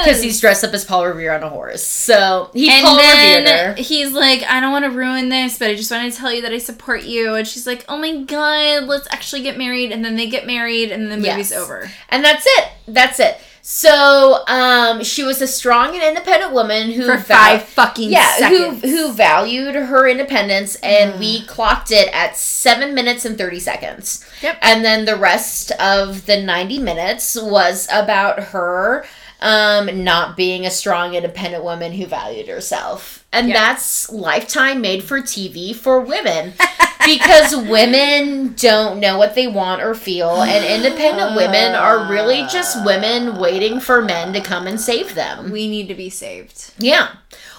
because 0.04 0.22
he's 0.22 0.40
dressed 0.40 0.64
up 0.64 0.74
as 0.74 0.86
Paul 0.86 1.08
Revere 1.08 1.34
on 1.34 1.44
a 1.44 1.50
horse. 1.50 1.84
So 1.84 2.50
he 2.54 2.70
and 2.70 2.86
Paul 2.86 2.98
revered 2.98 3.48
her. 3.50 3.74
he's 3.78 4.12
like, 4.12 4.44
I 4.44 4.60
don't 4.60 4.72
want 4.72 4.86
to 4.86 4.92
ruin 4.92 5.30
this, 5.30 5.58
but 5.58 5.70
I 5.70 5.76
just 5.76 5.90
want 5.92 6.12
to 6.12 6.18
tell 6.18 6.32
you 6.32 6.42
that 6.44 6.52
I 6.52 6.58
support 6.58 7.04
you. 7.04 7.36
And 7.36 7.48
she's 7.48 7.66
like, 7.66 7.86
Oh 7.90 7.98
my 7.98 8.18
god, 8.24 8.84
let's 8.84 9.08
actually 9.12 9.42
get 9.44 9.58
married. 9.58 9.92
And 9.92 10.04
then 10.04 10.16
they 10.16 10.28
get 10.28 10.46
married, 10.46 10.57
and 10.92 11.12
the 11.12 11.18
movie's 11.18 11.52
Yes. 11.52 11.54
over. 11.54 11.90
And 12.10 12.24
that's 12.24 12.46
it. 12.46 12.66
That's 12.88 13.20
it. 13.20 13.38
So 13.62 14.44
um, 14.48 15.04
she 15.04 15.24
was 15.24 15.42
a 15.42 15.48
strong 15.48 15.94
and 15.94 16.02
independent 16.02 16.54
woman 16.54 16.90
who 16.92 17.04
For 17.06 17.18
val- 17.18 17.60
five 17.60 17.64
fucking 17.64 18.10
yeah, 18.10 18.32
seconds. 18.38 18.82
who 18.82 18.90
who 18.90 19.12
valued 19.12 19.76
her 19.76 20.08
independence, 20.08 20.76
and 20.76 21.20
we 21.20 21.46
clocked 21.48 21.92
it 21.92 22.08
at 22.14 22.38
seven 22.38 22.96
minutes 22.96 23.26
and 23.26 23.38
thirty 23.38 23.60
seconds. 23.60 24.26
Yep. 24.42 24.58
And 24.62 24.86
then 24.86 25.04
the 25.04 25.18
rest 25.18 25.72
of 25.82 26.26
the 26.28 26.42
ninety 26.42 26.80
minutes 26.80 27.36
was 27.36 27.90
about 27.92 28.40
her 28.40 29.06
um, 29.42 30.04
not 30.06 30.38
being 30.38 30.66
a 30.66 30.72
strong, 30.72 31.14
independent 31.16 31.64
woman 31.66 31.92
who 31.92 32.06
valued 32.06 32.48
herself, 32.48 33.17
and 33.32 33.50
Yeah. 33.50 33.54
that's 33.56 34.10
Lifetime 34.12 34.82
made 34.82 35.04
for 35.04 35.22
TV 35.22 35.74
for 35.76 36.00
women. 36.02 36.54
because 37.06 37.56
women 37.56 38.54
don't 38.58 39.00
know 39.00 39.18
what 39.18 39.34
they 39.34 39.48
want 39.48 39.82
or 39.82 39.94
feel, 39.96 40.42
and 40.42 40.66
independent 40.66 41.38
women 41.38 41.74
are 41.74 42.10
really 42.12 42.46
just 42.52 42.84
women 42.86 43.38
waiting 43.40 43.80
for 43.80 44.02
men 44.02 44.34
to 44.34 44.42
come 44.42 44.68
and 44.68 44.80
save 44.80 45.16
them. 45.16 45.50
we 45.52 45.68
need 45.70 45.88
to 45.88 45.96
be 45.96 46.10
saved. 46.10 46.74
Yeah. 46.78 47.10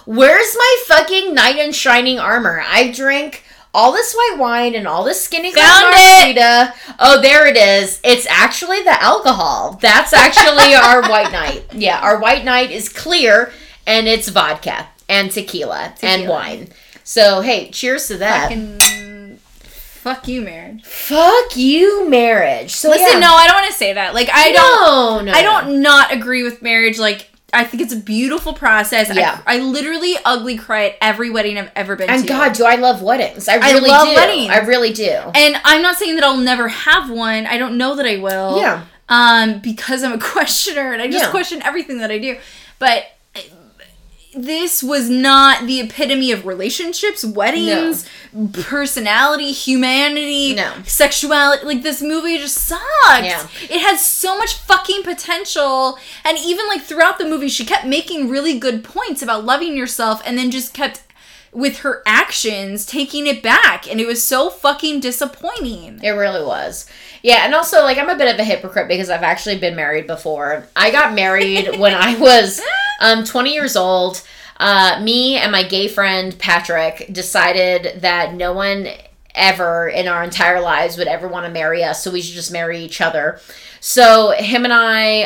Where's 0.05 0.55
my 0.55 0.83
fucking 0.87 1.33
knight 1.33 1.57
in 1.57 1.71
shining 1.71 2.19
armor? 2.19 2.63
I 2.67 2.91
drink 2.91 3.43
all 3.73 3.91
this 3.91 4.13
white 4.13 4.37
wine 4.39 4.75
and 4.75 4.87
all 4.87 5.03
this 5.03 5.23
skinny 5.23 5.51
Found 5.53 5.93
it! 5.95 6.35
margarita. 6.35 6.73
Oh, 6.99 7.21
there 7.21 7.47
it 7.47 7.57
is. 7.57 7.99
It's 8.03 8.27
actually 8.29 8.81
the 8.83 9.01
alcohol. 9.01 9.79
That's 9.81 10.13
actually 10.13 10.73
our 10.75 11.01
white 11.09 11.31
knight. 11.31 11.65
Yeah, 11.73 11.99
our 12.01 12.19
white 12.19 12.43
knight 12.45 12.69
is 12.71 12.89
clear 12.89 13.51
and 13.87 14.07
it's 14.07 14.29
vodka 14.29 14.87
and 15.09 15.29
tequila, 15.31 15.95
and 16.01 16.29
wine. 16.29 16.69
So, 17.03 17.41
hey, 17.41 17.69
cheers 17.71 18.07
to 18.07 18.17
that. 18.17 18.49
Fucking 18.49 19.37
fuck 19.39 20.27
you, 20.27 20.41
marriage. 20.41 20.83
Fuck 20.85 21.57
you, 21.57 22.09
marriage. 22.09 22.71
So 22.71 22.89
Listen, 22.89 23.13
yeah. 23.13 23.19
no, 23.27 23.33
I 23.35 23.47
don't 23.47 23.55
want 23.61 23.67
to 23.71 23.77
say 23.77 23.93
that. 23.93 24.13
Like, 24.13 24.29
I 24.31 24.51
don't. 24.51 25.25
no, 25.25 25.31
no, 25.31 25.37
I 25.37 25.41
don't 25.41 25.81
not 25.81 26.13
agree 26.13 26.43
with 26.43 26.61
marriage. 26.61 26.97
Like, 26.99 27.29
I 27.51 27.63
think 27.63 27.81
it's 27.81 27.93
a 27.93 27.97
beautiful 27.99 28.53
process. 28.53 29.13
Yeah. 29.13 29.41
I, 29.47 29.55
I 29.55 29.59
literally 29.59 30.15
ugly 30.23 30.55
cry 30.55 30.89
at 30.89 30.95
every 31.01 31.31
wedding 31.31 31.57
I've 31.57 31.71
ever 31.75 31.95
been 31.95 32.09
And 32.09 32.25
to. 32.25 32.31
And 32.31 32.39
God, 32.41 32.53
do 32.53 32.63
I 32.65 32.75
love 32.75 33.01
weddings? 33.01 33.47
I 33.49 33.55
I 33.55 33.71
really 33.71 33.89
love 33.89 34.07
do. 34.07 34.13
weddings. 34.15 34.51
I 34.51 34.59
really 34.59 34.93
do. 34.93 35.09
And 35.09 35.55
I'm 35.65 35.81
not 35.81 35.97
saying 35.97 36.15
that 36.15 36.23
I'll 36.23 36.37
never 36.37 36.67
have 36.67 37.09
one. 37.09 37.47
I 37.47 37.57
don't 37.57 37.75
know 37.77 37.95
that 37.95 38.05
I 38.05 38.17
will. 38.17 38.59
Yeah. 38.61 38.85
Um, 39.09 39.59
because 39.61 40.03
I'm 40.03 40.13
a 40.13 40.19
questioner 40.19 40.93
and 40.93 41.01
I 41.01 41.07
just 41.07 41.25
Yeah. 41.25 41.31
question 41.31 41.61
everything 41.63 41.97
that 41.97 42.11
I 42.11 42.19
do. 42.19 42.37
But 42.77 43.05
this 44.35 44.83
was 44.83 45.09
not 45.09 45.65
the 45.65 45.79
epitome 45.79 46.31
of 46.31 46.45
relationships, 46.45 47.25
weddings, 47.25 48.07
personality, 48.63 49.51
humanity, 49.51 50.53
No. 50.53 50.73
sexuality. 50.85 51.65
Like 51.65 51.81
this 51.83 52.01
movie 52.01 52.37
just 52.37 52.55
sucked. 52.57 52.83
Yeah. 53.23 53.47
It 53.63 53.79
has 53.81 54.05
so 54.05 54.37
much 54.37 54.53
fucking 54.59 55.03
potential. 55.03 55.97
And 56.23 56.37
even 56.37 56.67
like 56.67 56.83
throughout 56.83 57.17
the 57.17 57.25
movie, 57.25 57.49
she 57.49 57.65
kept 57.65 57.85
making 57.85 58.29
really 58.29 58.59
good 58.59 58.83
points 58.83 59.21
about 59.21 59.45
loving 59.45 59.75
yourself 59.75 60.21
and 60.25 60.37
then 60.37 60.51
just 60.51 60.73
kept 60.73 61.01
with 61.51 61.79
her 61.79 62.01
actions 62.05 62.85
taking 62.85 63.25
it 63.27 63.41
back 63.41 63.89
and 63.89 63.99
it 63.99 64.07
was 64.07 64.25
so 64.25 64.49
fucking 64.49 64.99
disappointing. 64.99 65.99
It 66.03 66.11
really 66.11 66.43
was. 66.45 66.85
Yeah, 67.23 67.45
and 67.45 67.53
also 67.53 67.83
like 67.83 67.97
I'm 67.97 68.09
a 68.09 68.17
bit 68.17 68.33
of 68.33 68.39
a 68.39 68.43
hypocrite 68.43 68.87
because 68.87 69.09
I've 69.09 69.23
actually 69.23 69.57
been 69.57 69.75
married 69.75 70.07
before. 70.07 70.67
I 70.75 70.91
got 70.91 71.13
married 71.13 71.77
when 71.79 71.93
I 71.93 72.17
was 72.17 72.61
um 73.01 73.23
20 73.23 73.53
years 73.53 73.75
old. 73.75 74.21
Uh, 74.57 74.99
me 75.01 75.37
and 75.37 75.51
my 75.53 75.63
gay 75.63 75.87
friend 75.87 76.37
Patrick 76.37 77.07
decided 77.11 78.01
that 78.01 78.33
no 78.33 78.51
one 78.51 78.89
ever 79.35 79.87
in 79.87 80.07
our 80.07 80.23
entire 80.23 80.59
lives 80.59 80.97
would 80.97 81.07
ever 81.07 81.27
want 81.27 81.45
to 81.45 81.51
marry 81.51 81.83
us, 81.83 82.03
so 82.03 82.11
we 82.11 82.21
should 82.21 82.35
just 82.35 82.51
marry 82.51 82.79
each 82.79 82.99
other. 82.99 83.39
So 83.79 84.31
him 84.31 84.65
and 84.65 84.73
I 84.73 85.23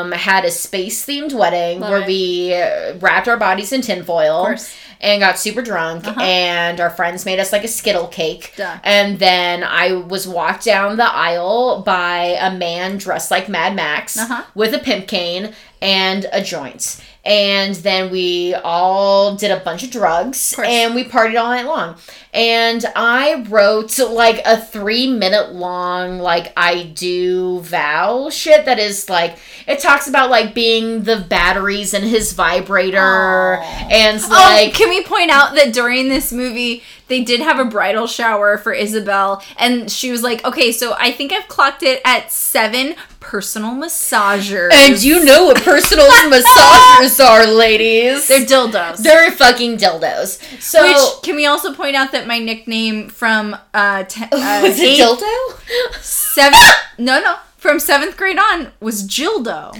um, 0.00 0.12
had 0.12 0.44
a 0.44 0.50
space 0.50 1.06
themed 1.06 1.32
wedding 1.32 1.80
Love 1.80 1.90
where 1.90 2.00
it. 2.02 2.06
we 2.06 2.98
wrapped 3.00 3.28
our 3.28 3.38
bodies 3.38 3.72
in 3.72 3.80
tinfoil 3.80 4.44
course. 4.44 4.74
And 5.04 5.20
got 5.20 5.38
super 5.38 5.62
drunk, 5.62 6.06
Uh-huh. 6.06 6.20
and 6.20 6.80
our 6.80 6.90
friends 6.90 7.24
made 7.26 7.38
us 7.38 7.52
like 7.52 7.62
a 7.62 7.68
skittle 7.68 8.06
cake. 8.08 8.54
Duh. 8.56 8.78
And 8.82 9.18
then 9.18 9.62
I 9.62 9.92
was 9.92 10.26
walked 10.26 10.64
down 10.64 10.96
the 10.96 11.04
aisle 11.12 11.82
by 11.82 12.36
a 12.40 12.50
man 12.52 12.96
dressed 12.96 13.30
like 13.30 13.48
Mad 13.48 13.76
Max 13.76 14.16
Uh-huh. 14.18 14.42
with 14.54 14.74
a 14.74 14.78
pimp 14.78 15.06
cane 15.06 15.54
and 15.84 16.26
a 16.32 16.42
joint. 16.42 17.00
And 17.26 17.74
then 17.76 18.10
we 18.10 18.54
all 18.54 19.34
did 19.34 19.50
a 19.50 19.56
bunch 19.60 19.82
of 19.82 19.90
drugs 19.90 20.52
course. 20.54 20.68
and 20.68 20.94
we 20.94 21.04
partied 21.04 21.40
all 21.40 21.48
night 21.48 21.64
long. 21.64 21.96
And 22.34 22.84
I 22.94 23.44
wrote 23.48 23.98
like 23.98 24.42
a 24.44 24.60
three 24.60 25.06
minute 25.10 25.52
long, 25.54 26.18
like, 26.18 26.52
I 26.54 26.82
do 26.82 27.60
vow 27.60 28.28
shit 28.28 28.66
that 28.66 28.78
is 28.78 29.08
like, 29.08 29.38
it 29.66 29.78
talks 29.78 30.06
about 30.06 30.28
like 30.28 30.52
being 30.54 31.04
the 31.04 31.16
batteries 31.16 31.94
in 31.94 32.02
his 32.02 32.32
vibrator 32.34 33.58
Aw. 33.58 33.88
and 33.90 34.20
Oh, 34.22 34.28
like, 34.28 34.74
can 34.74 34.90
we 34.90 35.02
point 35.04 35.30
out 35.30 35.54
that 35.54 35.72
during 35.72 36.08
this 36.10 36.30
movie 36.32 36.82
they 37.08 37.22
did 37.22 37.40
have 37.40 37.58
a 37.58 37.64
bridal 37.64 38.06
shower 38.06 38.58
for 38.58 38.72
Isabel 38.72 39.42
and 39.58 39.90
she 39.90 40.10
was 40.10 40.22
like, 40.22 40.44
"Okay, 40.44 40.72
so 40.72 40.94
I 40.98 41.12
think 41.12 41.32
I've 41.32 41.48
clocked 41.48 41.82
it 41.82 42.00
at 42.04 42.32
7 42.32 42.94
personal 43.24 43.72
massagers." 43.72 44.70
And 44.72 45.02
you 45.02 45.24
know 45.24 45.46
what 45.46 45.62
personal 45.62 46.06
massagers 46.30 47.24
are, 47.24 47.46
ladies. 47.46 48.28
they're 48.28 48.44
dildos. 48.46 48.98
They're 48.98 49.30
fucking 49.32 49.78
dildos. 49.78 50.38
So 50.60 50.82
Which 50.86 51.22
can 51.24 51.36
we 51.36 51.46
also 51.46 51.74
point 51.74 51.96
out 51.96 52.12
that 52.12 52.26
my 52.26 52.38
nickname 52.38 53.08
from 53.08 53.56
uh, 53.72 54.04
te- 54.04 54.24
uh 54.32 54.62
was 54.62 54.78
it 54.78 55.00
eighth- 55.00 55.00
dildo? 55.20 56.00
seven 56.02 56.58
no 56.98 57.20
no 57.20 57.36
from 57.56 57.80
seventh 57.80 58.16
grade 58.18 58.38
on 58.38 58.70
was 58.80 59.08
Gildo. 59.08 59.72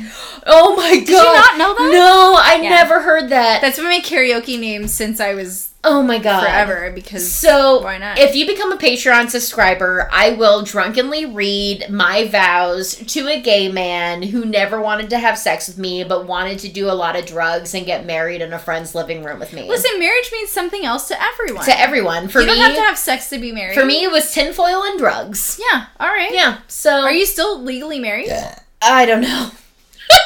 Oh 0.46 0.74
my 0.74 0.96
god! 0.96 1.06
Did 1.06 1.08
you 1.10 1.14
not 1.16 1.58
know 1.58 1.74
that? 1.74 1.90
No, 1.92 2.34
I 2.38 2.58
Yeah. 2.62 2.70
never 2.70 3.02
heard 3.02 3.28
that. 3.28 3.60
That's 3.60 3.76
been 3.76 3.84
my 3.86 4.00
karaoke 4.00 4.58
name 4.58 4.88
since 4.88 5.20
I 5.20 5.34
was 5.34 5.68
oh 5.84 6.02
my 6.02 6.18
god! 6.18 6.42
forever 6.42 6.90
because 6.94 7.30
So, 7.30 7.82
Why 7.82 7.98
not? 7.98 8.18
if 8.18 8.34
you 8.34 8.46
become 8.46 8.72
a 8.72 8.76
Patreon 8.76 9.30
subscriber, 9.30 10.08
I 10.12 10.30
will 10.30 10.62
drunkenly 10.62 11.26
read 11.26 11.86
my 11.90 12.26
vows 12.26 12.94
to 12.96 13.28
a 13.28 13.40
gay 13.40 13.70
man 13.70 14.22
who 14.22 14.44
never 14.44 14.80
wanted 14.80 15.10
to 15.10 15.18
have 15.18 15.38
sex 15.38 15.68
with 15.68 15.78
me 15.78 16.04
but 16.04 16.26
wanted 16.26 16.58
to 16.60 16.68
do 16.68 16.88
a 16.90 16.92
lot 16.92 17.16
of 17.16 17.26
drugs 17.26 17.74
and 17.74 17.86
get 17.86 18.06
married 18.06 18.40
in 18.42 18.52
a 18.52 18.58
friend's 18.58 18.94
living 18.94 19.22
room 19.22 19.38
with 19.38 19.52
me. 19.52 19.62
listen, 19.68 19.98
marriage 19.98 20.30
means 20.32 20.50
something 20.50 20.84
else 20.84 21.08
to 21.08 21.22
everyone. 21.22 21.64
to 21.64 21.78
everyone. 21.78 22.28
For 22.28 22.40
you 22.40 22.46
me, 22.46 22.54
don't 22.54 22.62
have 22.62 22.74
to 22.76 22.80
have 22.82 22.98
sex 22.98 23.28
to 23.30 23.38
be 23.38 23.52
married. 23.52 23.74
for 23.78 23.84
me, 23.84 24.02
it 24.04 24.10
was 24.10 24.32
tinfoil 24.32 24.82
and 24.82 24.98
drugs. 24.98 25.60
yeah. 25.72 25.86
All 26.00 26.08
right. 26.08 26.32
Yeah. 26.32 26.58
So 26.68 26.90
Are 27.02 27.12
you 27.12 27.26
still 27.26 27.60
legally 27.62 27.98
married? 27.98 28.26
Yeah. 28.26 28.58
I 28.82 29.06
don't 29.06 29.20
know. 29.22 29.50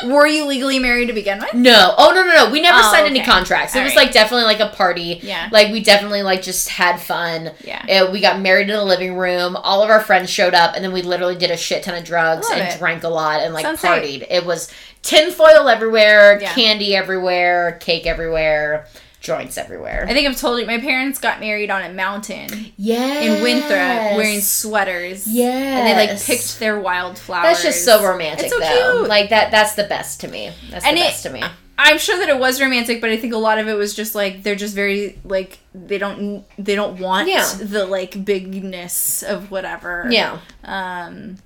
Were 0.05 0.27
you 0.27 0.45
legally 0.47 0.79
married 0.79 1.07
to 1.09 1.13
begin 1.13 1.39
with? 1.39 1.55
No. 1.55 1.95
Oh 1.99 2.13
no 2.15 2.25
no 2.25 2.35
no. 2.47 2.51
We 2.51 2.61
never 2.61 2.79
Oh, 2.81 2.91
signed 2.93 3.07
any 3.07 3.21
okay. 3.21 3.31
contracts. 3.31 3.75
It 3.75 3.83
was 3.83 3.91
right. 3.97 4.05
like 4.05 4.13
definitely 4.13 4.45
like 4.45 4.61
a 4.61 4.69
party. 4.75 5.21
Yeah. 5.23 5.49
Like 5.51 5.73
we 5.73 5.81
definitely 5.83 6.23
like 6.23 6.43
just 6.43 6.69
had 6.69 7.01
fun. 7.01 7.51
Yeah. 7.65 8.05
Uh, 8.07 8.11
we 8.13 8.21
got 8.21 8.41
married 8.41 8.71
in 8.71 8.77
the 8.77 8.85
living 8.85 9.17
room. 9.17 9.57
All 9.57 9.83
of 9.83 9.91
our 9.91 10.01
friends 10.01 10.31
showed 10.31 10.55
up, 10.55 10.75
and 10.75 10.85
then 10.85 10.93
we 10.93 11.03
literally 11.03 11.37
did 11.37 11.51
a 11.51 11.57
shit 11.57 11.83
ton 11.83 11.95
of 11.97 12.05
drugs 12.05 12.49
and 12.51 12.61
it. 12.61 12.79
drank 12.79 13.03
a 13.05 13.09
lot 13.09 13.41
and 13.43 13.53
like 13.55 13.65
Sounds 13.65 13.81
partied. 13.83 14.27
It 14.31 14.45
was 14.47 14.73
tinfoil 15.03 15.69
everywhere, 15.69 16.41
Yeah. 16.41 16.53
candy 16.55 16.95
everywhere, 16.95 17.79
cake 17.81 18.07
everywhere, 18.07 18.87
joints 19.29 19.57
everywhere. 19.59 20.07
I 20.09 20.13
think 20.15 20.27
I've 20.27 20.37
told 20.37 20.59
you 20.59 20.67
my 20.67 20.79
parents 20.79 21.19
got 21.21 21.39
married 21.39 21.71
on 21.71 21.83
a 21.83 21.93
mountain 21.93 22.49
yeah. 22.77 23.21
in 23.21 23.43
Winthrop 23.43 24.17
wearing 24.17 24.41
sweaters. 24.41 25.27
Yes. 25.27 25.55
And 25.55 25.87
they 25.87 26.07
like 26.09 26.21
picked 26.21 26.59
their 26.59 26.81
wildflowers. 26.81 27.45
That's 27.45 27.63
just 27.63 27.85
so 27.85 28.03
romantic, 28.03 28.47
It's 28.47 28.55
so 28.55 28.59
though. 28.61 28.99
cute. 29.01 29.09
Like 29.09 29.31
that. 29.31 29.51
That's 29.51 29.75
the 29.75 29.85
best 29.85 30.23
to 30.23 30.29
me. 30.29 30.51
That's 30.71 30.85
And 30.85 30.97
the 30.97 31.03
it- 31.03 31.05
best 31.05 31.23
to 31.25 31.31
me. 31.31 31.43
I'm 31.81 31.99
sure 31.99 32.19
that 32.19 32.29
it 32.29 32.41
was 32.41 32.61
romantic, 32.61 33.01
but 33.01 33.09
I 33.11 33.17
think 33.17 33.33
a 33.33 33.37
lot 33.39 33.59
of 33.59 33.69
it 33.69 33.75
was 33.75 33.95
just 33.95 34.17
like 34.17 34.43
they're 34.43 34.57
just 34.57 34.75
very 34.75 35.17
like 35.25 35.61
they 35.73 35.97
don't 35.99 36.45
they 36.59 36.75
don't 36.75 36.99
want 36.99 37.29
Yeah. 37.29 37.47
the 37.61 37.87
like 37.87 38.25
bigness 38.25 39.23
of 39.23 39.53
whatever. 39.53 40.09
Yeah. 40.11 40.41
Um, 40.65 41.37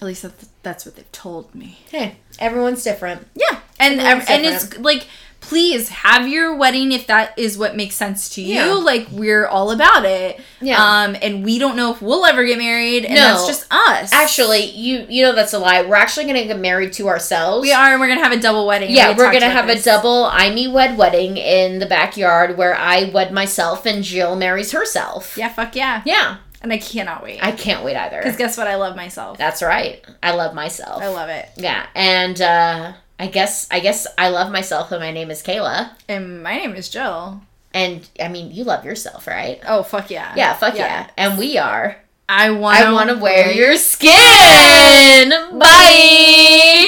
at 0.00 0.06
least 0.06 0.22
that's, 0.22 0.48
that's 0.62 0.86
what 0.86 0.96
they've 0.96 1.12
told 1.12 1.54
me. 1.54 1.78
Hey, 1.90 2.16
everyone's 2.38 2.82
different. 2.82 3.26
Yeah, 3.34 3.60
and 3.78 4.00
Everyone's 4.00 4.30
and 4.30 4.44
it's 4.46 4.78
like 4.78 5.06
please 5.40 5.88
have 5.88 6.28
your 6.28 6.54
wedding 6.54 6.92
if 6.92 7.06
that 7.08 7.36
is 7.38 7.56
what 7.58 7.74
makes 7.76 7.94
sense 7.94 8.28
to 8.30 8.42
you. 8.42 8.54
Yeah. 8.54 8.72
Like 8.74 9.08
we're 9.10 9.46
all 9.46 9.70
about 9.70 10.04
it. 10.04 10.40
Yeah. 10.60 10.76
Um, 10.82 11.16
and 11.20 11.44
we 11.44 11.58
don't 11.58 11.76
know 11.76 11.92
if 11.92 12.00
we'll 12.02 12.24
ever 12.26 12.44
get 12.44 12.58
married, 12.58 13.04
and 13.04 13.14
No. 13.14 13.20
that's 13.22 13.46
just 13.46 13.66
us. 13.70 14.12
Actually, 14.12 14.64
you 14.70 15.06
you 15.08 15.22
know 15.22 15.34
that's 15.34 15.52
a 15.52 15.58
lie. 15.58 15.82
We're 15.82 15.96
actually 15.96 16.26
gonna 16.26 16.44
get 16.44 16.58
married 16.58 16.92
to 16.94 17.08
ourselves. 17.08 17.62
we 17.62 17.72
are. 17.72 17.92
and 17.92 18.00
We're 18.00 18.08
gonna 18.08 18.22
have 18.22 18.32
a 18.32 18.40
double 18.40 18.66
wedding. 18.66 18.90
Yeah, 18.90 19.08
We 19.10 19.14
we're 19.16 19.32
gonna 19.32 19.48
have 19.50 19.66
this. 19.66 19.82
a 19.82 19.90
double 19.90 20.24
I 20.26 20.50
me 20.50 20.68
wed 20.68 20.96
wedding 20.98 21.36
in 21.36 21.78
the 21.78 21.86
backyard 21.86 22.56
where 22.56 22.76
I 22.76 23.04
wed 23.04 23.32
myself 23.32 23.86
and 23.86 24.04
Jill 24.04 24.36
marries 24.36 24.72
herself. 24.72 25.36
Yeah, 25.36 25.48
fuck 25.48 25.74
yeah. 25.74 26.02
Yeah. 26.04 26.36
And 26.62 26.70
I 26.74 26.76
cannot 26.78 27.22
wait. 27.22 27.38
I 27.42 27.52
can't 27.52 27.82
wait 27.86 27.96
either. 27.96 28.18
Because 28.18 28.36
guess 28.36 28.58
what? 28.58 28.66
I 28.66 28.74
love 28.74 28.94
myself. 28.94 29.38
That's 29.38 29.62
right. 29.62 30.04
I 30.22 30.34
love 30.34 30.54
myself. 30.54 31.02
I 31.02 31.08
love 31.08 31.30
it. 31.30 31.48
Yeah, 31.56 31.86
and 31.94 32.38
uh, 32.38 32.92
I 33.20 33.26
guess 33.26 33.68
I 33.70 33.80
guess 33.80 34.06
I 34.16 34.30
love 34.30 34.50
myself, 34.50 34.90
and 34.92 35.00
my 35.00 35.10
name 35.10 35.30
is 35.30 35.42
Kayla. 35.42 35.90
And 36.08 36.42
my 36.42 36.56
name 36.56 36.74
is 36.74 36.88
Jill. 36.88 37.42
And 37.74 38.08
I 38.18 38.28
mean, 38.28 38.50
you 38.50 38.64
love 38.64 38.82
yourself, 38.84 39.26
right? 39.26 39.60
Oh 39.68 39.82
fuck 39.82 40.10
yeah. 40.10 40.32
Yeah, 40.36 40.54
fuck 40.54 40.74
yeah. 40.74 41.10
And 41.18 41.38
we 41.38 41.58
are. 41.58 41.96
I 42.30 42.50
want. 42.50 42.78
I 42.78 42.92
want 42.92 43.10
to 43.10 43.16
wear 43.16 43.52
your 43.52 43.76
skin. 43.76 45.28
Bye. 45.58 46.79